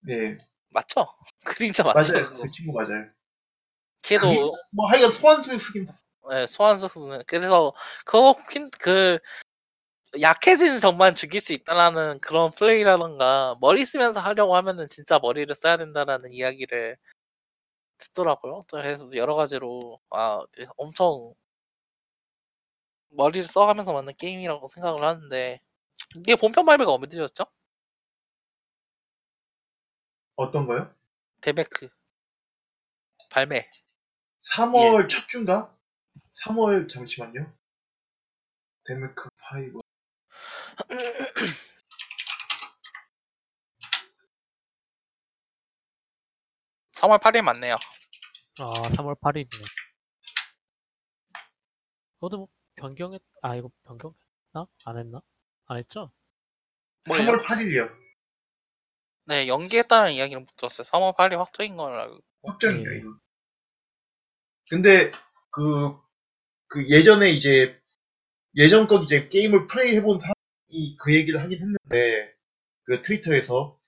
네, 0.00 0.36
맞죠? 0.70 1.06
그림자 1.44 1.84
맞죠? 1.84 2.12
맞아요. 2.12 2.26
그거? 2.30 2.42
그 2.42 2.50
친구 2.50 2.72
맞아요. 2.72 3.08
걔도, 4.06 4.28
그게 4.28 4.40
뭐 4.70 4.86
하여간 4.88 5.10
소환수 5.10 5.58
쓰긴 5.58 5.86
네, 6.30 6.46
소환수는. 6.46 7.24
그래서, 7.26 7.74
그거, 8.04 8.36
퀸- 8.48 8.70
그, 8.78 9.18
약해진 10.20 10.78
적만 10.78 11.14
죽일 11.14 11.40
수 11.40 11.52
있다라는 11.52 12.20
그런 12.20 12.50
플레이라던가, 12.52 13.56
머리 13.60 13.84
쓰면서 13.84 14.20
하려고 14.20 14.56
하면은 14.56 14.88
진짜 14.88 15.18
머리를 15.18 15.54
써야 15.54 15.76
된다라는 15.76 16.32
이야기를 16.32 16.96
듣더라고요. 17.98 18.62
그래서 18.70 19.06
여러 19.14 19.34
가지로, 19.34 20.00
아, 20.10 20.40
엄청, 20.76 21.34
머리를 23.10 23.46
써가면서 23.46 23.92
만든 23.92 24.14
게임이라고 24.16 24.68
생각을 24.68 25.02
하는데, 25.02 25.60
이게 26.16 26.36
본편 26.36 26.64
발매가 26.64 26.92
언제였죠? 26.92 27.44
어떤 30.36 30.66
거요? 30.66 30.90
데메크. 31.40 31.88
발매. 33.30 33.68
3월 34.40 35.08
첫 35.08 35.28
주인가? 35.28 35.74
3월 36.44 36.88
잠시만요. 36.88 37.52
데메크 38.84 39.28
5. 39.74 39.78
3월 46.94 47.20
8일 47.20 47.42
맞네요. 47.42 47.74
아, 48.58 48.64
3월 48.64 49.18
8일이네. 49.20 49.64
저도 52.20 52.36
뭐 52.38 52.48
변경했, 52.76 53.20
아, 53.42 53.54
이거 53.54 53.70
변경했나? 53.84 54.66
안 54.86 54.98
했나? 54.98 55.20
안 55.66 55.76
했죠? 55.78 56.10
뭐예요? 57.08 57.26
3월 57.26 57.44
8일이요. 57.44 58.06
네, 59.26 59.48
연기했다는 59.48 60.12
이야기는 60.12 60.42
못 60.42 60.56
들었어요. 60.56 60.84
3월 60.86 61.16
8일 61.16 61.36
확정인 61.38 61.76
걸 61.76 61.94
알고. 61.98 62.20
확정이에요, 62.46 62.90
네. 62.90 62.98
이거. 62.98 63.18
근데 64.70 65.10
그, 65.50 65.96
그 66.68 66.88
예전에 66.88 67.30
이제 67.30 67.78
예전 68.56 68.86
거 68.86 69.02
이제 69.02 69.28
게임을 69.28 69.66
플레이 69.66 69.96
해본 69.96 70.18
사람이 70.18 70.96
그 70.98 71.14
얘기를 71.14 71.42
하긴 71.42 71.60
했는데 71.60 72.34
그 72.84 73.02
트위터에서 73.02 73.78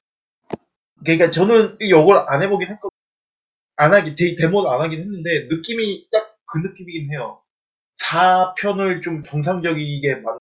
그러니까 1.05 1.31
저는 1.31 1.76
이걸 1.81 2.16
안 2.29 2.43
해보긴 2.43 2.68
했거든요. 2.68 2.91
안 3.76 3.95
하긴 3.95 4.14
데, 4.16 4.35
데모는 4.37 4.70
안 4.70 4.81
하긴 4.81 5.01
했는데 5.01 5.49
느낌이 5.51 6.09
딱 6.11 6.39
그 6.49 6.59
느낌이긴 6.59 7.12
해요. 7.12 7.43
4편을 8.01 9.03
좀 9.03 9.22
정상적이게 9.22 10.16
만 10.16 10.39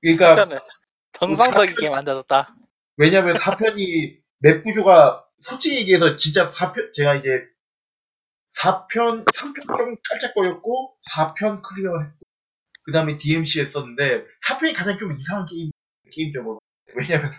그러니까 0.00 0.60
정상적이게 1.12 1.90
만들었다. 1.90 2.54
왜냐면 2.96 3.36
4편이 3.36 4.20
맵 4.38 4.62
구조가 4.62 5.25
솔직히 5.40 5.80
얘기해서 5.80 6.16
진짜 6.16 6.48
4편 6.48 6.92
제가 6.94 7.16
이제 7.16 7.46
4편 8.56 9.24
3편 9.26 9.78
좀 9.78 9.96
깔짝거렸고 10.08 10.96
4편 11.10 11.62
클리어했고 11.62 12.18
그 12.84 12.92
다음에 12.92 13.18
DMC 13.18 13.60
했었는데 13.60 14.24
4편이 14.46 14.74
가장 14.74 14.96
좀 14.98 15.12
이상한 15.12 15.46
게임 15.46 15.70
게임적으로. 16.10 16.60
왜냐면 16.94 17.32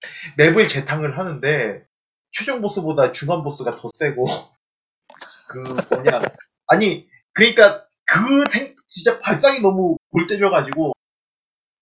맵을 0.38 0.68
재탕을 0.68 1.18
하는데 1.18 1.84
최종 2.32 2.60
보스보다 2.60 3.12
중간 3.12 3.42
보스가 3.42 3.76
더 3.76 3.90
세고 3.94 4.26
그 5.48 5.58
뭐냐. 5.94 6.20
아니 6.66 7.08
그러니까 7.32 7.86
그 8.04 8.46
생 8.48 8.76
진짜 8.88 9.20
발상이 9.20 9.60
너무 9.60 9.96
골 10.10 10.26
때려가지고 10.26 10.92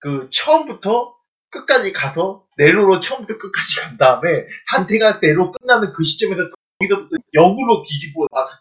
그 0.01 0.29
처음부터 0.31 1.18
끝까지 1.51 1.93
가서 1.93 2.47
네로로 2.57 3.01
처음부터 3.01 3.39
끝까지 3.39 3.81
간 3.81 3.97
다음에 3.97 4.47
단테가 4.71 5.21
네로 5.21 5.53
끝나는 5.53 5.93
그 5.93 6.05
시점에서 6.05 6.43
거기서부터 6.79 7.17
역으로 7.35 7.83
뒤집어 7.83 8.27
놔서 8.31 8.57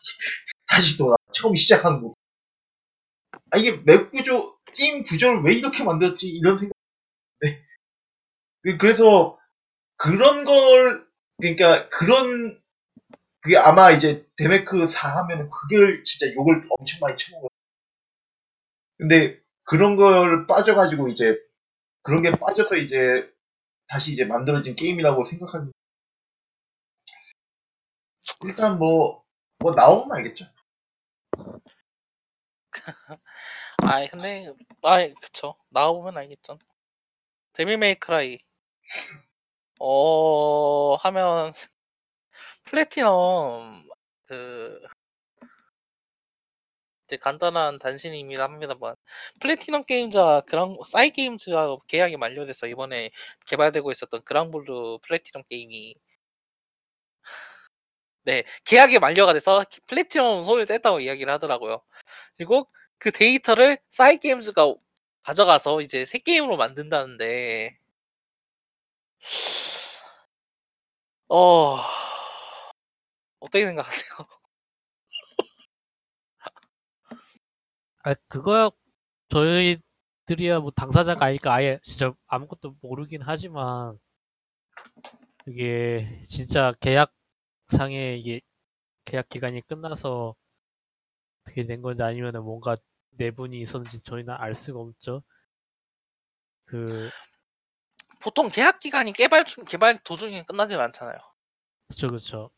다시 0.67 0.97
돌아 0.97 1.15
처음 1.33 1.55
시작하는 1.55 2.01
거. 2.01 2.13
아 3.51 3.57
이게 3.57 3.81
맵 3.85 4.09
구조 4.09 4.57
게임 4.73 5.03
구조를 5.03 5.43
왜 5.43 5.53
이렇게 5.53 5.83
만들었지 5.83 6.27
이런 6.27 6.59
생각. 6.59 6.73
네. 7.41 7.63
그래서 8.77 9.38
그런 9.97 10.43
걸 10.45 11.07
그러니까 11.38 11.89
그런 11.89 12.59
그게 13.41 13.57
아마 13.57 13.91
이제 13.91 14.19
데메크 14.38 14.88
4 14.88 15.07
하면은 15.23 15.49
그걸 15.49 16.03
진짜 16.03 16.33
욕을 16.33 16.63
엄청 16.69 16.99
많이 17.01 17.17
쳐먹어요. 17.17 17.47
근데 18.97 19.39
그런 19.63 19.95
걸 19.95 20.47
빠져가지고 20.47 21.09
이제 21.09 21.38
그런 22.08 22.22
게 22.22 22.32
빠져서 22.32 22.78
이제 22.78 23.30
다시 23.89 24.14
이제 24.14 24.24
만들어진 24.24 24.76
게임이라고 24.76 25.26
생각하는 25.26 25.74
일단 28.45 28.80
뭐, 28.80 29.26
뭐 29.60 29.74
나오면 29.74 30.16
알겠죠. 30.16 30.45
아이, 33.84 34.08
근데, 34.08 34.53
아이, 34.84 35.14
그쵸. 35.16 35.55
나오면 35.68 36.18
알겠죠. 36.18 36.58
데빌 37.51 37.78
메이크라이. 37.78 38.38
어, 39.82 40.95
하면, 40.95 41.51
플래티넘, 42.64 43.86
그, 44.28 44.80
이제 47.08 47.18
간단한 47.18 47.80
단신입니다 47.80 48.43
합니다만, 48.43 48.95
플래티넘 49.41 49.84
게임즈와 49.86 50.41
그랑, 50.41 50.78
싸이 50.88 51.12
게임즈와 51.12 51.78
계약이 51.88 52.18
만료돼서 52.18 52.68
이번에 52.68 53.12
개발되고 53.47 53.91
있었던 53.91 54.24
그랑블루 54.26 54.99
플래티넘 55.03 55.43
게임이, 55.49 55.95
네, 58.24 58.43
계약이 58.66 58.99
만료가 58.99 59.34
돼서 59.34 59.64
플래티넘 59.88 60.43
손을 60.43 60.66
뗐다고 60.66 61.01
이야기를 61.01 61.32
하더라고요. 61.34 61.82
그리고 62.38 62.68
그 62.99 63.12
데이터를 63.12 63.78
싸이 63.91 64.18
게임즈가 64.18 64.74
가져가서 65.24 65.82
이제 65.82 66.05
새 66.05 66.20
게임으로 66.20 66.58
만든다는데, 66.58 67.78
어, 71.30 71.78
어떻게 73.39 73.66
생각하세요? 73.66 74.36
아, 78.08 78.14
그거야, 78.30 78.70
저희들이야 79.28 80.62
뭐 80.62 80.72
당사자가 80.72 81.26
아니까 81.26 81.53
아예 81.53 81.78
진짜 81.84 82.14
아무것도 82.28 82.78
모르긴 82.80 83.22
하지만, 83.22 83.99
이게 85.45 86.24
진짜 86.26 86.74
계약상에 86.80 88.16
이게 88.16 88.39
계약 89.03 89.28
기간이 89.28 89.60
끝나서 89.68 90.36
어떻게 91.41 91.66
된 91.66 91.82
건지 91.82 92.01
아니면은 92.01 92.43
뭔가 92.43 92.78
내분이 93.12 93.60
있었는지 93.60 93.99
저희는 93.99 94.34
알 94.36 94.55
수가 94.55 94.80
없죠. 94.80 95.22
그, 96.64 97.10
보통 98.22 98.47
계약 98.47 98.80
기간이 98.80 99.12
개발 99.12 99.43
중, 99.43 99.66
개발 99.66 100.01
도중에 100.01 100.43
끝나진 100.45 100.80
않잖아요. 100.80 101.18
그쵸, 101.89 102.08
그쵸. 102.08 102.51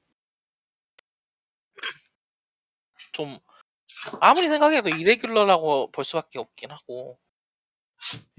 좀, 3.13 3.39
아무리 4.21 4.47
생각해도 4.49 4.89
이레귤러라고 4.89 5.91
볼 5.91 6.03
수밖에 6.03 6.39
없긴 6.39 6.71
하고, 6.71 7.19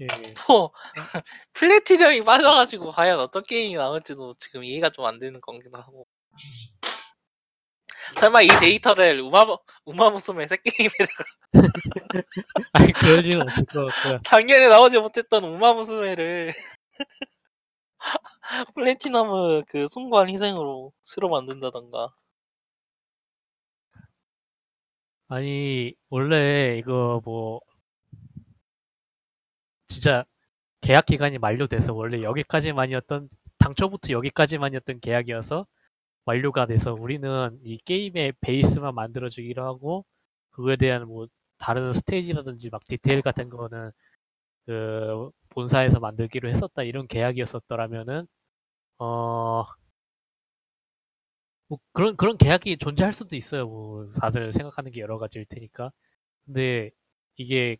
예, 0.01 0.07
또, 0.47 0.73
플래티넘이 1.53 2.23
빠져가지고 2.23 2.91
과연 2.91 3.19
어떤 3.19 3.43
게임이 3.43 3.75
나올지도 3.75 4.35
지금 4.39 4.63
이해가 4.63 4.89
좀 4.89 5.05
안 5.05 5.19
되는 5.19 5.39
거기도 5.41 5.77
하고. 5.77 6.07
설마 8.19 8.41
이 8.41 8.47
데이터를 8.59 9.21
우마, 9.21 9.45
우마무스메 9.85 10.47
새 10.47 10.57
게임에다가 10.57 11.23
아니, 12.73 12.91
그럴 12.93 13.25
일은 13.25 13.41
없을 13.43 13.65
것 13.65 13.85
같고요. 13.87 14.19
작년에 14.23 14.67
나오지 14.67 14.99
못했던 14.99 15.43
우마무스메를 15.43 16.53
플래티넘의 18.75 19.63
그 19.67 19.87
숭고한 19.87 20.29
희생으로 20.29 20.91
새로 21.03 21.29
만든다던가. 21.29 22.09
아니, 25.31 25.93
원래 26.09 26.77
이거 26.77 27.21
뭐, 27.23 27.61
진짜 29.87 30.25
계약 30.81 31.05
기간이 31.07 31.37
만료돼서 31.39 31.93
원래 31.93 32.23
여기까지만이었던, 32.23 33.29
당초부터 33.59 34.13
여기까지만이었던 34.13 34.99
계약이어서 35.01 35.67
완료가 36.25 36.67
돼서 36.67 36.93
우리는 36.93 37.59
이 37.63 37.77
게임의 37.85 38.33
베이스만 38.41 38.95
만들어주기로 38.95 39.65
하고, 39.65 40.05
그거에 40.51 40.77
대한 40.77 41.07
뭐, 41.07 41.27
다른 41.59 41.93
스테이지라든지 41.93 42.69
막 42.71 42.85
디테일 42.87 43.21
같은 43.23 43.49
거는 43.49 43.91
그 44.67 45.31
본사에서 45.49 45.99
만들기로 45.99 46.49
했었다 46.49 46.83
이런 46.83 47.07
계약이었었더라면은 47.07 48.27
어, 48.99 49.65
뭐 51.71 51.79
그런, 51.93 52.15
그런 52.17 52.37
계약이 52.37 52.77
존재할 52.77 53.13
수도 53.13 53.35
있어요. 53.35 53.65
뭐, 53.67 54.09
다들 54.21 54.51
생각하는 54.53 54.91
게 54.91 54.99
여러 55.01 55.17
가지일 55.19 55.45
테니까. 55.45 55.91
근데 56.45 56.91
이게 57.37 57.77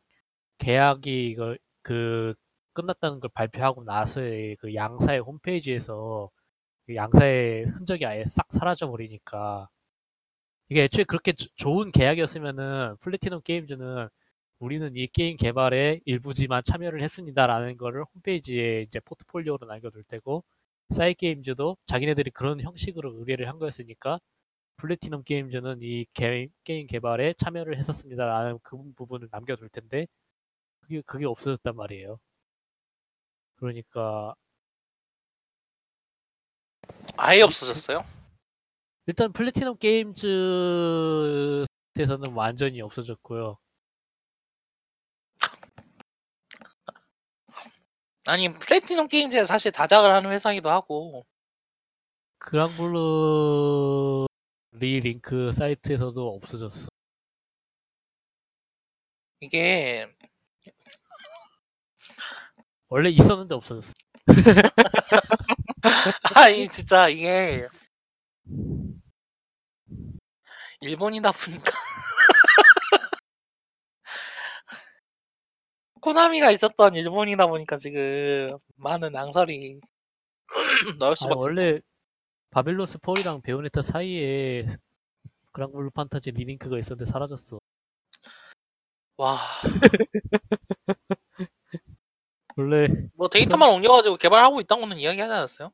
계약이 0.60 1.30
이걸, 1.32 1.60
그, 1.84 2.36
끝났다는 2.74 3.20
걸 3.22 3.30
발표하고 3.34 3.84
나서의 3.86 4.58
그 4.58 4.76
양사의 4.76 5.22
홈페이지에서 5.22 6.32
그 6.88 6.96
양사의 6.96 7.66
흔적이 7.66 8.06
아예 8.08 8.26
싹 8.26 8.48
사라져 8.52 8.90
버리니까 8.90 9.70
이게 10.70 10.84
애초에 10.84 11.04
그렇게 11.06 11.34
조- 11.34 11.48
좋은 11.56 11.92
계약이었으면은 11.92 12.96
플래티넘 13.02 13.42
게임즈는 13.44 14.08
우리는 14.60 14.96
이 14.96 15.08
게임 15.08 15.38
개발에 15.38 16.02
일부지만 16.06 16.64
참여를 16.66 17.02
했습니다라는 17.04 17.78
거를 17.78 18.04
홈페이지에 18.16 18.84
이제 18.84 19.00
포트폴리오로 19.02 19.68
남겨둘 19.68 20.04
테고 20.06 20.44
사이 20.92 21.14
게임즈도 21.14 21.78
자기네들이 21.86 22.32
그런 22.32 22.62
형식으로 22.62 23.14
의뢰를 23.20 23.48
한 23.48 23.60
거였으니까 23.60 24.20
플래티넘 24.78 25.24
게임즈는 25.24 25.80
이 25.82 26.06
게, 26.14 26.50
게임 26.64 26.88
개발에 26.88 27.34
참여를 27.38 27.78
했었습니다라는 27.78 28.60
그 28.64 28.78
부분을 28.96 29.30
남겨둘 29.32 29.70
텐데 29.70 30.08
그게 30.82 31.02
그게 31.06 31.26
없어졌단 31.26 31.76
말이에요. 31.76 32.20
그러니까 33.56 34.34
아예 37.18 37.42
없어졌어요? 37.42 38.04
일단 39.08 39.32
플래티넘 39.32 39.78
게임즈에서는 39.78 41.66
완전히 42.34 42.82
없어졌고요. 42.82 43.58
아니 48.28 48.54
플래티넘 48.54 49.08
게임즈에 49.08 49.46
사실 49.46 49.72
다작을 49.72 50.14
하는 50.14 50.32
회사이기도 50.32 50.70
하고 50.70 51.26
그랑블루 52.38 54.28
리링크 54.74 55.52
사이트에서도 55.52 56.36
없어졌어. 56.36 56.88
이게 59.42 60.08
원래 62.90 63.10
있었는데 63.10 63.56
없어졌어. 63.56 63.92
아니 66.36 66.68
진짜 66.68 67.10
이게 67.10 67.68
일본이다 70.82 71.32
보니까 71.32 71.72
코나미가 76.02 76.52
있었던 76.52 76.96
일본이다 76.96 77.48
보니까 77.48 77.78
지금 77.78 78.52
많은 78.76 79.12
낭설이 79.12 79.80
나올 81.00 81.12
아니, 81.12 81.16
수밖에 81.16 81.40
원래 81.40 81.80
바빌론스 82.50 83.00
폴이랑 83.00 83.42
베요네타 83.42 83.82
사이에 83.82 84.68
그랑블루 85.54 85.92
판타지 85.92 86.32
리링크가 86.32 86.78
있었는데 86.80 87.10
사라졌어. 87.10 87.60
와, 89.18 89.38
원래 92.58 92.88
뭐 93.16 93.30
데이터만 93.30 93.70
옮겨가지고 93.70 94.16
개발하고 94.16 94.62
있다고는 94.62 94.98
이야기하지 94.98 95.32
않았어요? 95.32 95.72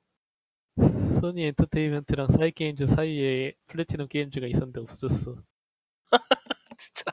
소니 1.22 1.46
엔터테인먼트랑 1.46 2.28
사이 2.28 2.52
게임즈 2.52 2.86
사이에 2.86 3.54
플래티넘 3.68 4.08
게임즈가 4.08 4.48
있었는데 4.48 4.82
없어졌어. 4.82 5.36
진짜 6.78 7.12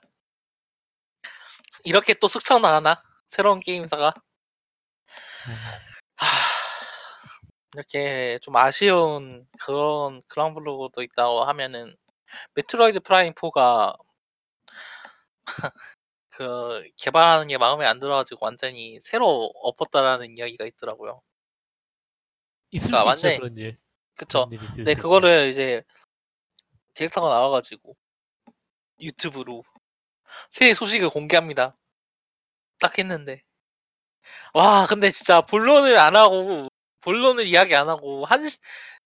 이렇게 1.84 2.14
또 2.14 2.26
숙청 2.26 2.62
나가나? 2.62 3.02
새로운 3.28 3.60
게임사가 3.60 4.12
하... 6.16 6.26
이렇게 7.74 8.38
좀 8.40 8.56
아쉬운 8.56 9.46
그런 9.60 10.22
그랑블루도 10.28 11.02
있다고 11.02 11.44
하면은 11.44 11.94
메트로이드 12.54 13.00
프라임 13.00 13.34
4가 13.34 13.96
그 16.30 16.88
개발하는 16.96 17.48
게 17.48 17.58
마음에 17.58 17.86
안 17.86 18.00
들어가지고 18.00 18.44
완전히 18.44 18.98
새로 19.02 19.50
엎었다라는 19.54 20.38
이야기가 20.38 20.64
있더라고요. 20.66 21.20
있을 22.70 22.90
그러니까 22.90 23.16
수 23.16 23.28
있죠 23.28 23.36
그런 23.40 23.56
일. 23.56 23.78
그쵸? 24.16 24.48
그런 24.48 24.60
근데 24.72 24.74
수 24.74 24.90
있죠. 24.92 25.02
그거를 25.02 25.48
이제 25.48 25.82
디렉터가 26.94 27.28
나와가지고 27.28 27.96
유튜브로 29.00 29.64
새 30.50 30.74
소식을 30.74 31.10
공개합니다. 31.10 31.76
딱 32.78 32.98
했는데 32.98 33.42
와 34.54 34.86
근데 34.88 35.10
진짜 35.10 35.40
본론을 35.42 35.98
안 35.98 36.16
하고 36.16 36.68
본론을 37.02 37.46
이야기 37.46 37.74
안 37.74 37.88
하고 37.88 38.24
한 38.26 38.44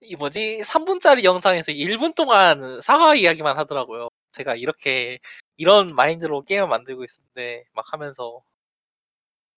이 0.01 0.15
뭐지 0.17 0.61
3분짜리 0.63 1.25
영상에서 1.25 1.73
1분 1.73 2.15
동안 2.15 2.81
사과 2.83 3.17
이야기만 3.17 3.59
하더라고요. 3.59 4.09
제가 4.33 4.55
이렇게 4.55 5.19
이런 5.57 5.89
마인드로 5.95 6.43
게임을 6.45 6.69
만들고 6.69 7.03
있었는데 7.05 7.65
막 7.73 7.85
하면서 7.93 8.41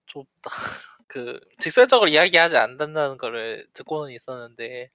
좀 0.06 0.24
그 1.08 1.40
직설적으로 1.58 2.08
이야기하지 2.10 2.56
않는다는 2.56 3.18
거를 3.18 3.66
듣고는 3.74 4.14
있었는데 4.14 4.88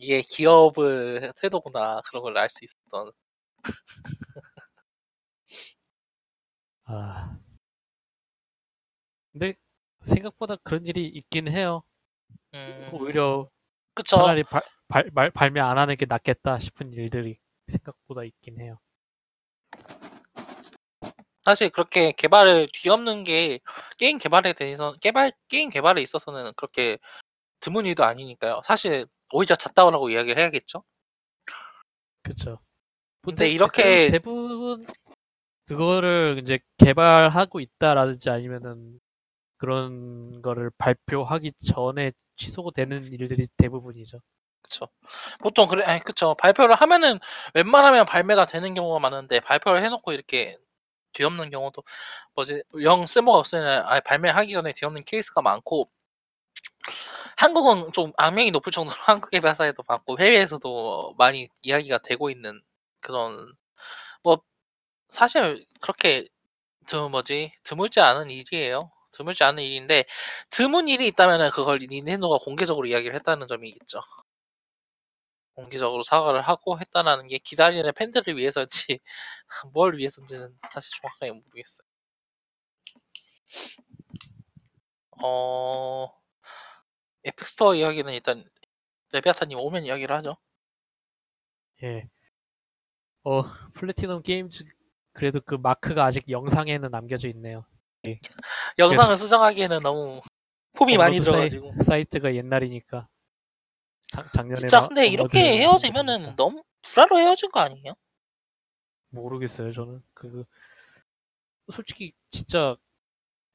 이게 0.00 0.22
기업의 0.22 1.32
태도구나 1.40 2.02
그런 2.06 2.22
걸 2.24 2.36
알 2.38 2.48
수 2.50 2.64
있었던 2.64 3.12
아. 6.84 7.38
근데 9.32 9.54
생각보다 10.04 10.56
그런 10.56 10.86
일이 10.86 11.06
있긴 11.06 11.48
해요. 11.48 11.82
음, 12.54 12.90
오히려 12.92 13.48
그쵸 13.94 14.16
차라리 14.16 14.42
발, 14.44 14.62
발, 14.88 15.10
발, 15.10 15.30
발매 15.30 15.60
안 15.60 15.78
하는 15.78 15.96
게 15.96 16.06
낫겠다 16.06 16.58
싶은 16.58 16.92
일들이 16.92 17.38
생각보다 17.68 18.24
있긴 18.24 18.60
해요. 18.60 18.78
사실 21.44 21.68
그렇게 21.70 22.12
개발을 22.12 22.68
뒤엎는 22.72 23.24
게 23.24 23.60
게임 23.98 24.18
개발에 24.18 24.52
대해서 24.54 24.94
개발 25.00 25.30
게임 25.48 25.68
개발에 25.68 26.00
있어서는 26.00 26.52
그렇게 26.56 26.98
드문 27.60 27.86
일도 27.86 28.04
아니니까요. 28.04 28.62
사실 28.64 29.06
오히려 29.32 29.54
잣다우라고 29.54 30.10
이야기를 30.10 30.38
해야겠죠. 30.40 30.84
그쵸. 32.22 32.60
근데 33.22 33.44
대- 33.46 33.50
이렇게- 33.50 34.10
대부분 34.10 34.86
그거를 35.66 36.40
이제 36.42 36.58
개발하고 36.78 37.60
있다라든지 37.60 38.30
아니면은 38.30 39.00
그런 39.58 40.42
거를 40.42 40.70
발표하기 40.78 41.52
전에 41.66 42.12
취소가 42.36 42.70
되는 42.74 43.02
일들이 43.12 43.48
대부분이죠. 43.56 44.20
그쵸. 44.62 44.88
보통 45.40 45.68
그래, 45.68 45.84
아니, 45.84 46.00
그쵸. 46.00 46.34
발표를 46.36 46.74
하면은 46.76 47.18
웬만하면 47.54 48.06
발매가 48.06 48.46
되는 48.46 48.74
경우가 48.74 48.98
많은데 49.00 49.40
발표를 49.40 49.82
해놓고 49.84 50.12
이렇게 50.12 50.58
뒤엎는 51.14 51.50
경우도 51.50 51.82
뭐지 52.34 52.62
영 52.82 53.06
쓸모가 53.06 53.38
없으면 53.38 53.84
아예 53.86 54.00
발매하기 54.00 54.52
전에 54.52 54.72
뒤엎는 54.74 55.02
케이스가 55.06 55.42
많고 55.42 55.88
한국은 57.36 57.92
좀 57.92 58.12
악명이 58.16 58.50
높을 58.50 58.72
정도로 58.72 58.96
한국 59.06 59.30
개발사에도 59.30 59.82
많고 59.86 60.18
해외에서도 60.18 61.14
많이 61.18 61.48
이야기가 61.62 61.98
되고 61.98 62.30
있는 62.30 62.62
그런 63.00 63.36
뭐 63.36 63.52
사실 65.14 65.64
그렇게 65.80 66.26
드 66.86 66.96
뭐지 66.96 67.52
드물지 67.64 68.00
않은 68.00 68.30
일이에요. 68.30 68.90
드물지 69.12 69.44
않은 69.44 69.62
일인데 69.62 70.04
드문 70.50 70.88
일이 70.88 71.06
있다면은 71.08 71.50
그걸 71.50 71.78
닌텐도가 71.78 72.38
공개적으로 72.44 72.86
이야기를 72.88 73.14
했다는 73.16 73.46
점이 73.48 73.70
있죠. 73.70 74.00
공개적으로 75.54 76.02
사과를 76.02 76.42
하고 76.42 76.80
했다라는 76.80 77.28
게 77.28 77.38
기다리는 77.38 77.92
팬들을 77.94 78.36
위해서인지 78.36 78.98
뭘 79.72 79.96
위해서인지는 79.98 80.58
사실 80.72 80.90
정확하게 81.00 81.30
모르겠어요. 81.32 81.86
어 85.22 86.08
에픽스토어 87.24 87.76
이야기는 87.76 88.12
일단 88.12 88.44
레비아타님 89.12 89.58
오면 89.58 89.84
이야기를 89.84 90.14
하죠. 90.16 90.36
예. 91.84 92.08
어, 93.22 93.42
플래티넘 93.74 94.22
게임즈 94.22 94.64
그래도 95.14 95.40
그 95.40 95.54
마크가 95.54 96.04
아직 96.04 96.28
영상에는 96.28 96.90
남겨져 96.90 97.28
있네요. 97.28 97.64
영상을 98.78 99.16
수정하기에는 99.16 99.80
너무 99.80 100.20
폼이 100.74 100.98
많이 100.98 101.16
업로드 101.16 101.30
사이- 101.30 101.48
들어가지고 101.48 101.82
사이 101.82 102.04
트가 102.04 102.34
옛날이니까 102.34 103.08
작, 104.08 104.32
작년에 104.32 104.56
진짜 104.56 104.80
막 104.80 104.88
근데 104.88 105.06
업로드를 105.06 105.40
이렇게 105.40 105.58
헤어지면은. 105.58 106.36
너무 106.36 106.62
불화로 106.82 107.18
헤어진 107.18 107.50
거 107.50 107.60
아니에요? 107.60 107.94
모르겠어요 109.10 109.72
저는 109.72 110.02
그 110.12 110.44
솔직히 111.72 112.12
진짜 112.30 112.76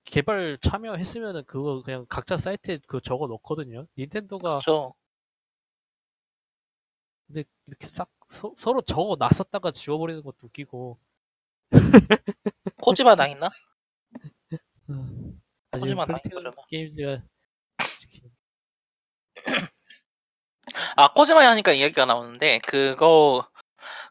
개발 0.05 0.57
참여했으면은 0.62 1.43
그거 1.43 1.84
그냥 1.84 2.05
각자 2.10 2.38
사이트에 2.38 2.80
그 2.88 3.01
적어 3.01 3.28
놓거든요 3.28 3.86
닌텐도가 3.97 4.49
그렇죠. 4.51 4.95
근데 7.28 7.43
이렇게 7.68 7.86
싹 7.86 8.10
서, 8.30 8.53
로 8.72 8.82
적어 8.82 9.16
놨었다가 9.20 9.72
지워버리는 9.72 10.24
것도 10.24 10.38
웃기고 10.47 10.97
코지마 12.82 13.15
당했나? 13.15 13.49
아직 15.72 15.84
하지만 15.84 16.07
플래티넘 16.07 16.43
당했더라고. 16.43 16.65
게임즈가 16.67 17.22
아 20.95 21.13
코지마 21.13 21.45
하니까 21.49 21.72
이야기가 21.74 22.05
나오는데 22.05 22.59
그거 22.59 23.47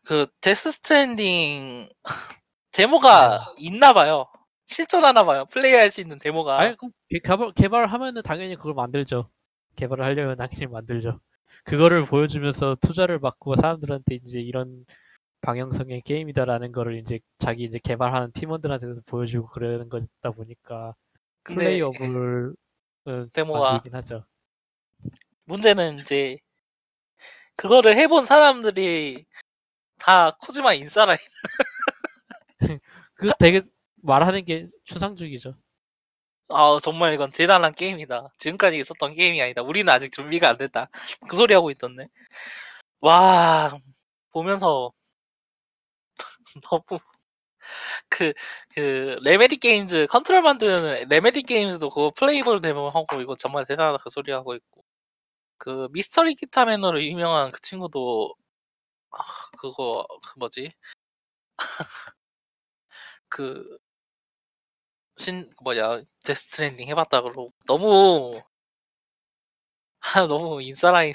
그 0.06 0.26
데스 0.40 0.70
스트랜딩 0.72 1.88
데모가 2.72 3.54
있나 3.58 3.92
봐요. 3.92 4.26
실존하나 4.66 5.22
봐요. 5.22 5.44
플레이할 5.46 5.90
수 5.90 6.00
있는 6.00 6.18
데모가. 6.18 6.58
아니 6.60 6.76
그럼 6.76 6.92
개- 7.08 7.18
개발 7.20 7.52
개발하면은 7.52 8.22
당연히 8.22 8.54
그걸 8.56 8.74
만들죠. 8.74 9.30
개발을 9.76 10.04
하려면 10.04 10.36
당연히 10.36 10.66
만들죠. 10.66 11.20
그거를 11.64 12.04
보여주면서 12.04 12.76
투자를 12.80 13.18
받고 13.20 13.56
사람들한테 13.56 14.16
이제 14.24 14.40
이런 14.40 14.84
방향성의 15.40 16.02
게임이다라는 16.02 16.72
거를 16.72 16.98
이제 16.98 17.20
자기 17.38 17.64
이제 17.64 17.78
개발하는 17.82 18.32
팀원들한테도 18.32 19.02
보여주고 19.06 19.48
그러는 19.48 19.88
거다 19.88 20.30
보니까 20.34 20.94
근데 21.42 21.64
playable은 21.64 22.54
데모가- 23.32 23.60
만들긴 23.72 23.94
하죠. 23.96 24.24
문제는 25.44 26.00
이제 26.00 26.38
그거를 27.56 27.96
해본 27.96 28.24
사람들이 28.24 29.24
다 29.98 30.36
코지마 30.42 30.74
인싸라. 30.74 31.16
그 33.14 33.30
되게 33.38 33.62
말하는 34.02 34.44
게 34.44 34.68
추상적이죠. 34.84 35.54
아 36.48 36.78
정말 36.82 37.14
이건 37.14 37.30
대단한 37.30 37.72
게임이다. 37.74 38.28
지금까지 38.38 38.78
있었던 38.78 39.14
게임이 39.14 39.40
아니다. 39.42 39.62
우리는 39.62 39.90
아직 39.92 40.12
준비가 40.12 40.48
안 40.50 40.56
됐다. 40.56 40.88
그 41.28 41.36
소리 41.36 41.54
하고 41.54 41.70
있던데. 41.70 42.08
와 43.00 43.76
보면서 44.32 44.92
너무 46.70 47.00
그, 48.08 48.32
그, 48.74 49.18
레메디 49.22 49.56
게임즈, 49.58 50.06
컨트롤 50.08 50.42
만드는 50.42 51.08
레메디 51.08 51.42
게임즈도 51.42 51.90
그거 51.90 52.10
playable 52.16 52.60
데모 52.60 52.88
하고, 52.90 53.20
이거 53.20 53.36
정말 53.36 53.66
대단하다 53.66 53.98
그 54.02 54.10
소리 54.10 54.32
하고 54.32 54.54
있고. 54.54 54.84
그, 55.58 55.88
미스터리 55.92 56.34
기타 56.34 56.66
매너로 56.66 57.02
유명한 57.04 57.52
그 57.52 57.60
친구도, 57.60 58.34
아, 59.12 59.18
그거, 59.58 60.06
그 60.24 60.38
뭐지? 60.38 60.72
그, 63.28 63.78
신, 65.18 65.48
그 65.56 65.62
뭐냐, 65.64 66.02
데스 66.24 66.48
트랜딩 66.52 66.88
해봤다 66.88 67.20
그러고, 67.22 67.52
너무, 67.66 68.40
아, 70.00 70.26
너무 70.26 70.60
인싸라인. 70.62 71.12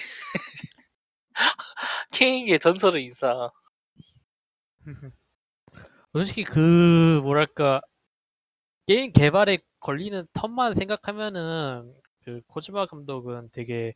케인의 2.12 2.60
전설의 2.60 3.04
인싸. 3.04 3.52
솔직히 6.14 6.44
그 6.44 7.20
뭐랄까 7.24 7.82
게임 8.86 9.12
개발에 9.12 9.60
걸리는 9.80 10.28
텀만 10.34 10.76
생각하면은 10.76 11.94
그 12.24 12.42
코지마 12.48 12.86
감독은 12.86 13.50
되게 13.52 13.94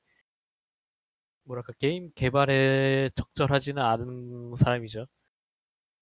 뭐랄까 1.43 1.73
게임 1.79 2.11
개발에 2.13 3.11
적절하지는 3.15 3.81
않은 3.81 4.55
사람이죠. 4.57 5.05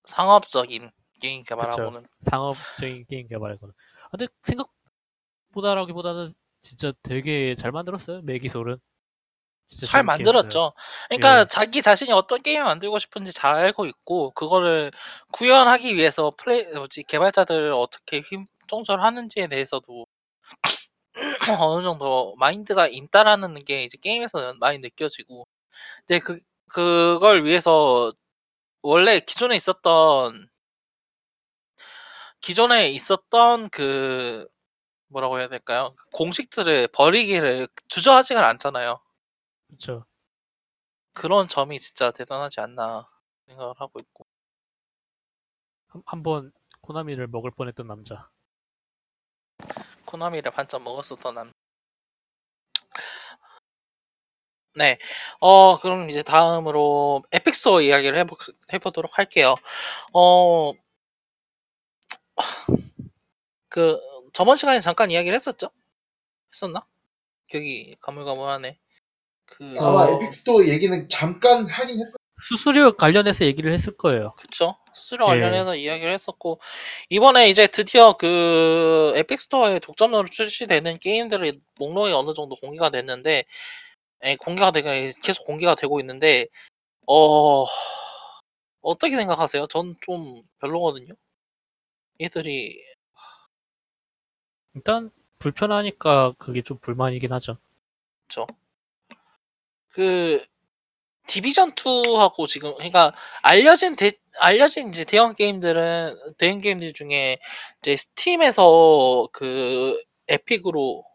상업적인 0.05 0.91
게임 1.19 1.43
개발하고는. 1.43 2.07
상업적인 2.21 3.05
게임 3.07 3.27
개발에서는. 3.27 3.73
아, 4.05 4.17
근데 4.17 4.27
생각보다라기보다는 4.43 6.33
진짜 6.61 6.93
되게 7.03 7.55
잘 7.55 7.71
만들었어요. 7.71 8.21
매기솔은. 8.21 8.77
진짜 9.67 9.87
잘 9.87 10.01
재밌게 10.01 10.23
만들었죠. 10.23 10.73
그러니까 11.09 11.41
예. 11.41 11.45
자기 11.45 11.81
자신이 11.81 12.11
어떤 12.11 12.41
게임을 12.41 12.63
만들고 12.63 12.99
싶은지 12.99 13.33
잘 13.33 13.55
알고 13.55 13.85
있고 13.87 14.31
그거를 14.31 14.91
구현하기 15.31 15.95
위해서 15.95 16.31
플레이 16.37 16.65
뭐지 16.65 17.03
개발자들을 17.03 17.73
어떻게 17.73 18.21
힘 18.21 18.45
통솔하는지에 18.67 19.47
대해서도 19.47 20.05
어느 21.59 21.83
정도 21.83 22.33
마인드가 22.37 22.87
있다라는 22.87 23.63
게 23.65 23.83
이제 23.83 23.97
게임에서 24.01 24.55
많이 24.59 24.79
느껴지고 24.79 25.47
이제 26.03 26.19
그 26.19 26.39
그걸 26.67 27.45
위해서 27.45 28.11
원래 28.81 29.19
기존에 29.19 29.55
있었던 29.55 30.49
기존에 32.41 32.89
있었던 32.89 33.69
그 33.69 34.47
뭐라고 35.07 35.39
해야 35.39 35.47
될까요? 35.47 35.95
공식들을 36.13 36.89
버리기를 36.89 37.67
주저하지가 37.87 38.47
않잖아요. 38.49 38.99
그렇죠. 39.77 40.05
그런 41.13 41.47
점이 41.47 41.79
진짜 41.79 42.11
대단하지 42.11 42.61
않나 42.61 43.07
생각을 43.47 43.73
하고 43.77 43.99
있고. 43.99 44.25
한- 45.87 46.03
한번 46.05 46.51
코나미를 46.81 47.27
먹을 47.27 47.51
뻔했던 47.51 47.87
남자. 47.87 48.29
코나미를 50.05 50.51
반쯤 50.51 50.83
먹었었던 50.83 51.35
남. 51.35 51.51
네. 54.77 54.97
어, 55.39 55.77
그럼 55.77 56.09
이제 56.09 56.21
다음으로 56.21 57.23
에픽스토어 57.31 57.81
이야기를 57.81 58.17
해보, 58.19 58.35
해보도록 58.73 59.17
할게요. 59.17 59.55
어, 60.13 60.73
그, 63.69 63.99
저번 64.33 64.55
시간에 64.57 64.79
잠깐 64.79 65.11
이야기를 65.11 65.35
했었죠? 65.35 65.69
했었나? 66.53 66.85
기억이 67.49 67.97
가물가물하네. 68.01 68.79
그, 69.45 69.75
아마 69.79 70.05
어. 70.05 70.15
에픽스토어 70.15 70.67
얘기는 70.67 71.07
잠깐 71.09 71.65
하긴 71.65 71.99
했어. 72.01 72.17
수수료 72.37 72.97
관련해서 72.97 73.45
얘기를 73.45 73.71
했을 73.71 73.95
거예요. 73.95 74.33
그쵸. 74.37 74.75
수수료 74.93 75.25
예. 75.25 75.29
관련해서 75.29 75.75
이야기를 75.75 76.11
했었고, 76.11 76.59
이번에 77.09 77.49
이제 77.49 77.67
드디어 77.67 78.17
그, 78.17 79.13
에픽 79.15 79.39
스토어에 79.39 79.79
독점으로 79.79 80.25
출시되는 80.25 80.99
게임들의 80.99 81.59
목록이 81.79 82.11
어느 82.13 82.33
정도 82.33 82.55
공개가 82.55 82.89
됐는데, 82.89 83.45
예, 84.25 84.35
공개가 84.37 84.71
되가 84.71 84.91
계속 85.23 85.45
공개가 85.45 85.75
되고 85.75 85.99
있는데, 85.99 86.47
어, 87.07 87.65
어떻게 88.81 89.15
생각하세요? 89.15 89.67
전 89.67 89.95
좀 90.01 90.43
별로거든요. 90.59 91.13
얘들이, 92.21 92.81
일단 94.73 95.09
불편하니까 95.39 96.33
그게 96.37 96.61
좀 96.61 96.77
불만이긴 96.79 97.31
하죠. 97.33 97.57
그쵸. 98.27 98.45
그, 99.95 100.45
디비전 101.27 101.73
2하고 101.75 102.47
지금, 102.47 102.73
그러니까, 102.75 103.13
알려진 103.43 103.95
대, 103.95 104.11
알려진 104.39 104.89
이제 104.89 105.05
대형 105.05 105.33
게임들은, 105.35 106.35
대형 106.37 106.59
게임들 106.61 106.93
중에, 106.93 107.39
이제 107.81 107.95
스팀에서 107.97 109.29
그, 109.31 109.97
에픽으로 110.27 111.05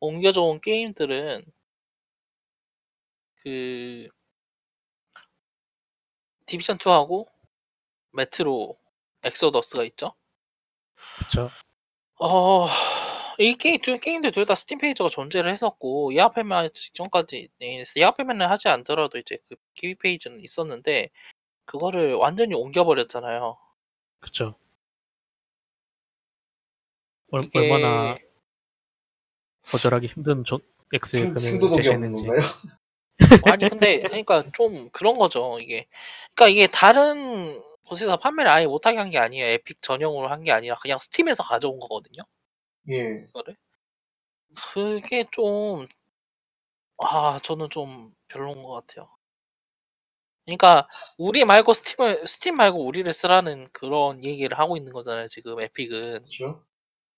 옮겨져 0.00 0.42
온 0.42 0.60
게임들은, 0.60 1.44
그, 3.42 4.08
디비전 6.46 6.78
2하고, 6.78 7.26
메트로, 8.12 8.76
엑소더스가 9.24 9.84
있죠? 9.84 10.14
그렇죠. 11.18 11.50
어, 12.20 12.66
이 13.38 13.54
게임, 13.54 13.80
두 13.80 13.96
게임들 13.98 14.32
둘 14.32 14.44
다 14.46 14.54
스팀 14.54 14.78
페이지가 14.78 15.08
존재를 15.08 15.50
했었고, 15.50 16.12
이 16.12 16.20
앞에만 16.20 16.70
직전까지, 16.72 17.48
예, 17.62 17.82
이 17.96 18.02
앞에만은 18.02 18.46
하지 18.46 18.68
않더라도 18.68 19.18
이제 19.18 19.38
그 19.48 19.56
키위 19.74 19.94
페이지는 19.96 20.40
있었는데, 20.42 21.10
그거를 21.66 22.14
완전히 22.14 22.54
옮겨버렸잖아요. 22.54 23.58
그렇죠. 24.20 24.56
얼, 27.30 27.44
이게 27.44 27.58
얼마나 27.58 28.16
거절하기 29.70 30.06
힘든 30.06 30.44
조, 30.44 30.60
X의 30.92 31.00
충- 31.10 31.34
금액을 31.34 31.76
제시했는지. 31.76 32.26
건가요? 32.26 32.40
아니 33.52 33.68
근데 33.68 34.00
그러니까 34.00 34.44
좀 34.54 34.90
그런 34.90 35.18
거죠 35.18 35.58
이게 35.60 35.86
그러니까 36.34 36.48
이게 36.48 36.66
다른 36.66 37.62
곳에서 37.86 38.16
판매를 38.16 38.50
아예 38.50 38.66
못하게 38.66 38.98
한 38.98 39.10
게 39.10 39.18
아니에요 39.18 39.46
에픽 39.46 39.82
전용으로 39.82 40.28
한 40.28 40.42
게 40.42 40.52
아니라 40.52 40.76
그냥 40.76 40.98
스팀에서 40.98 41.42
가져온 41.42 41.78
거거든요 41.80 42.22
예. 42.90 43.28
그게 44.56 45.24
좀 45.30 45.86
아 46.98 47.38
저는 47.40 47.70
좀 47.70 48.14
별로인 48.28 48.62
것 48.64 48.72
같아요 48.72 49.08
그러니까 50.46 50.88
우리 51.18 51.44
말고 51.44 51.72
스팀을 51.72 52.26
스팀 52.26 52.56
말고 52.56 52.84
우리를 52.86 53.10
쓰라는 53.12 53.68
그런 53.72 54.24
얘기를 54.24 54.58
하고 54.58 54.76
있는 54.76 54.92
거잖아요 54.92 55.28
지금 55.28 55.60
에픽은 55.60 56.20
그렇죠. 56.24 56.64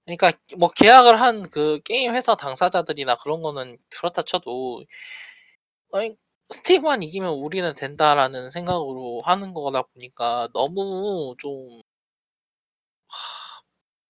그러니까 0.07 0.33
뭐 0.59 0.71
계약을 0.71 1.21
한 1.21 1.45
그 1.51 1.81
게임 1.85 2.15
회사 2.15 2.37
당사자들이나 2.37 3.17
그런 3.19 3.43
거는 3.43 3.79
그렇다 3.91 4.23
쳐도 4.23 4.85
아니, 5.93 6.17
스팀만 6.51 7.03
이기면 7.03 7.31
우리는 7.35 7.75
된다라는 7.75 8.51
생각으로 8.51 9.21
하는 9.25 9.53
거다 9.55 9.83
보니까 9.83 10.49
너무 10.55 11.35
좀 11.39 11.83
하, 13.09 13.63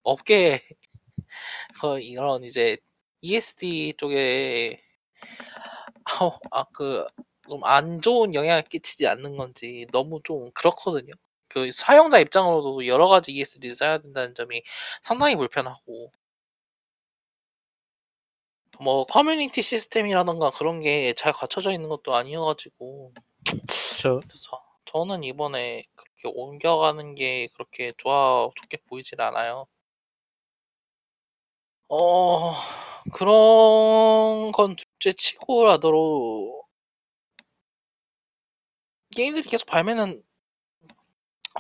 업계 0.05 0.63
그 1.81 2.01
이런 2.01 2.45
이제 2.45 2.77
ESD 3.21 3.95
쪽에 3.99 4.81
아그 6.51 7.07
좀 7.49 7.63
안 7.65 8.03
좋은 8.03 8.35
영향을 8.35 8.63
끼치지 8.65 9.07
않는 9.07 9.37
건지 9.37 9.87
너무 9.93 10.21
좀 10.25 10.51
그렇거든요. 10.53 11.13
그 11.49 11.71
사용자 11.73 12.19
입장으로도 12.19 12.87
여러 12.89 13.07
가지 13.09 13.33
ESD를 13.33 13.75
써야 13.75 13.99
된다는 13.99 14.35
점이 14.35 14.63
상당히 15.03 15.37
불편하고 15.37 16.11
뭐 18.81 19.05
커뮤니티 19.07 19.63
시스템이라던가 19.63 20.51
그런 20.51 20.81
게 20.81 21.13
잘 21.15 21.33
갖춰져 21.33 21.73
있는 21.73 21.89
것도 21.89 22.15
아니어가지고 22.15 23.13
저 24.03 24.21
그래서 24.29 24.63
저는 24.87 25.25
이번에 25.25 25.85
그렇게 25.95 26.29
옮겨가는 26.35 27.15
게 27.15 27.49
그렇게 27.55 27.93
좋아 27.99 28.49
좋게 28.57 28.79
보이질 28.89 29.21
않아요. 29.21 29.67
어 31.89 32.55
그런 33.13 34.51
건 34.53 34.77
둘째 34.77 35.13
치고라도 35.13 36.65
게임들이 39.15 39.49
계속 39.49 39.67
발매는 39.67 40.23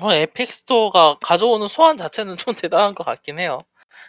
어, 0.01 0.13
에픽 0.13 0.53
스토어가 0.53 1.19
가져오는 1.23 1.67
수완 1.67 1.97
자체는 1.97 2.37
좀 2.53 2.55
대단한 2.55 2.95
것 2.95 3.05
같긴 3.05 3.39
해요. 3.39 3.59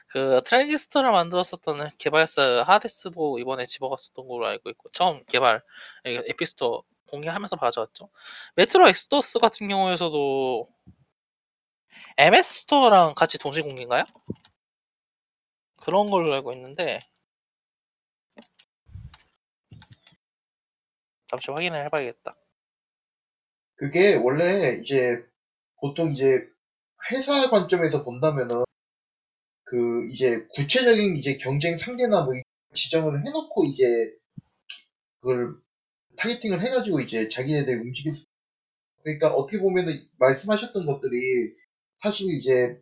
그 0.07 0.41
트랜지스터를 0.45 1.11
만들었었던 1.11 1.91
개발사 1.97 2.63
하데스도 2.68 3.39
이번에 3.39 3.65
집어갔었던 3.65 4.28
걸로 4.28 4.47
알고 4.47 4.70
있고 4.72 4.89
처음 4.91 5.24
개발 5.26 5.61
에픽 6.05 6.47
스토어 6.47 6.84
공개하면서 7.07 7.55
가져왔죠. 7.57 8.09
메트로 8.55 8.89
엑소더스 8.89 9.39
같은 9.39 9.68
경우에서도 9.70 10.68
MS 12.18 12.61
스토어랑 12.61 13.15
같이 13.15 13.38
동시 13.38 13.61
공개인가요? 13.61 14.03
그런 15.88 16.07
걸로 16.07 16.33
알고 16.33 16.51
있는데 16.51 16.99
잠시 21.27 21.49
확인을 21.49 21.85
해봐야겠다. 21.85 22.35
그게 23.75 24.15
원래 24.15 24.81
이제 24.83 25.23
보통 25.79 26.11
이제 26.11 26.45
회사 27.09 27.49
관점에서 27.49 28.03
본다면은 28.03 28.65
그 29.63 30.09
이제 30.11 30.45
구체적인 30.55 31.15
이제 31.15 31.38
경쟁 31.38 31.77
상대나 31.77 32.25
뭐 32.25 32.33
지정을 32.75 33.25
해놓고 33.25 33.63
이제 33.65 34.11
그걸 35.21 35.55
타겟팅을 36.17 36.65
해가지고 36.65 36.99
이제 36.99 37.29
자기네들 37.29 37.79
움직일 37.79 38.11
수 38.11 38.25
그러니까 39.03 39.33
어떻게 39.33 39.59
보면은 39.59 39.93
말씀하셨던 40.17 40.85
것들이 40.85 41.53
사실 42.01 42.29
이제 42.33 42.77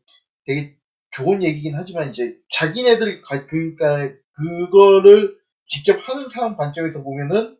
되게 0.46 0.76
좋은 1.16 1.44
얘기긴 1.44 1.76
하지만 1.76 2.10
이제 2.10 2.38
자기네들 2.52 3.22
가- 3.22 3.46
그러니까 3.48 4.12
그거를 4.34 5.38
직접 5.68 5.98
하는 6.08 6.30
사람 6.30 6.58
관점에서 6.58 7.04
보면은 7.04 7.58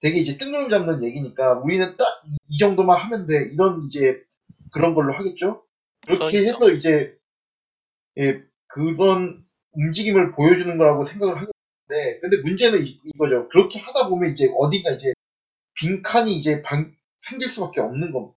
되게 0.00 0.18
이제 0.18 0.36
뜬구름 0.38 0.68
잡는 0.70 1.02
얘기니까 1.04 1.60
우리는 1.60 1.96
딱 1.96 2.22
이 2.48 2.58
정도만 2.58 3.00
하면 3.00 3.26
돼 3.26 3.48
이런 3.52 3.82
이제 3.88 4.20
그런 4.72 4.94
걸로 4.94 5.12
하겠죠. 5.14 5.64
그렇게 6.06 6.40
그러겠죠. 6.42 6.46
해서 6.48 6.70
이제 6.70 7.16
예, 8.18 8.42
그런 8.68 9.42
움직임을 9.72 10.32
보여주는 10.32 10.76
거라고 10.76 11.04
생각을 11.06 11.36
하는데 11.36 12.20
근데 12.20 12.36
문제는 12.44 12.84
이, 12.86 13.00
이거죠. 13.06 13.48
그렇게 13.48 13.78
하다 13.80 14.08
보면 14.08 14.32
이제 14.34 14.48
어딘가 14.58 14.90
이제 14.90 15.14
빈칸이 15.74 16.32
이제 16.34 16.60
방- 16.62 16.94
생길 17.20 17.48
수밖에 17.48 17.80
없는 17.80 18.12
거. 18.12 18.34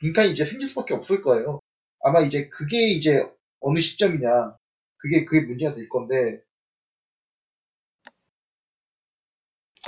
빈칸이 0.00 0.32
이제 0.32 0.44
생길 0.44 0.66
수밖에 0.68 0.94
없을 0.94 1.22
거예요. 1.22 1.60
아마 2.02 2.20
이제 2.22 2.48
그게 2.48 2.88
이제 2.88 3.24
어느 3.60 3.78
시점이냐. 3.80 4.56
그게 4.98 5.24
그게 5.24 5.46
문제가 5.46 5.74
될 5.74 5.88
건데 5.88 6.42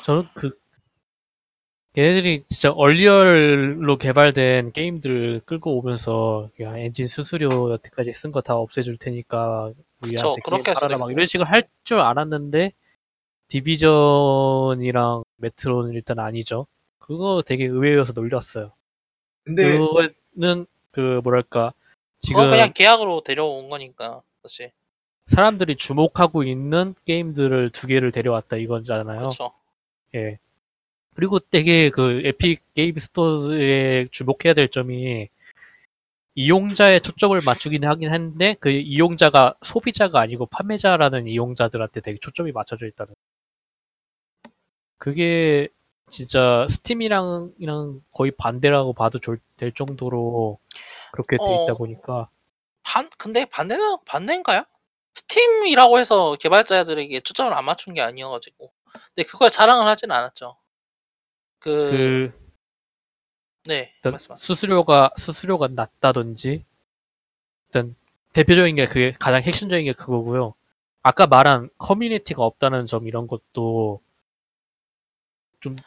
저는 0.04 0.24
그 0.34 0.50
얘네들이 1.96 2.44
진짜 2.48 2.70
얼리얼로 2.72 3.98
개발된 3.98 4.72
게임들 4.72 5.42
끌고 5.44 5.76
오면서 5.78 6.48
야 6.60 6.76
엔진 6.78 7.06
수수료 7.06 7.70
여태까지 7.72 8.12
쓴 8.14 8.32
거 8.32 8.40
다 8.40 8.56
없애줄 8.56 8.96
테니까 8.96 9.72
그쵸, 10.00 10.36
우리한테 10.36 10.40
그렇게 10.42 10.62
게임 10.64 10.74
할 10.74 10.74
팔아라 10.74 10.96
수도 10.96 10.98
막 10.98 11.10
있고. 11.10 11.12
이런 11.12 11.26
식으로 11.26 11.44
할 11.46 11.68
줄 11.84 11.98
알았는데 12.00 12.72
디비전이랑 13.48 15.24
메트로는 15.36 15.92
일단 15.94 16.18
아니죠. 16.20 16.66
그거 16.98 17.42
되게 17.46 17.64
의외여서 17.66 18.12
놀렸어요. 18.14 18.72
근데 19.44 19.72
그거는 19.76 20.66
그 20.92 21.20
뭐랄까 21.24 21.72
지금 22.22 22.42
그건 22.42 22.50
그냥 22.50 22.72
계약으로 22.72 23.22
데려온 23.22 23.68
거니까 23.68 24.22
사실 24.42 24.72
사람들이 25.26 25.76
주목하고 25.76 26.42
있는 26.44 26.94
게임들을 27.04 27.70
두 27.70 27.86
개를 27.86 28.10
데려왔다 28.10 28.56
이거잖아요. 28.56 29.18
그렇죠. 29.18 29.52
예. 30.14 30.38
그리고 31.14 31.38
되게 31.38 31.90
그 31.90 32.22
에픽 32.24 32.62
게임 32.74 32.96
스토어에 32.96 34.08
주목해야 34.10 34.54
될 34.54 34.68
점이 34.68 35.28
이용자의 36.34 37.02
초점을 37.02 37.38
맞추긴 37.44 37.84
하긴 37.84 38.10
했는데 38.12 38.56
그 38.58 38.70
이용자가 38.70 39.54
소비자가 39.62 40.20
아니고 40.20 40.46
판매자라는 40.46 41.26
이용자들한테 41.26 42.00
되게 42.00 42.18
초점이 42.18 42.52
맞춰져 42.52 42.86
있다는. 42.86 43.14
그게 44.98 45.68
진짜 46.10 46.66
스팀이랑 46.68 47.52
이랑 47.58 48.00
거의 48.12 48.30
반대라고 48.30 48.92
봐도 48.94 49.18
좋- 49.18 49.38
될 49.56 49.72
정도로 49.72 50.58
그렇게 51.12 51.36
돼 51.36 51.44
있다 51.44 51.72
어. 51.72 51.76
보니까 51.76 52.28
반 52.82 53.08
근데 53.18 53.44
반대는 53.44 53.98
반대인가요? 54.06 54.64
스팀이라고 55.14 55.98
해서 55.98 56.36
개발자들에게 56.40 57.20
초점을 57.20 57.52
안 57.52 57.64
맞춘 57.64 57.94
게 57.94 58.00
아니어가지고 58.00 58.72
근데 59.14 59.28
그걸 59.28 59.50
자랑을 59.50 59.86
하진 59.86 60.10
않았죠. 60.10 60.56
그, 61.60 62.30
그 62.32 62.42
네 63.64 63.92
일단 63.96 64.12
말씀하세요. 64.12 64.44
수수료가 64.44 65.12
수수료가 65.16 65.68
낮다든지 65.68 66.64
일단 67.68 67.94
대표적인 68.32 68.74
게 68.76 68.86
그게 68.86 69.12
가장 69.18 69.42
핵심적인 69.42 69.84
게 69.84 69.92
그거고요. 69.92 70.54
아까 71.02 71.26
말한 71.26 71.68
커뮤니티가 71.78 72.42
없다는 72.44 72.86
점 72.86 73.06
이런 73.06 73.26
것도 73.26 74.00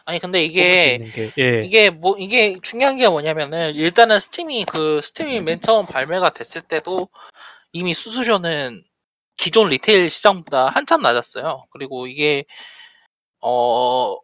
아니 0.06 0.20
근데 0.20 0.44
이게 0.44 1.00
게 1.14 1.32
예. 1.38 1.66
이게 1.66 1.90
뭐 1.90 2.16
이게 2.18 2.58
중요한 2.62 2.98
게 2.98 3.08
뭐냐면은 3.08 3.76
일단은 3.76 4.20
스팀이 4.20 4.66
그 4.66 5.02
스팀이 5.02 5.42
맨 5.42 5.60
처음 5.60 5.86
발매가 5.86 6.32
됐을 6.32 6.62
때도 6.62 7.10
이미 7.74 7.94
수수료는 7.94 8.84
기존 9.38 9.70
retail 9.70 10.10
시장보다 10.10 10.68
한참 10.68 11.02
낮았어요. 11.02 11.66
그리고 11.72 12.08
이게 12.08 12.46
어 13.42 14.16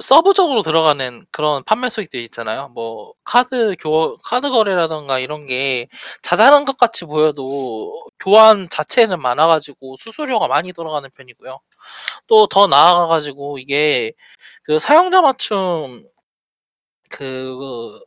sub적으로 0.00 0.62
들어가는 0.62 1.24
그런 1.30 1.62
판매 1.64 1.88
수익들 1.88 2.20
있잖아요. 2.24 2.68
뭐 2.74 3.14
카드 3.24 3.76
교 3.80 4.16
카드 4.18 4.50
거래라던가 4.50 5.18
이런 5.20 5.46
게 5.46 5.88
자잘한 6.22 6.64
것 6.64 6.76
같이 6.76 7.04
보여도 7.04 8.06
교환 8.20 8.68
자체는 8.68 9.20
많아가지고 9.22 9.96
수수료가 9.98 10.48
많이 10.48 10.72
들어가는 10.72 11.08
편이고요. 11.16 11.60
또 12.28 12.46
더 12.48 12.66
나아가가지고 12.66 13.58
이게 13.58 14.12
그 14.64 14.78
사용자 14.78 15.20
맞춤 15.22 16.04
그 17.10 18.00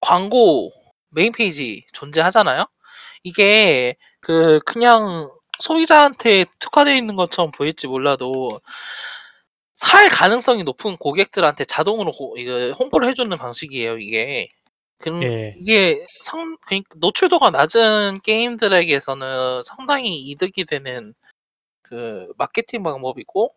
광고 0.00 0.72
메인 1.10 1.32
페이지 1.32 1.84
존재하잖아요. 1.92 2.66
이게 3.24 3.96
그 4.20 4.60
그냥 4.66 5.30
소비자한테 5.60 6.46
특화되어 6.58 6.94
있는 6.94 7.16
것처럼 7.16 7.50
보일지 7.52 7.86
몰라도 7.86 8.60
살 9.74 10.08
가능성이 10.08 10.62
높은 10.64 10.96
고객들한테 10.96 11.64
자동으로 11.64 12.12
고- 12.12 12.36
이거 12.38 12.72
홍보를 12.72 13.08
해주는 13.08 13.36
방식이에요. 13.36 13.98
이게 13.98 14.48
그럼 14.98 15.22
예. 15.24 15.54
이게 15.58 16.06
상 16.20 16.56
그러니까 16.66 16.94
노출도가 16.98 17.50
낮은 17.50 18.20
게임들에게서는 18.22 19.62
상당히 19.62 20.16
이득이 20.30 20.64
되는 20.64 21.14
그 21.82 22.32
마케팅 22.38 22.82
방법이고 22.82 23.50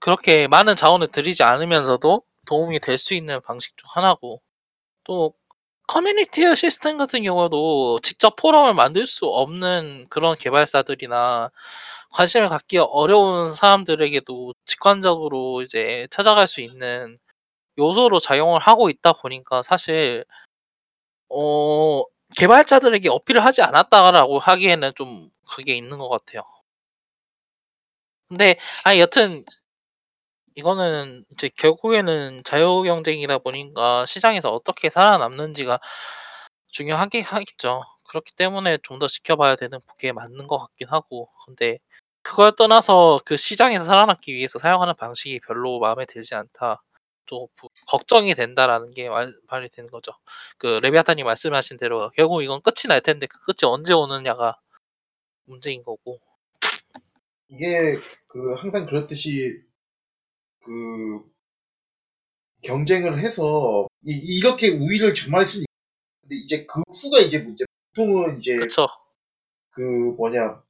그렇게 0.00 0.48
많은 0.48 0.76
자원을 0.76 1.08
들이지 1.08 1.42
않으면서도 1.44 2.22
도움이 2.46 2.80
될 2.80 2.98
수 2.98 3.14
있는 3.14 3.40
방식 3.42 3.76
중 3.78 3.88
하나고 3.92 4.40
또 5.04 5.34
커뮤니티 5.86 6.54
시스템 6.56 6.98
같은 6.98 7.22
경우도 7.22 8.00
직접 8.02 8.36
포럼을 8.36 8.74
만들 8.74 9.06
수 9.06 9.26
없는 9.26 10.06
그런 10.10 10.36
개발사들이나 10.36 11.50
관심을 12.10 12.48
갖기 12.48 12.78
어려운 12.78 13.50
사람들에게도 13.52 14.54
직관적으로 14.66 15.62
이제 15.62 16.06
찾아갈 16.10 16.48
수 16.48 16.60
있는 16.60 17.18
요소로 17.78 18.18
작용을 18.20 18.60
하고 18.60 18.90
있다 18.90 19.14
보니까 19.14 19.62
사실 19.62 20.24
어 21.30 22.02
개발자들에게 22.36 23.08
어필을 23.08 23.44
하지 23.44 23.62
않았다라고 23.62 24.38
하기에는 24.38 24.92
좀 24.96 25.30
그게 25.48 25.74
있는 25.74 25.98
것 25.98 26.08
같아요. 26.08 26.42
근데 28.28 28.58
아니 28.84 29.00
여튼 29.00 29.44
이거는 30.54 31.24
이제 31.32 31.48
결국에는 31.56 32.42
자유 32.44 32.82
경쟁이다 32.82 33.38
보니까 33.38 34.06
시장에서 34.06 34.50
어떻게 34.52 34.90
살아남는지가 34.90 35.78
중요하긴 36.70 37.24
하겠죠. 37.24 37.82
그렇기 38.08 38.34
때문에 38.36 38.78
좀 38.82 38.98
더 38.98 39.06
지켜봐야 39.08 39.56
되는 39.56 39.78
게 39.98 40.12
맞는 40.12 40.46
것 40.48 40.58
같긴 40.58 40.88
하고 40.88 41.30
근데 41.46 41.78
그걸 42.28 42.52
떠나서 42.54 43.20
그 43.24 43.36
시장에서 43.38 43.84
살아남기 43.86 44.34
위해서 44.34 44.58
사용하는 44.58 44.94
방식이 44.96 45.40
별로 45.40 45.78
마음에 45.78 46.04
들지 46.04 46.34
않다. 46.34 46.82
또 47.26 47.48
부- 47.56 47.68
걱정이 47.88 48.34
된다라는 48.34 48.92
게 48.92 49.08
말, 49.08 49.32
말이 49.48 49.68
되는 49.70 49.90
거죠. 49.90 50.12
그 50.58 50.78
레비아타님 50.82 51.24
말씀하신 51.24 51.78
대로 51.78 52.10
결국 52.16 52.42
이건 52.42 52.60
끝이 52.62 52.88
날 52.88 53.00
텐데 53.02 53.26
그 53.26 53.38
끝이 53.44 53.70
언제 53.70 53.94
오느냐가 53.94 54.58
문제인 55.44 55.82
거고 55.82 56.20
이게 57.48 57.96
그 58.26 58.54
항상 58.54 58.86
그렇듯이 58.86 59.62
그 60.64 61.22
경쟁을 62.62 63.18
해서 63.18 63.86
이, 64.04 64.40
렇게 64.42 64.68
우위를 64.70 65.14
점할 65.14 65.46
수는 65.46 65.64
있는데 66.28 66.44
이제 66.44 66.66
그 66.66 66.80
후가 66.92 67.20
이제 67.20 67.38
문제. 67.38 67.64
보통은 67.94 68.40
이제 68.40 68.56
그쵸. 68.56 68.86
그 69.70 69.80
뭐냐 69.82 70.62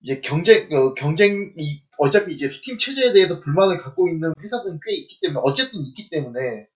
이제 0.00 0.20
경쟁 0.20 0.72
어, 0.72 0.94
경쟁 0.94 1.52
이 1.58 1.82
어차피 1.98 2.34
이제 2.34 2.48
스팀 2.48 2.78
체제에 2.78 3.12
대해서 3.12 3.40
불만을 3.40 3.78
갖고 3.78 4.08
있는 4.08 4.32
회사들은 4.40 4.80
꽤 4.86 4.94
있기 4.94 5.20
때문에 5.20 5.40
어쨌든 5.44 5.80
있기 5.82 6.08
때문에 6.10 6.66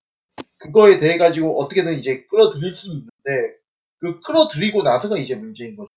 그거에 0.59 0.99
대해 0.99 1.19
가지고 1.19 1.61
어떻게든 1.61 1.99
이제 1.99 2.25
끌어들일 2.31 2.73
수는 2.73 2.97
있는데 2.97 3.57
그 3.99 4.21
끌어들이고 4.21 4.83
나서가 4.83 5.17
이제 5.19 5.35
문제인 5.37 5.77
거죠. 5.77 5.89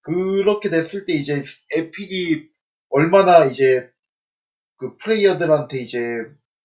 그렇게 0.00 0.70
됐을 0.70 1.04
때 1.04 1.12
이제 1.14 1.42
에픽이 1.74 2.48
얼마나 2.88 3.44
이제 3.46 3.90
그 4.78 4.96
플레이어들한테 4.98 5.78
이제 5.80 5.98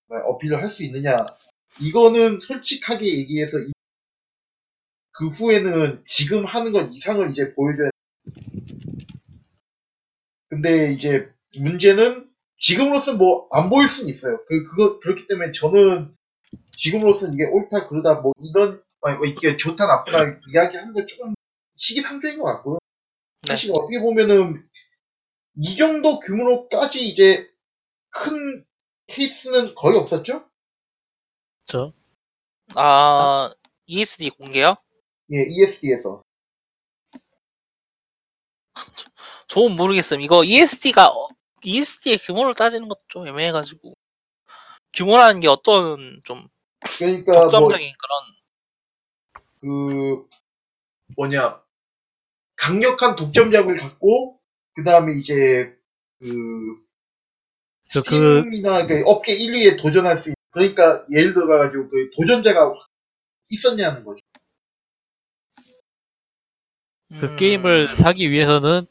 어필을 0.09 0.57
할 0.61 0.67
수 0.69 0.83
있느냐 0.83 1.17
이거는 1.81 2.39
솔직하게 2.39 3.05
얘기해서 3.07 3.59
이- 3.59 3.71
그 5.11 5.27
후에는 5.27 6.03
지금 6.05 6.45
하는 6.45 6.71
것 6.71 6.89
이상을 6.91 7.29
이제 7.31 7.53
보여줘야 7.53 7.89
근데 10.51 10.91
이제 10.91 11.31
문제는 11.57 12.29
지금으로서는 12.59 13.17
뭐안 13.17 13.69
보일 13.69 13.87
수는 13.87 14.09
있어요. 14.09 14.43
그 14.47 14.65
그거 14.65 14.99
그렇기 14.99 15.25
때문에 15.27 15.53
저는 15.53 16.13
지금으로서는 16.75 17.33
이게 17.33 17.45
옳다 17.45 17.87
그러다 17.87 18.15
뭐 18.15 18.33
이런 18.43 18.83
아니, 19.01 19.17
뭐 19.17 19.25
이게 19.25 19.55
좋다 19.55 19.87
나쁘다 19.87 20.39
이야기하는 20.53 20.93
거 20.93 21.05
조금 21.05 21.33
시기상조인 21.77 22.37
것 22.37 22.43
같고요. 22.43 22.79
네. 23.47 23.53
사실 23.53 23.71
어떻게 23.71 24.01
보면은 24.01 24.67
이 25.55 25.77
정도 25.77 26.19
규모로까지 26.19 26.99
이제 27.07 27.49
큰 28.09 28.65
케이스는 29.07 29.73
거의 29.75 29.97
없었죠? 29.97 30.45
저 31.65 31.93
아, 32.75 33.53
ESD 33.85 34.31
공개요? 34.31 34.75
예, 35.31 35.43
ESD에서. 35.43 36.23
저는 39.51 39.75
모르겠어요. 39.75 40.21
이거 40.21 40.45
ESD가 40.45 41.11
ESD의 41.61 42.19
규모를 42.19 42.55
따지는 42.55 42.87
것도 42.87 43.01
좀 43.09 43.27
애매해가지고 43.27 43.93
규모라는 44.93 45.41
게 45.41 45.49
어떤 45.49 46.21
좀 46.23 46.47
그러니까 46.97 47.33
뭐 47.33 47.41
독점적인 47.41 47.93
그런 47.99 49.43
그 49.59 50.25
뭐냐 51.17 51.61
강력한 52.55 53.17
독점작을 53.17 53.75
갖고 53.75 54.39
그 54.73 54.85
다음에 54.85 55.19
이제 55.19 55.77
그저그 57.89 58.43
스팀이나 58.43 58.87
그 58.87 59.03
업계 59.05 59.35
1위에 59.35 59.77
도전할 59.77 60.15
수 60.15 60.29
있는 60.29 60.35
그러니까 60.51 61.05
예를 61.11 61.33
들어가지고 61.33 61.89
그 61.89 62.09
도전자가 62.15 62.73
있었냐는 63.49 64.05
거죠. 64.05 64.21
그 67.19 67.25
음, 67.25 67.35
게임을 67.35 67.95
사기 67.95 68.31
위해서는 68.31 68.87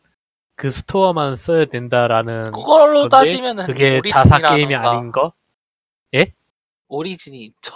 그 0.60 0.70
스토어만 0.70 1.36
써야 1.36 1.64
된다라는 1.64 2.50
그걸로 2.52 3.08
건데 3.08 3.16
따지면은 3.16 3.64
그게 3.64 3.98
자사 4.06 4.36
게임이 4.36 4.74
오리진이라던가 4.74 4.90
아닌 4.98 5.10
거? 5.10 5.32
오리진이 6.88 7.38
있죠. 7.46 7.72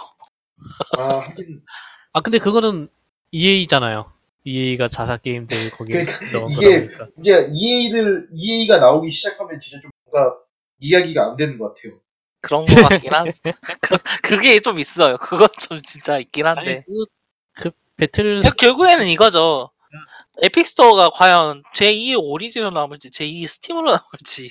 아 0.95 1.19
하긴 1.21 1.63
아 2.13 2.21
근데 2.21 2.37
그거는 2.37 2.89
EA잖아요. 3.31 4.11
EA가 4.43 4.87
자사 4.87 5.17
게임들 5.17 5.71
거기에 5.71 6.05
그러니까 6.05 6.37
넣은 6.39 6.51
이게- 6.51 6.87
거다 6.87 7.05
보니까. 7.05 7.07
이제 7.21 7.49
EA를 7.51 8.27
EA가 8.33 8.77
나오기 8.77 9.09
시작하면 9.09 9.59
진짜 9.59 9.81
좀 9.81 9.89
뭔가 10.11 10.35
이야기가 10.79 11.25
안 11.31 11.37
되는 11.37 11.57
것 11.57 11.73
같아요. 11.73 11.99
그런 12.41 12.67
거 12.67 12.75
같긴 12.87 13.11
한. 13.13 13.31
그, 13.81 13.97
그게 14.21 14.59
좀 14.59 14.77
있어요. 14.77 15.17
그건 15.17 15.47
좀 15.59 15.79
진짜 15.79 16.19
있긴 16.19 16.45
아니 16.45 16.57
한데. 16.59 16.83
그, 16.85 17.05
그 17.63 17.71
배틀 17.97 18.41
결- 18.43 18.51
결국에는 18.55 19.07
이거죠. 19.07 19.71
에픽 20.43 20.65
스토어가 20.67 21.09
과연 21.11 21.63
제2의 21.73 22.17
오리진으로 22.21 22.71
남을지 22.71 23.09
제2의 23.11 23.47
스팀으로 23.47 23.91
남을지. 23.91 24.49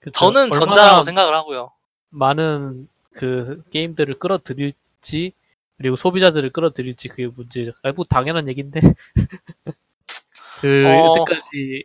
그 0.00 0.10
저는 0.10 0.52
얼마나 0.52 0.58
전자라고 0.58 1.02
생각을 1.04 1.34
하고요. 1.34 1.70
많은 2.10 2.88
그 3.14 3.62
게임들을 3.70 4.18
끌어들일지 4.18 5.32
그리고 5.78 5.96
소비자들을 5.96 6.50
끌어들일지 6.50 7.08
그게 7.08 7.26
문제죠. 7.26 7.72
뭐 7.96 8.04
당연한 8.04 8.48
얘기인데 8.48 8.80
그 10.60 10.84
어. 10.86 11.16
여태까지 11.18 11.84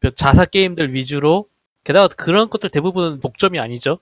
그 0.00 0.14
자사 0.14 0.44
게임들 0.44 0.92
위주로 0.94 1.48
게다가 1.84 2.08
그런 2.08 2.50
것들 2.50 2.70
대부분 2.70 3.20
독점이 3.20 3.58
아니죠. 3.58 3.98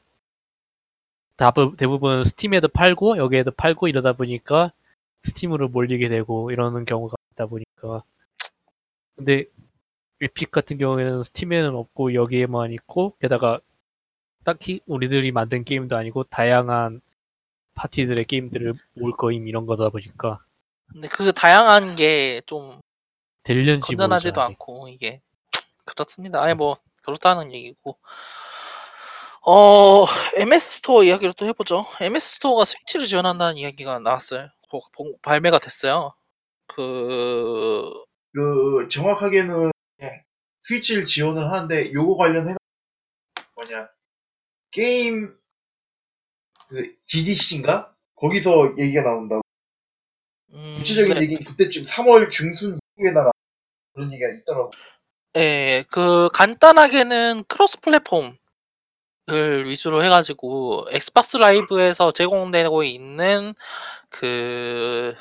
다 1.36 1.50
부- 1.52 1.76
대부분 1.76 2.24
스팀에도 2.24 2.68
팔고 2.68 3.16
여기에도 3.18 3.50
팔고 3.52 3.86
이러다 3.88 4.14
보니까 4.14 4.72
스팀으로 5.22 5.68
몰리게 5.68 6.08
되고 6.08 6.50
이러는 6.50 6.84
경우가 6.84 7.16
있다 7.38 7.46
보니까 7.46 8.02
근데 9.16 9.44
에픽 10.20 10.50
같은 10.50 10.78
경우에는 10.78 11.22
스팀에는 11.22 11.74
없고 11.76 12.14
여기에만 12.14 12.72
있고 12.72 13.16
게다가 13.20 13.60
딱히 14.44 14.80
우리들이 14.86 15.30
만든 15.32 15.64
게임도 15.64 15.96
아니고 15.96 16.24
다양한 16.24 17.00
파티들의 17.74 18.24
게임들을 18.24 18.74
모을 18.94 19.12
거임 19.12 19.46
이런 19.46 19.66
거다 19.66 19.90
보니까 19.90 20.40
근데 20.88 21.06
그 21.08 21.32
다양한 21.32 21.94
게 21.94 22.42
좀 22.46 22.80
될는지 23.44 23.86
건전하지도. 23.88 24.40
않고 24.42 24.88
이게 24.88 25.20
그렇습니다. 25.84 26.42
아니 26.42 26.54
뭐 26.54 26.78
그렇다는 27.02 27.52
얘기고. 27.52 27.98
어 29.46 30.04
MS 30.36 30.78
스토어 30.78 31.04
이야기를 31.04 31.32
또 31.34 31.46
해보죠. 31.46 31.86
MS 32.00 32.34
스토어가 32.36 32.64
스위치를 32.64 33.06
지원한다는 33.06 33.56
이야기가 33.56 34.00
나왔어요. 34.00 34.48
발매가 35.22 35.58
됐어요. 35.58 36.12
그 36.68 38.08
그 38.32 38.88
정확하게는 38.88 39.70
스위치를 40.62 41.06
지원을 41.06 41.50
하는데 41.50 41.92
요거 41.92 42.16
관련해 42.16 42.54
뭐냐 43.54 43.88
게임 44.70 45.36
그 46.68 46.96
GDC인가 47.04 47.94
거기서 48.14 48.76
얘기가 48.78 49.02
나온다고 49.02 49.42
음, 50.52 50.74
구체적인 50.76 51.14
그래. 51.14 51.22
얘기는 51.22 51.42
그때쯤 51.44 51.84
3월 51.84 52.30
중순 52.30 52.78
이후에나 52.98 53.24
나 53.24 53.30
그런 53.94 54.12
얘기가 54.12 54.28
있더라고. 54.30 54.70
예, 55.36 55.84
그 55.90 56.28
간단하게는 56.32 57.44
cross 57.48 57.80
platform을 57.80 58.36
위주로 59.66 60.04
해가지고 60.04 60.86
엑스박스 60.90 61.36
라이브에서 61.36 62.12
제공되고 62.12 62.82
있는 62.82 63.54
그 64.10 65.14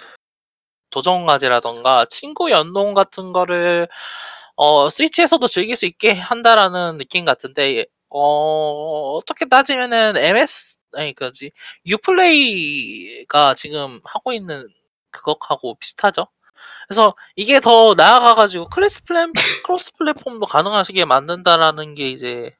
도전 0.90 1.26
과제라던가 1.26 2.06
친구 2.10 2.52
연동 2.52 2.94
같은 2.94 3.34
거를 3.34 3.88
어 4.56 4.90
스위치에서도 4.90 5.48
즐길 5.48 5.76
수 5.76 5.86
있게 5.86 6.14
한다라는 6.14 6.98
느낌 6.98 7.26
같은데 7.26 7.86
어 8.10 9.16
어떻게 9.18 9.46
따지면은 9.48 10.18
MS 10.18 10.78
아니 10.94 11.14
그지 11.14 11.52
유플레이가 11.86 13.54
지금 13.56 14.02
하고 14.06 14.34
있는 14.34 14.68
그것하고 15.12 15.76
비슷하죠. 15.76 16.28
그래서 16.88 17.16
이게 17.36 17.60
더 17.60 17.94
나아가가지고 17.96 18.70
cross 18.70 19.04
plat- 19.06 19.32
cross 19.66 19.94
platform도 19.98 20.46
가능하시게 20.46 21.06
만든다라는 21.06 21.96
게 21.96 22.10
이제 22.10 22.56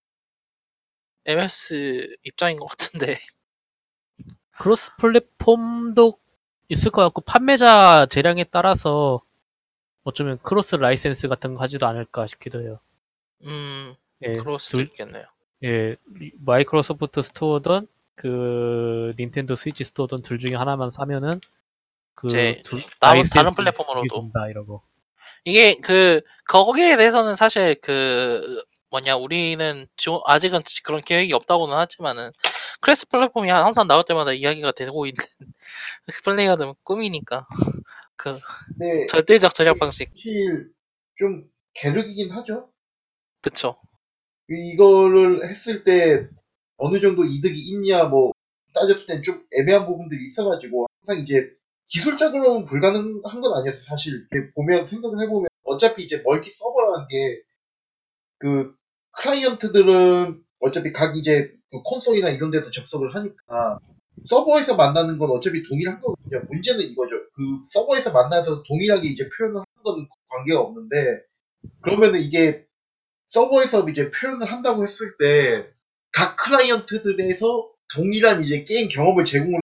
MS 1.26 2.18
입장인 2.24 2.58
것 2.60 2.68
같은데 2.68 3.18
cross 4.60 4.92
platform도 4.98 6.20
있을 6.70 6.92
것 6.92 7.02
같고 7.04 7.22
판매자 7.22 8.08
재량에 8.10 8.46
따라서 8.46 9.22
어쩌면 10.04 10.38
cross 10.42 10.76
license 10.76 11.28
같은 11.28 11.54
거 11.54 11.62
하지도 11.62 11.86
않을까 11.88 12.28
싶기도 12.28 12.62
해요. 12.62 12.80
음 13.44 13.96
예, 14.24 14.36
수도 14.36 14.78
둘- 14.78 14.82
있겠네요. 14.84 15.26
예, 15.64 15.96
마이크로소프트 16.40 17.22
스토어든 17.22 17.88
그 18.16 19.14
닌텐도 19.20 19.56
스위치 19.56 19.84
스토어든 19.84 20.22
둘 20.22 20.38
중에 20.40 20.56
하나만 20.56 20.92
사면은 20.92 21.40
그 22.16 22.28
제 22.28 22.62
둘- 22.66 22.84
다른 23.00 23.24
다른 23.24 23.54
플랫폼으로도 23.54 24.08
준다 24.14 24.48
이러고. 24.50 24.82
이게 25.46 25.76
그 25.82 26.22
거기에 26.48 26.98
대해서는 26.98 27.36
사실 27.36 27.80
그 27.82 28.64
뭐냐 28.90 29.18
우리는 29.18 29.86
지원- 29.98 30.22
아직은 30.26 30.62
그런 30.84 31.02
계획이 31.02 31.34
없다고는 31.34 31.76
하지만은 31.76 32.32
크로스 32.82 33.08
플랫폼이 33.10 33.50
항상 33.50 33.88
나올 33.88 34.04
때마다 34.04 34.32
이야기가 34.34 34.72
되고 34.72 35.06
있는 35.06 35.18
플레이어들 36.24 36.74
꿈이니까. 36.84 37.48
그 38.16 38.40
근데 38.80 39.06
절대적 39.08 39.54
절약 39.54 39.80
방식. 39.80 40.10
사실 40.10 40.72
좀 41.18 41.44
그러긴 41.74 42.32
하죠. 42.32 42.72
그쵸. 43.42 43.78
이거를 44.50 45.48
했을 45.50 45.84
때 45.84 46.28
어느 46.78 47.00
정도 47.00 47.24
이득이 47.26 47.60
있냐 47.72 48.06
뭐 48.06 48.32
따졌을 48.74 49.08
땐 49.08 49.24
좀 49.24 49.46
애매한 49.58 49.86
부분들이 49.86 50.28
있어가지고 50.30 50.88
항상 51.06 51.24
이제 51.24 51.50
기술적으로는 51.88 52.66
불가능한 52.66 53.22
건 53.42 53.58
아니었어 53.60 53.82
사실 53.82 54.28
보면 54.56 54.88
생각을 54.88 55.22
해보면 55.24 55.50
어차피 55.64 56.04
이제 56.04 56.22
멀티 56.24 56.52
서버라는 56.52 57.08
게 57.10 57.42
그 58.40 58.76
클라이언트들은 59.18 60.42
어차피 60.60 60.92
각 60.94 61.18
이제 61.18 61.52
그 61.72 61.82
콘솔이나 61.84 62.30
이런 62.30 62.52
데서 62.52 62.72
접속을 62.72 63.14
하니까 63.16 63.80
서버에서 64.26 64.76
만나는 64.76 65.18
건 65.20 65.30
어차피 65.32 65.64
동일한 65.64 66.02
거거든요. 66.02 66.42
문제는 66.50 66.82
이거죠. 66.86 67.16
그 67.34 67.44
서버에서 67.70 68.12
만나서 68.12 68.64
동일하게 68.64 69.08
이제 69.08 69.30
표현을 69.38 69.58
하는 69.58 69.84
건 69.84 70.08
관계가 70.30 70.60
없는데 70.62 70.96
그러면은 71.82 72.20
이게 72.22 72.66
서버에서 73.28 73.88
이제 73.90 74.10
표현을 74.12 74.52
한다고 74.52 74.84
했을 74.84 75.18
때 75.18 75.72
각 76.14 76.36
클라이언트들에서 76.38 77.70
동일한 77.94 78.44
이제 78.44 78.64
게임 78.64 78.88
경험을 78.88 79.24
제공을 79.26 79.60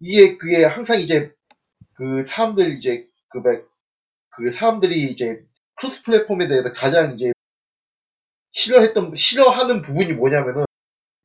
이게 0.00 0.36
그게 0.36 0.64
항상 0.64 1.00
이제 1.00 1.32
그 1.94 2.24
사람들 2.24 2.76
이제 2.76 3.06
그, 3.30 3.38
막- 3.38 3.66
그 4.30 4.50
사람들이 4.50 5.10
이제 5.10 5.42
크로스 5.76 6.02
플랫폼에 6.02 6.48
대해서 6.48 6.72
가장 6.72 7.14
이제 7.14 7.32
싫어했던 8.58 9.14
싫어하는 9.14 9.82
부분이 9.82 10.14
뭐냐면은 10.14 10.64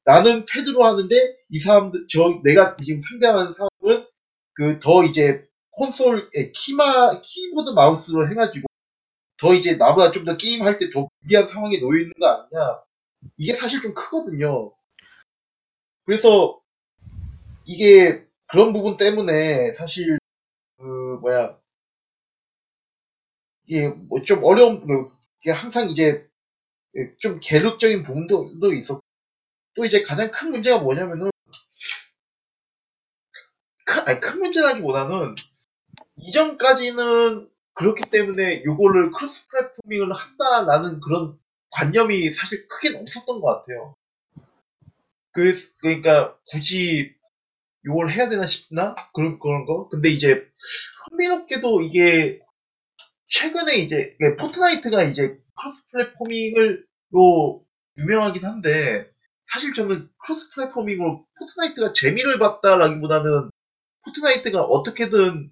나는 0.06 0.46
패드로 0.46 0.84
하는데 0.84 1.16
이 1.50 1.60
사람들 1.60 2.08
저 2.10 2.42
내가 2.44 2.76
지금 2.76 3.02
상대하는 3.02 3.52
사람은 3.54 4.08
그 4.54 4.80
더 4.80 5.04
이제 5.04 5.46
콘솔 5.72 6.30
에 6.36 6.52
키마 6.52 7.22
키보드 7.22 7.72
마우스로 7.72 8.30
해가지고 8.30 8.68
더 9.38 9.54
이제 9.54 9.76
나보다 9.78 10.12
좀 10.12 10.26
더 10.26 10.38
게임 10.38 10.62
할 10.64 10.78
때 10.80 10.90
더 10.92 11.10
불리한 11.22 11.48
상황에 11.48 11.80
놓여 11.80 12.00
있는 12.02 12.14
거 12.20 12.28
아니냐 12.28 12.84
이게 13.38 13.54
사실 13.54 13.82
좀 13.82 13.94
크거든요. 13.96 14.74
그래서 16.06 16.62
이게 17.66 18.26
그런 18.48 18.74
부분 18.74 18.98
때문에 18.98 19.74
사실 19.74 20.18
그 20.78 20.84
뭐야 21.22 21.58
이게 23.66 23.90
뭐 23.90 24.24
좀 24.24 24.44
어려운 24.44 24.86
그 24.88 25.10
이게 25.42 25.52
항상 25.52 25.90
이제 25.90 26.28
좀 27.20 27.40
계획적인 27.42 28.04
부분도 28.04 28.60
도 28.60 28.74
있었고 28.74 29.02
또 29.76 29.86
이제 29.86 30.04
가장 30.04 30.30
큰 30.32 30.52
문제가 30.52 30.80
뭐냐면은 30.80 31.32
큰, 33.86 34.08
아니, 34.08 34.20
큰 34.20 34.40
문제라기보다는 34.40 35.36
이전까지는 36.18 37.50
그렇기 37.74 38.10
때문에 38.10 38.64
요거를 38.64 39.12
크로스 39.12 39.48
플랫포밍을 39.48 40.14
한다라는 40.14 41.00
그런 41.02 41.40
관념이 41.72 42.32
사실 42.32 42.68
크게 42.68 42.98
없었던 42.98 43.42
것 43.42 43.48
같아요. 43.48 43.96
그, 45.32 45.54
그러니까 45.80 46.38
굳이 46.52 47.16
요걸 47.86 48.12
해야 48.12 48.30
되나 48.30 48.44
싶나? 48.44 48.96
그런, 49.14 49.40
그런 49.40 49.66
거? 49.66 49.90
근데 49.90 50.10
이제 50.10 50.48
흥미롭게도 51.10 51.82
이게 51.82 52.40
최근에 53.28 53.76
이제 53.78 54.10
포트나이트가 54.40 55.04
이제 55.04 55.43
크로스 55.60 55.90
플랫포밍을로 55.92 57.66
유명하긴 57.98 58.46
한데 58.46 59.10
사실 59.46 59.74
저는 59.74 60.10
크로스 60.18 60.52
플랫포밍으로 60.52 61.26
포트나이트가 61.40 61.94
재미를 61.94 62.40
봤다라기보다는 62.40 63.50
포트나이트가 64.06 64.64
어떻게든 64.64 65.52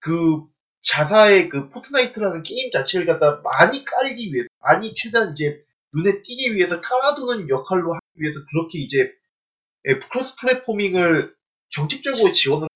그 0.00 0.44
자사의 0.84 1.48
그 1.50 1.68
포트나이트라는 1.70 2.42
게임 2.42 2.70
자체를 2.70 3.06
갖다 3.06 3.40
많이 3.42 3.84
깔기 3.84 4.32
위해서 4.32 4.48
많이 4.60 4.94
최대한 4.94 5.34
이제 5.36 5.62
눈에 5.94 6.22
띄기 6.22 6.54
위해서 6.54 6.80
깔아두는 6.80 7.48
역할로 7.48 7.94
하기 7.94 8.06
위해서 8.16 8.40
그렇게 8.50 8.78
이제 8.78 9.12
예, 9.88 9.98
크로스 9.98 10.36
플랫포밍을 10.36 11.34
정책적으로 11.70 12.32
지원을 12.32 12.68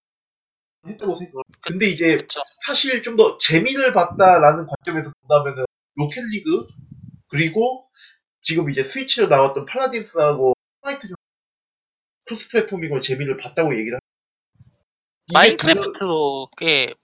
했다고 0.86 1.14
생각을 1.14 1.42
근데 1.62 1.86
이제. 1.88 2.26
사실 2.66 3.02
좀 3.02 3.16
더 3.16 3.38
재미를 3.38 3.92
봤다라는 3.92 4.66
관점에서 4.66 5.12
본다면은 5.22 5.64
로켓리그 5.96 6.66
그리고 7.28 7.88
지금 8.42 8.70
이제 8.70 8.82
스위치로 8.82 9.28
나왔던 9.28 9.64
팔라딘스하고 9.66 10.54
스마이트 10.80 11.08
중 11.08 11.16
크로스 12.26 12.48
플랫포밍으로 12.48 13.00
재미를 13.00 13.36
봤다고 13.36 13.76
얘기를 13.78 13.98
마인크래프트도 15.32 16.50
꽤 16.58 16.94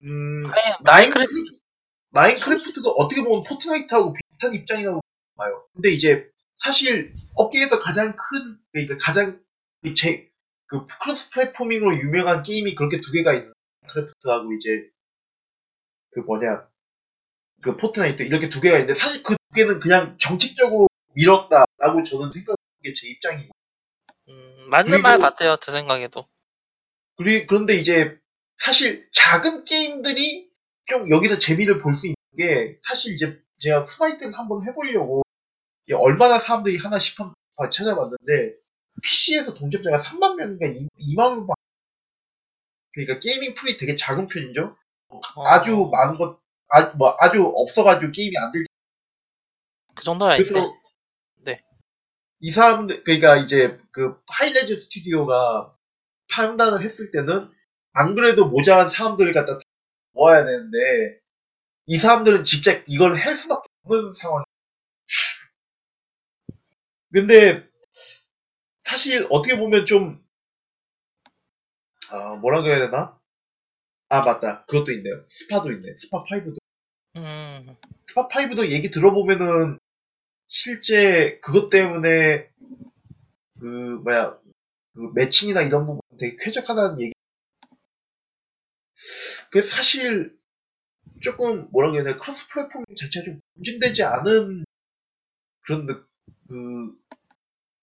그, 0.00 0.10
음, 0.10 0.46
하얀 0.46 0.78
마인크래프트 0.82 1.32
마인크래프트 1.32 1.62
마인크래프트도 2.10 2.90
어떻게 2.90 3.22
보면 3.22 3.44
포트나이트하고 3.44 4.12
비슷한 4.12 4.54
입장이라고 4.54 5.00
봐요. 5.36 5.66
근데 5.72 5.90
이제 5.90 6.28
사실 6.58 7.14
업계에서 7.34 7.78
가장 7.78 8.14
큰 8.14 8.58
그러니까 8.72 8.98
가장 8.98 9.40
제 9.96 10.32
그 10.72 10.86
크로스 11.02 11.28
플랫포밍으로 11.28 11.98
유명한 11.98 12.42
게임이 12.42 12.74
그렇게 12.74 12.98
두 13.02 13.12
개가 13.12 13.34
있는 13.34 13.52
마인크래프트하고 13.82 14.54
이제 14.54 14.88
그 16.12 16.20
뭐냐 16.20 16.66
그 17.62 17.76
포트나이트 17.76 18.22
이렇게 18.24 18.48
두 18.48 18.60
개가 18.60 18.76
있는데 18.78 18.94
사실 18.94 19.22
그 19.22 19.34
두 19.36 19.54
개는 19.54 19.80
그냥 19.80 20.16
정책적으로 20.18 20.88
밀었다라고 21.14 22.02
저는 22.04 22.30
생각하는 22.32 22.56
게 22.82 22.94
제 22.96 23.06
입장이고 23.08 23.52
음, 24.28 24.66
맞는 24.70 24.90
그리고- 24.92 25.02
말 25.02 25.18
같아요 25.18 25.56
제 25.60 25.70
생각에도. 25.72 26.26
그리, 27.16 27.46
그런데 27.46 27.74
이제 27.74 28.18
사실 28.56 29.08
작은 29.12 29.64
게임들이 29.66 30.50
좀 30.86 31.10
여기서 31.10 31.38
재미를 31.38 31.80
볼 31.82 31.92
수 31.94 32.06
있는 32.06 32.16
게 32.38 32.78
사실 32.82 33.14
이제 33.14 33.38
제가 33.58 33.84
스마이트를 33.84 34.32
한번 34.32 34.66
해보려고 34.66 35.22
얼마나 35.94 36.38
사람들이 36.38 36.78
하나 36.78 36.98
싶어 36.98 37.34
찾아봤는데 37.70 38.54
PC에서 39.02 39.52
동접자가 39.54 39.98
3만 39.98 40.36
명인가 40.36 40.66
2 40.66 40.88
만 41.16 41.34
명 41.46 41.46
그러니까 42.94 43.18
gaming 43.20 43.54
pool이 43.54 43.76
되게 43.76 43.96
작은 43.96 44.26
편이죠. 44.28 44.76
어, 45.08 45.20
아주 45.46 45.88
많은 45.92 46.18
것, 46.18 46.40
아, 46.72 46.90
뭐 46.96 47.14
아주 47.18 47.44
없어가지고 47.44 48.12
게임이 48.12 48.36
안 48.38 48.50
될. 48.50 48.64
그 49.94 50.04
정도는 50.04 50.32
아닌데 50.32 50.48
그래서 50.48 50.74
네. 51.44 51.62
이 52.40 52.50
사람들 52.50 53.04
그러니까 53.04 53.36
이제 53.36 53.78
그 53.92 54.18
하이레즈 54.26 54.78
스튜디오가 54.78 55.76
판단을 56.30 56.82
했을 56.82 57.10
때는 57.10 57.50
안 57.92 58.14
그래도 58.14 58.48
모자란 58.48 58.88
사람들을 58.88 59.32
갖다 59.32 59.58
모아야 60.12 60.46
되는데 60.46 60.78
이 61.86 61.98
사람들은 61.98 62.44
진짜 62.44 62.82
이걸 62.86 63.16
할 63.16 63.36
수밖에 63.36 63.68
없는 63.84 64.14
상황. 64.14 64.44
근데 67.12 67.68
사실 68.84 69.26
어떻게 69.30 69.58
보면 69.58 69.84
좀 69.84 70.24
아, 72.08 72.36
뭐라 72.36 72.62
그래야 72.62 72.78
되나? 72.78 73.18
아 74.08 74.20
맞다 74.22 74.64
그것도 74.66 74.92
있네요. 74.92 75.24
스파도 75.28 75.72
있네. 75.72 75.96
스파 75.98 76.24
5도. 76.24 76.61
5도 78.14 78.68
얘기 78.70 78.90
들어보면은 78.90 79.78
실제 80.48 81.38
그것 81.40 81.70
때문에 81.70 82.48
그 83.60 83.66
뭐야 84.04 84.38
그 84.94 85.10
매칭이나 85.14 85.62
이런 85.62 85.86
부분 85.86 86.00
되게 86.18 86.36
쾌적하다는 86.38 87.00
얘기. 87.00 87.12
그 89.50 89.62
사실 89.62 90.36
조금 91.20 91.68
뭐라 91.70 91.90
그래야 91.90 92.04
되나 92.04 92.18
크로스 92.18 92.48
플랫폼 92.48 92.84
자체가 92.96 93.24
좀 93.24 93.40
검증되지 93.54 94.02
않은 94.02 94.64
그런 95.62 95.86
느, 95.86 96.04
그 96.48 96.92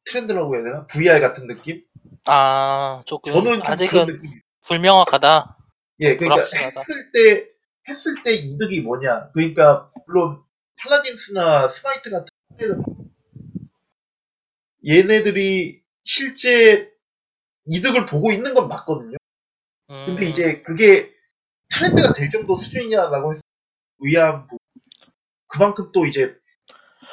트렌드라고 0.06 0.56
해야 0.56 0.64
되나? 0.64 0.86
VR 0.88 1.20
같은 1.20 1.48
느낌? 1.48 1.84
아 2.28 3.02
조금 3.06 3.32
저는 3.34 3.62
아직은. 3.64 4.18
불명확하다 4.66 5.58
예, 6.02 6.16
그러니까 6.16 6.36
불확실하다. 6.36 6.80
했을 6.80 7.12
때 7.12 7.48
했을 7.90 8.24
때 8.24 8.34
이득이 8.34 8.82
뭐냐? 8.82 9.32
그러니까 9.32 9.92
물론 10.06 10.44
팔라딘스나 10.78 11.68
스마이트 11.68 12.10
같은 12.10 12.28
얘네들이 14.86 15.82
실제 16.04 16.92
이득을 17.66 18.06
보고 18.06 18.32
있는 18.32 18.54
건 18.54 18.68
맞거든요. 18.68 19.18
근데 19.88 20.24
음, 20.26 20.28
이제 20.28 20.62
그게 20.62 21.12
트렌드가 21.70 22.14
될 22.14 22.30
정도 22.30 22.58
수준이냐라고 22.58 23.34
의아한 24.00 24.44
부분. 24.44 24.60
그만큼 25.48 25.92
또 25.92 26.06
이제 26.06 26.38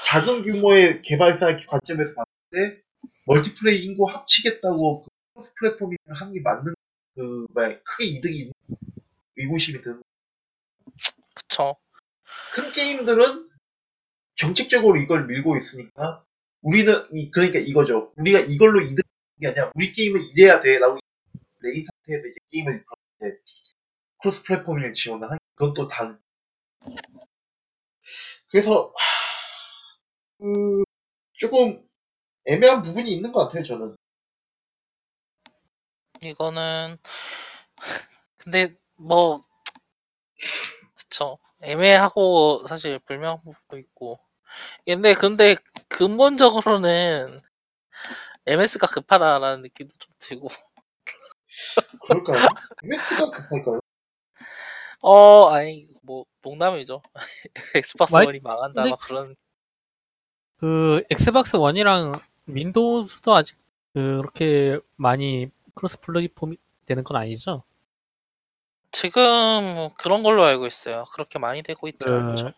작은 0.05 0.43
규모의 0.43 1.03
개발사 1.03 1.57
관점에서 1.57 2.15
봤을 2.15 2.31
때 2.53 2.83
멀티플레이 3.27 3.85
인구 3.85 4.09
합치겠다고 4.09 5.03
그 5.03 5.11
크로스 5.35 5.55
플랫폼을 5.59 5.97
하는 6.09 6.33
게 6.33 6.41
맞는 6.41 6.75
그 7.15 7.47
뭐야 7.53 7.81
크게 7.83 8.05
이득이 8.05 8.39
있는 8.39 8.53
의구심이 9.37 9.81
드는 9.83 10.03
그쵸 11.57 11.77
큰 12.53 12.73
게임들은 12.73 13.51
정책적으로 14.37 14.99
이걸 15.01 15.27
밀고 15.27 15.57
있으니까 15.57 16.25
우리는 16.63 17.09
이- 17.13 17.31
그러니까 17.31 17.59
이거죠. 17.61 18.13
우리가 18.17 18.41
이걸로 18.41 18.81
이득이 18.83 19.03
아니라 19.47 19.71
우리 19.75 19.93
게임은 19.93 20.21
이래야 20.33 20.61
돼라고 20.61 20.99
내인 21.63 21.85
상태에서 21.85 22.29
이제 22.29 22.37
게임을 22.53 22.85
이제 23.21 23.39
크로스 24.23 24.45
플랫폼을 24.45 24.95
지원을 24.95 25.31
하니 25.31 25.39
그건 25.57 25.75
또 25.75 25.89
다른. 25.89 26.19
그래서 28.51 28.93
하, 28.95 29.17
그 30.39 30.83
조금 31.35 31.87
애매한 32.47 32.83
부분이 32.83 33.11
있는 33.11 33.33
것 33.33 33.47
같아요. 33.47 33.65
저는. 33.65 33.97
이거는 36.25 36.99
근데 38.39 38.75
뭐 38.97 39.41
그쵸 40.95 41.39
애매하고 41.63 42.67
사실 42.67 42.99
불명한 43.01 43.39
부분도 43.43 43.79
있고. 43.79 44.19
근데 44.87 45.15
근데 45.15 45.57
근본적으로는 45.89 47.41
MS가 48.47 48.87
급하다라는 48.87 49.63
느낌도 49.63 49.95
좀 49.99 50.15
들고. 50.19 50.49
그럴까요? 52.07 52.47
MS가 52.85 53.31
급할까요? 53.31 53.81
어 55.01 55.49
아니 55.51 55.89
뭐 56.03 56.25
농담이죠. 56.43 57.03
엑스박스 57.75 58.15
마이- 58.15 58.27
원이 58.27 58.41
망한다 58.41 58.83
근데- 58.83 58.91
막 58.91 59.01
그런 59.01 59.37
그 60.59 61.03
엑스박스 61.11 61.57
원이랑 61.57 62.13
윈도우즈도 62.47 63.35
아직 63.35 63.57
그렇게 63.93 64.79
많이 64.97 65.51
크로스 65.75 66.01
플랫폼이 66.01 66.57
되는 66.87 67.05
건 67.05 67.17
아니죠? 67.19 67.63
지금 68.99 69.91
그런 69.99 70.23
걸로 70.23 70.43
알고 70.45 70.67
있어요. 70.67 71.05
그렇게 71.13 71.39
많이 71.39 71.63
되고 71.63 71.87
있지 71.87 72.07
그 72.07 72.15
않죠. 72.15 72.53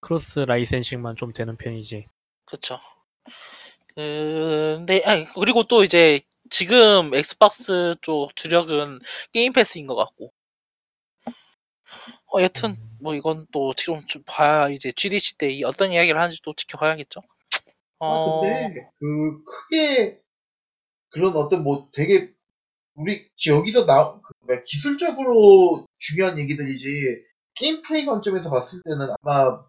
cross 0.00 0.40
licensing만 0.40 1.16
좀 1.16 1.34
되는 1.34 1.58
편이지. 1.58 2.06
그쵸. 2.46 2.78
근데 3.94 5.02
아니, 5.04 5.26
그리고 5.34 5.64
또 5.64 5.84
이제 5.84 6.22
지금 6.48 7.12
엑스박스 7.14 7.96
쪽 8.00 8.34
주력은 8.34 9.00
게임 9.32 9.52
패스인 9.52 9.86
것 9.86 9.94
같고. 9.94 10.32
어, 12.34 12.40
여튼 12.40 12.70
음. 12.70 12.96
뭐 13.02 13.14
이건 13.14 13.46
또 13.52 13.74
지금 13.74 14.06
좀 14.06 14.22
봐야 14.24 14.70
이제 14.70 14.90
GDC 14.90 15.36
때이 15.36 15.64
어떤 15.64 15.92
이야기를 15.92 16.18
하는지 16.18 16.40
또 16.42 16.54
지켜봐야겠죠. 16.54 17.20
아, 17.98 18.06
어, 18.06 18.40
근데, 18.40 18.90
그, 18.98 19.44
크게, 19.44 20.18
그런 21.10 21.36
어떤 21.36 21.62
뭐 21.62 21.90
되게, 21.92 22.32
우리, 22.94 23.28
여기서 23.46 23.84
나, 23.84 24.18
그, 24.52 24.54
뭐야, 24.54 24.62
기술적으로 24.64 25.86
중요한 25.98 26.38
얘기들이지, 26.38 27.22
게임 27.54 27.82
플레이 27.82 28.04
관점에서 28.06 28.50
봤을 28.50 28.80
때는 28.84 29.14
아마, 29.22 29.64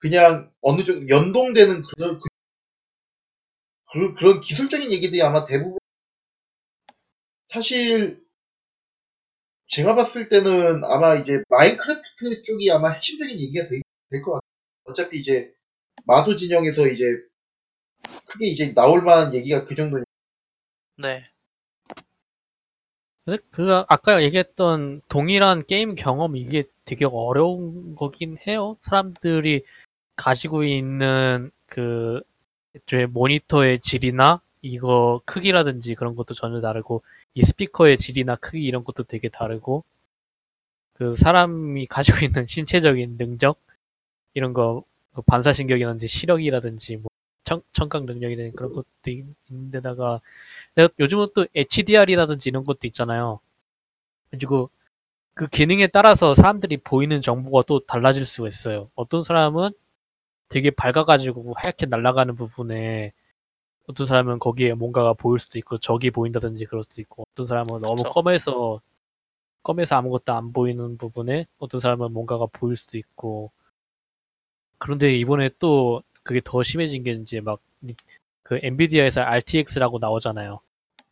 그냥 0.00 0.52
어느 0.62 0.84
정도 0.84 1.08
연동되는 1.08 1.82
그런, 1.82 2.18
그, 2.18 2.26
그, 3.92 4.14
그런 4.14 4.40
기술적인 4.40 4.90
얘기들이 4.92 5.22
아마 5.22 5.44
대부분, 5.44 5.78
사실, 7.48 8.22
제가 9.68 9.94
봤을 9.94 10.28
때는 10.28 10.84
아마 10.84 11.14
이제 11.16 11.42
마인크래프트 11.48 12.42
쪽이 12.44 12.70
아마 12.70 12.90
핵심적인 12.90 13.40
얘기가 13.40 13.64
될 13.64 13.80
것 14.22 14.32
같아요. 14.32 14.40
어차피 14.84 15.20
이제, 15.20 15.52
마소 16.06 16.36
진영에서 16.36 16.88
이제, 16.88 17.04
크게 18.26 18.46
이제 18.46 18.74
나올 18.74 19.02
만한 19.02 19.34
얘기가 19.34 19.64
그 19.64 19.74
정도니까. 19.74 20.04
네. 20.98 21.31
근데 23.24 23.38
그 23.50 23.84
아까 23.88 24.22
얘기했던 24.22 25.00
동일한 25.08 25.64
게임 25.66 25.94
경험 25.94 26.36
이게 26.36 26.64
되게 26.84 27.04
어려운 27.04 27.94
거긴 27.94 28.36
해요. 28.46 28.76
사람들이 28.80 29.64
가지고 30.16 30.64
있는 30.64 31.50
그 31.66 32.20
모니터의 33.10 33.80
질이나 33.80 34.40
이거 34.62 35.20
크기라든지 35.24 35.94
그런 35.94 36.16
것도 36.16 36.34
전혀 36.34 36.60
다르고 36.60 37.02
이 37.34 37.42
스피커의 37.44 37.98
질이나 37.98 38.36
크기 38.36 38.64
이런 38.64 38.84
것도 38.84 39.04
되게 39.04 39.28
다르고 39.28 39.84
그 40.94 41.16
사람이 41.16 41.86
가지고 41.88 42.24
있는 42.24 42.46
신체적인 42.46 43.18
능력 43.18 43.58
이런 44.34 44.52
거그 44.52 45.22
반사신경이라든지 45.26 46.08
시력이라든지 46.08 46.96
뭐 46.96 47.11
청, 47.44 47.62
청각 47.72 48.04
능력이라든지 48.04 48.56
그런 48.56 48.72
것도 48.72 48.86
있는데다가 49.50 50.20
요즘은 50.98 51.28
또 51.34 51.46
HDR이라든지 51.54 52.48
이런 52.48 52.64
것도 52.64 52.86
있잖아요. 52.86 53.40
그리고 54.30 54.70
그 55.34 55.46
기능에 55.48 55.86
따라서 55.88 56.34
사람들이 56.34 56.78
보이는 56.78 57.20
정보가 57.22 57.64
또 57.66 57.80
달라질 57.80 58.26
수가 58.26 58.48
있어요. 58.48 58.90
어떤 58.94 59.24
사람은 59.24 59.70
되게 60.48 60.70
밝아가지고 60.70 61.54
하얗게 61.56 61.86
날아가는 61.86 62.34
부분에 62.34 63.12
어떤 63.86 64.06
사람은 64.06 64.38
거기에 64.38 64.74
뭔가가 64.74 65.14
보일 65.14 65.40
수도 65.40 65.58
있고 65.58 65.78
적이 65.78 66.10
보인다든지 66.10 66.66
그럴 66.66 66.84
수도 66.84 67.02
있고 67.02 67.24
어떤 67.32 67.46
사람은 67.46 67.80
너무 67.80 67.96
그쵸. 67.96 68.10
검해서 68.10 68.80
검해서 69.62 69.96
아무것도 69.96 70.32
안 70.32 70.52
보이는 70.52 70.98
부분에 70.98 71.46
어떤 71.58 71.80
사람은 71.80 72.12
뭔가가 72.12 72.46
보일 72.52 72.76
수도 72.76 72.98
있고 72.98 73.50
그런데 74.78 75.16
이번에 75.16 75.50
또 75.58 76.02
그게 76.22 76.40
더 76.44 76.62
심해진 76.62 77.02
게 77.02 77.12
이제 77.12 77.40
막 77.40 77.60
그 78.42 78.58
엔비디아에서 78.62 79.22
RTX라고 79.22 79.98
나오잖아요. 79.98 80.60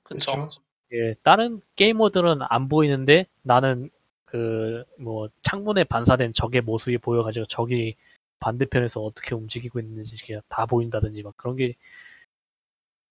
그쵸. 0.02 0.50
예, 0.92 1.14
다른 1.22 1.60
게이머들은 1.76 2.40
안 2.42 2.68
보이는데 2.68 3.26
나는 3.42 3.90
그 4.24 4.84
뭐 4.98 5.28
창문에 5.42 5.84
반사된 5.84 6.32
적의 6.32 6.60
모습이 6.62 6.98
보여가지고 6.98 7.46
적이 7.46 7.96
반대편에서 8.40 9.00
어떻게 9.00 9.34
움직이고 9.34 9.80
있는지 9.80 10.16
다 10.48 10.66
보인다든지 10.66 11.22
막 11.22 11.36
그런 11.36 11.56
게 11.56 11.74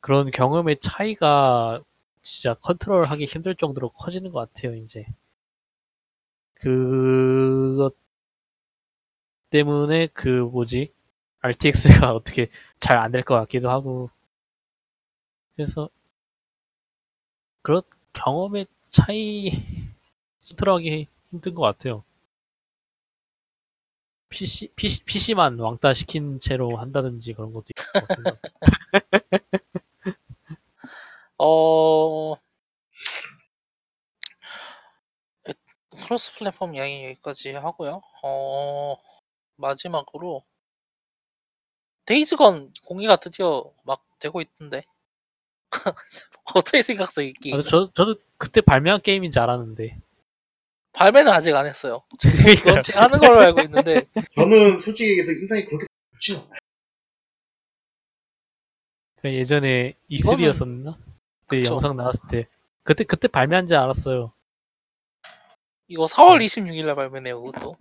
그런 0.02 0.32
경험의 0.32 0.78
차이가 0.80 1.82
진짜 2.22 2.54
컨트롤하기 2.56 3.26
힘들 3.26 3.56
정도로 3.56 3.90
커지는 3.90 4.32
것 4.32 4.54
같아요 4.54 4.76
이제 4.76 5.06
그것 6.56 7.96
때문에 9.50 10.08
그 10.14 10.28
뭐지 10.30 10.92
RTX가 11.42 12.14
어떻게 12.16 12.50
잘 12.80 12.98
안 12.98 13.12
될 13.12 13.24
것 13.24 13.36
같기도 13.36 13.70
하고 13.70 14.10
그래서 15.56 15.90
그런 17.62 17.82
경험의 18.14 18.68
차이 18.90 19.52
컨트롤하기 20.50 21.08
힘든 21.32 21.54
것 21.56 21.62
같아요. 21.62 22.04
PC, 24.30 24.70
PC, 24.76 25.04
PC만 25.06 25.60
왕따 25.60 25.94
시킨 25.94 26.40
채로 26.40 26.78
한다든지 26.78 27.34
그런 27.34 27.52
것도 27.54 27.66
있고. 27.70 27.84
어 31.40 32.36
크로스 36.08 36.34
플랫폼 36.36 36.74
이야기 36.76 37.06
여기까지 37.06 37.52
하고요. 37.52 38.02
어 38.24 38.96
마지막으로 39.58 40.44
데이즈건 42.10 42.74
공개가 42.86 43.18
드디어 43.18 43.72
막 43.84 44.04
되고 44.18 44.42
있던데 44.42 44.84
어떻게 46.56 46.82
생각하세요 46.82 47.28
이 47.28 47.34
게임? 47.34 47.56
아, 47.56 47.64
저, 47.64 47.92
저도 47.94 48.16
그때 48.38 48.62
발매한 48.62 49.00
게임인 49.02 49.32
줄 49.32 49.44
알았는데. 49.44 50.02
발매는 50.94 51.32
아직 51.32 51.56
안 51.56 51.68
했어요. 51.68 52.02
지금 52.18 52.36
그러니까요. 52.42 52.76
런칭 52.78 52.96
하는 52.98 53.20
걸로 53.20 53.40
알고 53.42 53.62
있는데 53.62 54.08
저는 54.36 54.80
솔직히 54.80 55.12
얘기해서 55.12 55.34
인상이 55.34 55.66
그렇게 55.66 55.86
좋지는 56.14 56.40
않아요. 56.40 56.58
그 59.22 59.32
예전에 59.32 59.94
E3였었나? 60.10 60.98
그때 61.46 61.58
그쵸. 61.58 61.74
영상 61.74 61.96
나왔을 61.96 62.22
때. 62.32 62.48
그때, 62.82 63.04
그때 63.04 63.28
발매한 63.28 63.68
줄 63.68 63.78
알았어요. 63.78 64.34
이거 65.88 66.06
4월 66.06 66.44
26일 66.44 66.88
날 66.88 66.96
발매네요 66.96 67.40
그것도. 67.44 67.78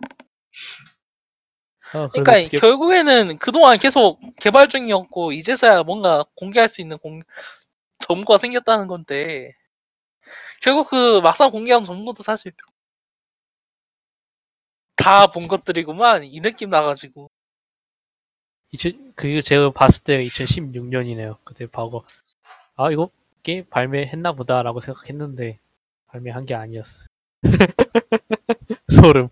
아, 1.93 2.07
그러니까 2.09 2.33
되게- 2.33 2.57
결국에는 2.59 3.37
그동안 3.39 3.77
계속 3.79 4.19
개발 4.39 4.67
중이었고 4.69 5.31
이제서야 5.31 5.83
뭔가 5.83 6.25
공개할 6.35 6.69
수 6.69 6.81
있는 6.81 6.97
공... 6.97 7.21
정보가 7.99 8.37
생겼다는 8.37 8.87
건데 8.87 9.53
결국 10.61 10.89
그 10.89 11.19
막상 11.21 11.51
공개한 11.51 11.83
정보도 11.83 12.23
사실 12.23 12.51
다 14.95 15.27
본 15.27 15.47
것들이구만 15.47 16.23
이 16.25 16.39
느낌 16.41 16.69
나가지고 16.69 17.29
2000, 18.71 19.13
그 19.15 19.41
제가 19.41 19.71
봤을 19.71 20.03
때 20.03 20.23
2016년이네요. 20.25 21.37
그때 21.43 21.65
봐고 21.65 22.03
아 22.75 22.91
이거 22.91 23.09
게임 23.43 23.65
발매했나 23.69 24.33
보다라고 24.33 24.79
생각했는데 24.81 25.57
발매한 26.07 26.45
게 26.45 26.53
아니었어. 26.53 27.05
소름. 28.91 29.29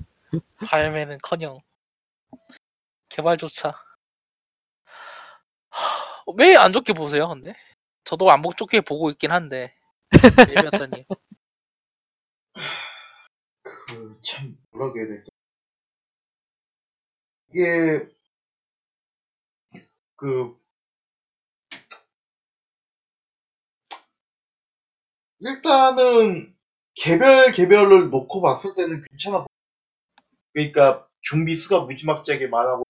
발매는커녕 0.65 1.59
개발조차 3.17 3.75
왜 6.37 6.55
안 6.57 6.73
좋게 6.73 6.93
보세요 6.93 7.27
근데 7.29 7.55
저도 8.03 8.29
안 8.31 8.41
좋게 8.57 8.81
보고 8.81 9.09
있긴 9.11 9.31
한데 9.31 9.73
예비였다니 10.47 11.05
그, 13.87 14.19
참, 14.23 14.57
뭐라고 14.71 14.97
해야 14.99 15.07
될까. 15.07 15.29
이게, 17.49 18.07
그, 20.15 20.55
일단은, 25.39 26.55
개별 26.95 27.51
개별을 27.51 28.09
놓고 28.11 28.41
봤을 28.41 28.75
때는 28.75 29.01
괜찮아. 29.09 29.39
보- 29.41 29.47
그러니까, 30.53 31.07
좀비 31.21 31.55
수가 31.55 31.85
무지막지하게 31.85 32.47
많아, 32.47 32.77
보, 32.77 32.83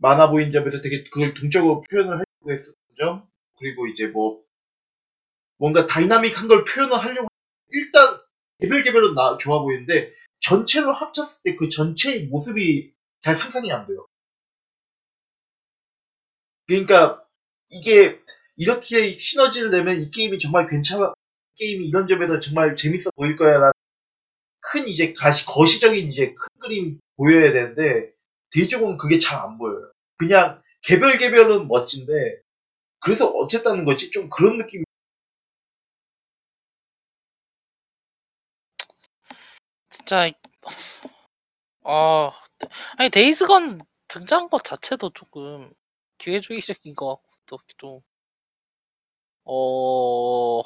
많아 0.00 0.30
보인 0.30 0.52
점에서 0.52 0.80
되게 0.80 1.04
그걸 1.04 1.34
동적으로 1.34 1.82
표현을 1.90 2.12
하려고 2.12 2.52
했었던 2.52 2.74
점. 2.98 3.28
그리고 3.58 3.86
이제 3.86 4.06
뭐, 4.06 4.42
뭔가 5.58 5.86
다이나믹한 5.86 6.48
걸 6.48 6.64
표현을 6.64 6.96
하려고, 6.96 7.28
일단, 7.70 8.18
개별 8.60 8.82
개별은 8.82 9.14
나, 9.14 9.36
좋아 9.38 9.60
보이는데, 9.62 10.12
전체로 10.40 10.92
합쳤을 10.92 11.42
때 11.44 11.56
그 11.56 11.68
전체의 11.68 12.26
모습이 12.26 12.92
잘 13.22 13.34
상상이 13.34 13.72
안 13.72 13.86
돼요. 13.86 14.06
그러니까 16.66 17.24
이게 17.70 18.20
이렇게 18.56 19.10
시너지를 19.18 19.70
내면 19.70 20.00
이 20.00 20.10
게임이 20.10 20.38
정말 20.38 20.66
괜찮아, 20.68 21.12
이 21.56 21.58
게임이 21.58 21.86
이런 21.88 22.06
점에서 22.08 22.40
정말 22.40 22.76
재밌어 22.76 23.10
보일 23.16 23.36
거야라는 23.36 23.72
큰 24.60 24.88
이제 24.88 25.12
가시, 25.14 25.46
거시적인 25.46 26.12
이제 26.12 26.28
큰 26.34 26.48
그림 26.60 27.00
보여야 27.16 27.52
되는데 27.52 28.12
데이지곤은 28.52 28.98
그게 28.98 29.18
잘 29.18 29.38
안 29.40 29.58
보여요. 29.58 29.90
그냥 30.18 30.62
개별 30.82 31.18
개별은 31.18 31.68
멋진데 31.68 32.40
그래서 33.00 33.28
어쨌다는 33.28 33.84
거지 33.84 34.10
좀 34.10 34.30
그런 34.30 34.58
느낌. 34.58 34.84
진짜 39.90 40.30
아 41.84 42.30
아니 42.98 43.10
데이즈건 43.10 43.82
등장한 44.08 44.50
것 44.50 44.64
자체도 44.64 45.10
조금 45.14 45.72
기회주의적인 46.18 46.94
것 46.94 47.08
같고 47.16 47.28
또 47.46 47.58
좀 47.78 48.02
어. 49.44 50.62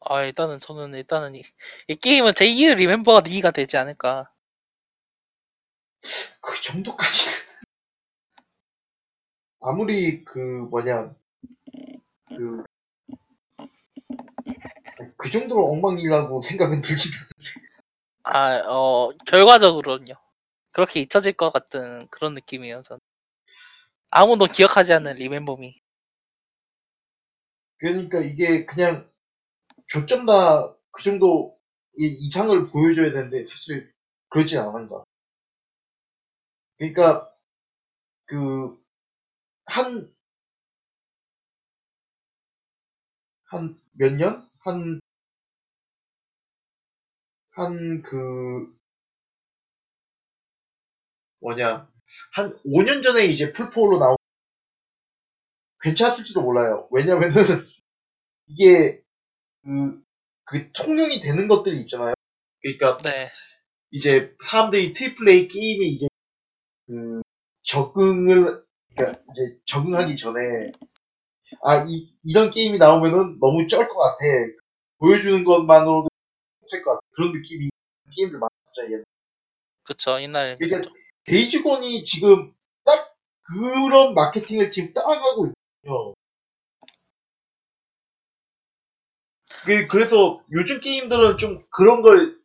아 0.00 0.22
일단은 0.22 0.58
저는 0.60 0.94
일단은 0.94 1.34
이, 1.34 1.42
이 1.88 1.96
게임은 1.96 2.32
제2의 2.32 2.74
리멤버가 2.76 3.22
의미가 3.26 3.50
되지 3.50 3.76
않을까. 3.76 4.30
그 6.40 6.60
정도까지 6.62 7.46
아무리 9.60 10.24
그 10.24 10.38
뭐냐 10.70 11.14
그 12.36 12.64
그 15.16 15.30
정도로 15.30 15.66
엉망이라고 15.72 16.40
생각은 16.40 16.80
들지 16.80 17.10
아, 18.24 18.58
어, 18.66 19.10
결과적으로는요. 19.26 20.14
그렇게 20.72 21.00
잊혀질 21.00 21.34
것 21.34 21.50
같은 21.52 22.08
그런 22.10 22.34
느낌이에요, 22.34 22.82
전. 22.82 22.98
아무도 24.10 24.46
기억하지 24.46 24.92
않는 24.94 25.14
리멤버미. 25.14 25.80
그러니까 27.78 28.20
이게 28.20 28.64
그냥 28.66 29.10
조점 29.88 30.26
다그 30.26 31.02
정도 31.04 31.56
이- 31.98 32.16
이상을 32.20 32.66
보여줘야 32.68 33.12
되는데 33.12 33.44
사실 33.44 33.92
그렇진 34.28 34.58
않은가. 34.58 35.04
그러니까 36.78 37.30
그 38.26 38.78
한 39.66 40.12
한 43.50 43.74
몇 43.98 44.12
년? 44.14 44.48
한 44.62 45.00
한 47.56 48.02
그 48.02 48.14
뭐냐 51.40 51.88
한 52.34 52.58
5년 52.64 53.02
전에 53.02 53.24
이제 53.26 53.50
플포로 53.52 53.98
나온 53.98 54.16
괜찮았을지도 55.82 56.42
몰라요. 56.42 56.88
왜냐면은 56.90 57.34
이게 58.48 59.00
그, 59.64 60.02
그 60.44 60.72
통용이 60.72 61.20
되는 61.20 61.48
것들이 61.48 61.80
있잖아요. 61.82 62.14
그러니까 62.62 62.98
네. 63.04 63.26
이제 63.90 64.34
사람들이 64.44 64.92
triple 64.94 65.28
A 65.28 65.48
게임이 65.48 65.86
이제 65.88 66.08
그 66.86 67.22
적응을 67.62 68.64
그러니까 68.96 69.22
이제 69.32 69.58
적응하기 69.66 70.16
전에 70.16 70.72
아 71.62 71.84
이 71.88 72.08
이런 72.24 72.50
게임이 72.50 72.78
나오면은 72.78 73.38
너무 73.40 73.66
쩔 73.68 73.88
것 73.88 73.98
같아 73.98 74.24
보여주는 74.98 75.44
것만으로도 75.44 76.08
할것 76.70 76.84
같아 76.84 77.00
그런 77.14 77.32
느낌이 77.32 77.70
게임들 78.14 78.38
많았잖아요. 78.40 79.04
그쵸, 79.84 80.20
옛날에. 80.20 80.56
그러니까 80.58 80.90
데이지곤이 81.24 82.04
지금 82.04 82.52
딱 82.84 83.14
그런 83.42 84.14
마케팅을 84.14 84.70
지금 84.70 84.92
따라가고 84.92 85.46
있거든요. 85.48 86.14
그- 89.64 89.86
그래서 89.88 90.40
요즘 90.52 90.80
게임들은 90.80 91.38
좀 91.38 91.64
그런 91.70 92.02
걸 92.02 92.38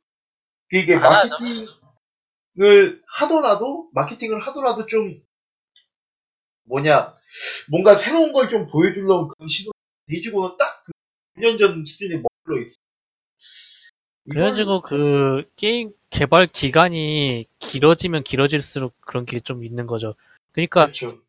이게 0.71 0.95
안 0.95 1.03
하죠. 1.03 1.29
마케팅 1.29 1.67
을 2.59 3.01
하더라도 3.19 3.89
마케팅을 3.93 4.39
하더라도 4.41 4.85
좀 4.85 5.21
뭐냐 6.65 7.15
뭔가 7.69 7.95
새로운 7.95 8.33
걸 8.33 8.49
좀 8.49 8.67
보여주려고 8.67 9.29
그런 9.29 9.47
시도 9.47 9.71
데이지곤은 10.07 10.57
딱그 10.57 10.91
5년 11.37 11.57
전 11.57 11.83
수준에 11.85 12.15
머물러 12.45 12.63
있어. 12.65 12.75
그래가지고 14.29 14.81
그 14.81 15.43
게임 15.55 15.91
개발 16.09 16.47
기간이 16.47 17.47
길어지면 17.59 18.23
길어질수록 18.23 18.93
그런 19.01 19.25
게 19.25 19.39
좀 19.39 19.63
있는 19.63 19.87
거죠. 19.87 20.15
그러니까 20.51 20.83
그렇죠. 20.85 21.19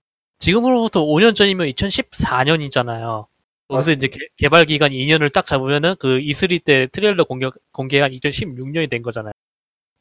지금으로부터 0.41 1.01
5년 1.05 1.35
전이면 1.37 1.69
2014년이잖아요. 1.69 3.27
거기서 3.69 3.93
이제 3.93 4.09
맞습니다. 4.09 4.19
개- 4.19 4.27
개발 4.37 4.65
기간 4.67 4.93
2년을 4.93 5.33
딱 5.33 5.47
잡으면은 5.47 5.95
그 5.99 6.19
E3 6.19 6.59
때 6.59 6.89
트레일러 6.93 7.25
공개, 7.25 7.49
공개가 7.73 8.09
2016년이 8.09 8.91
된 8.91 9.03
거잖아요. 9.03 9.33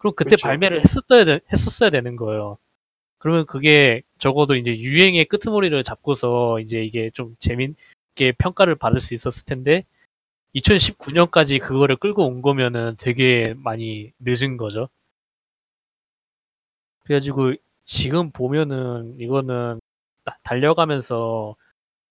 그럼 0.02 0.14
그때 0.16 0.32
그쵸. 0.32 0.48
발매를 0.48 0.84
했었어야, 0.84 1.26
되, 1.26 1.40
했었어야 1.54 1.92
되는 1.92 2.16
거예요. 2.16 2.58
그러면 3.20 3.46
그게 3.46 4.02
적어도 4.18 4.56
이제 4.56 4.76
유행의 4.76 5.26
끄트머리를 5.26 5.84
잡고서 5.84 6.60
이제 6.60 6.84
이게 6.84 7.12
좀 7.14 7.36
재밌게 7.40 8.34
평가를 8.40 8.76
받을 8.76 9.00
수 9.00 9.14
있었을 9.14 9.46
텐데 9.46 9.86
2019년까지 10.56 11.60
그거를 11.62 11.98
끌고 11.98 12.26
온 12.26 12.42
거면은 12.42 12.96
되게 13.00 13.54
많이 13.58 14.12
늦은 14.20 14.58
거죠. 14.58 14.90
그래가지고 17.04 17.54
지금 17.86 18.32
보면은 18.32 19.16
이거는 19.20 19.80
다- 20.24 20.38
달려가면서 20.44 21.56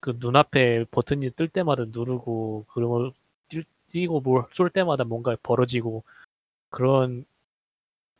그 0.01 0.17
눈앞에 0.21 0.85
버튼이 0.91 1.31
뜰 1.33 1.49
때마다 1.49 1.85
누르고 1.89 2.67
그런 2.69 2.91
걸 2.91 3.13
뛸- 3.49 3.65
뛰고 3.89 4.21
뭘 4.21 4.45
쏠 4.53 4.71
때마다 4.71 5.05
뭔가 5.05 5.37
벌어지고 5.43 6.05
그런 6.71 7.25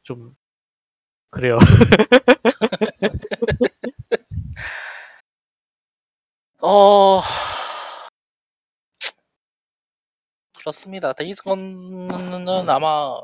좀 0.03 0.35
그래요. 1.31 1.59
어, 6.63 7.21
그렇습니다. 10.59 11.13
데이즈건은 11.15 12.69
아마 12.69 13.19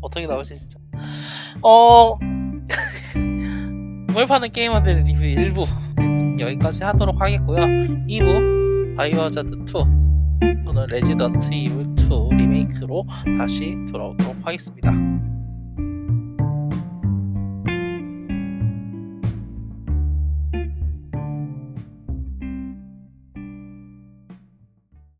어떻게 0.00 0.26
나올지 0.26 0.56
진짜. 0.56 0.78
어, 1.62 2.16
물 4.12 4.26
파는 4.26 4.52
게이머들 4.52 5.02
리뷰 5.02 5.20
1부 5.20 6.40
여기까지 6.40 6.84
하도록 6.84 7.20
하겠고요. 7.20 7.60
2부 8.06 8.96
바이오하자드 8.96 9.54
2 9.54 9.64
또는 10.64 10.86
레지던트 10.88 11.52
이블 11.52 11.86
2 11.98 12.36
리메이크로 12.36 13.04
다시 13.38 13.76
돌아오도록 13.90 14.36
하겠습니다. 14.42 14.92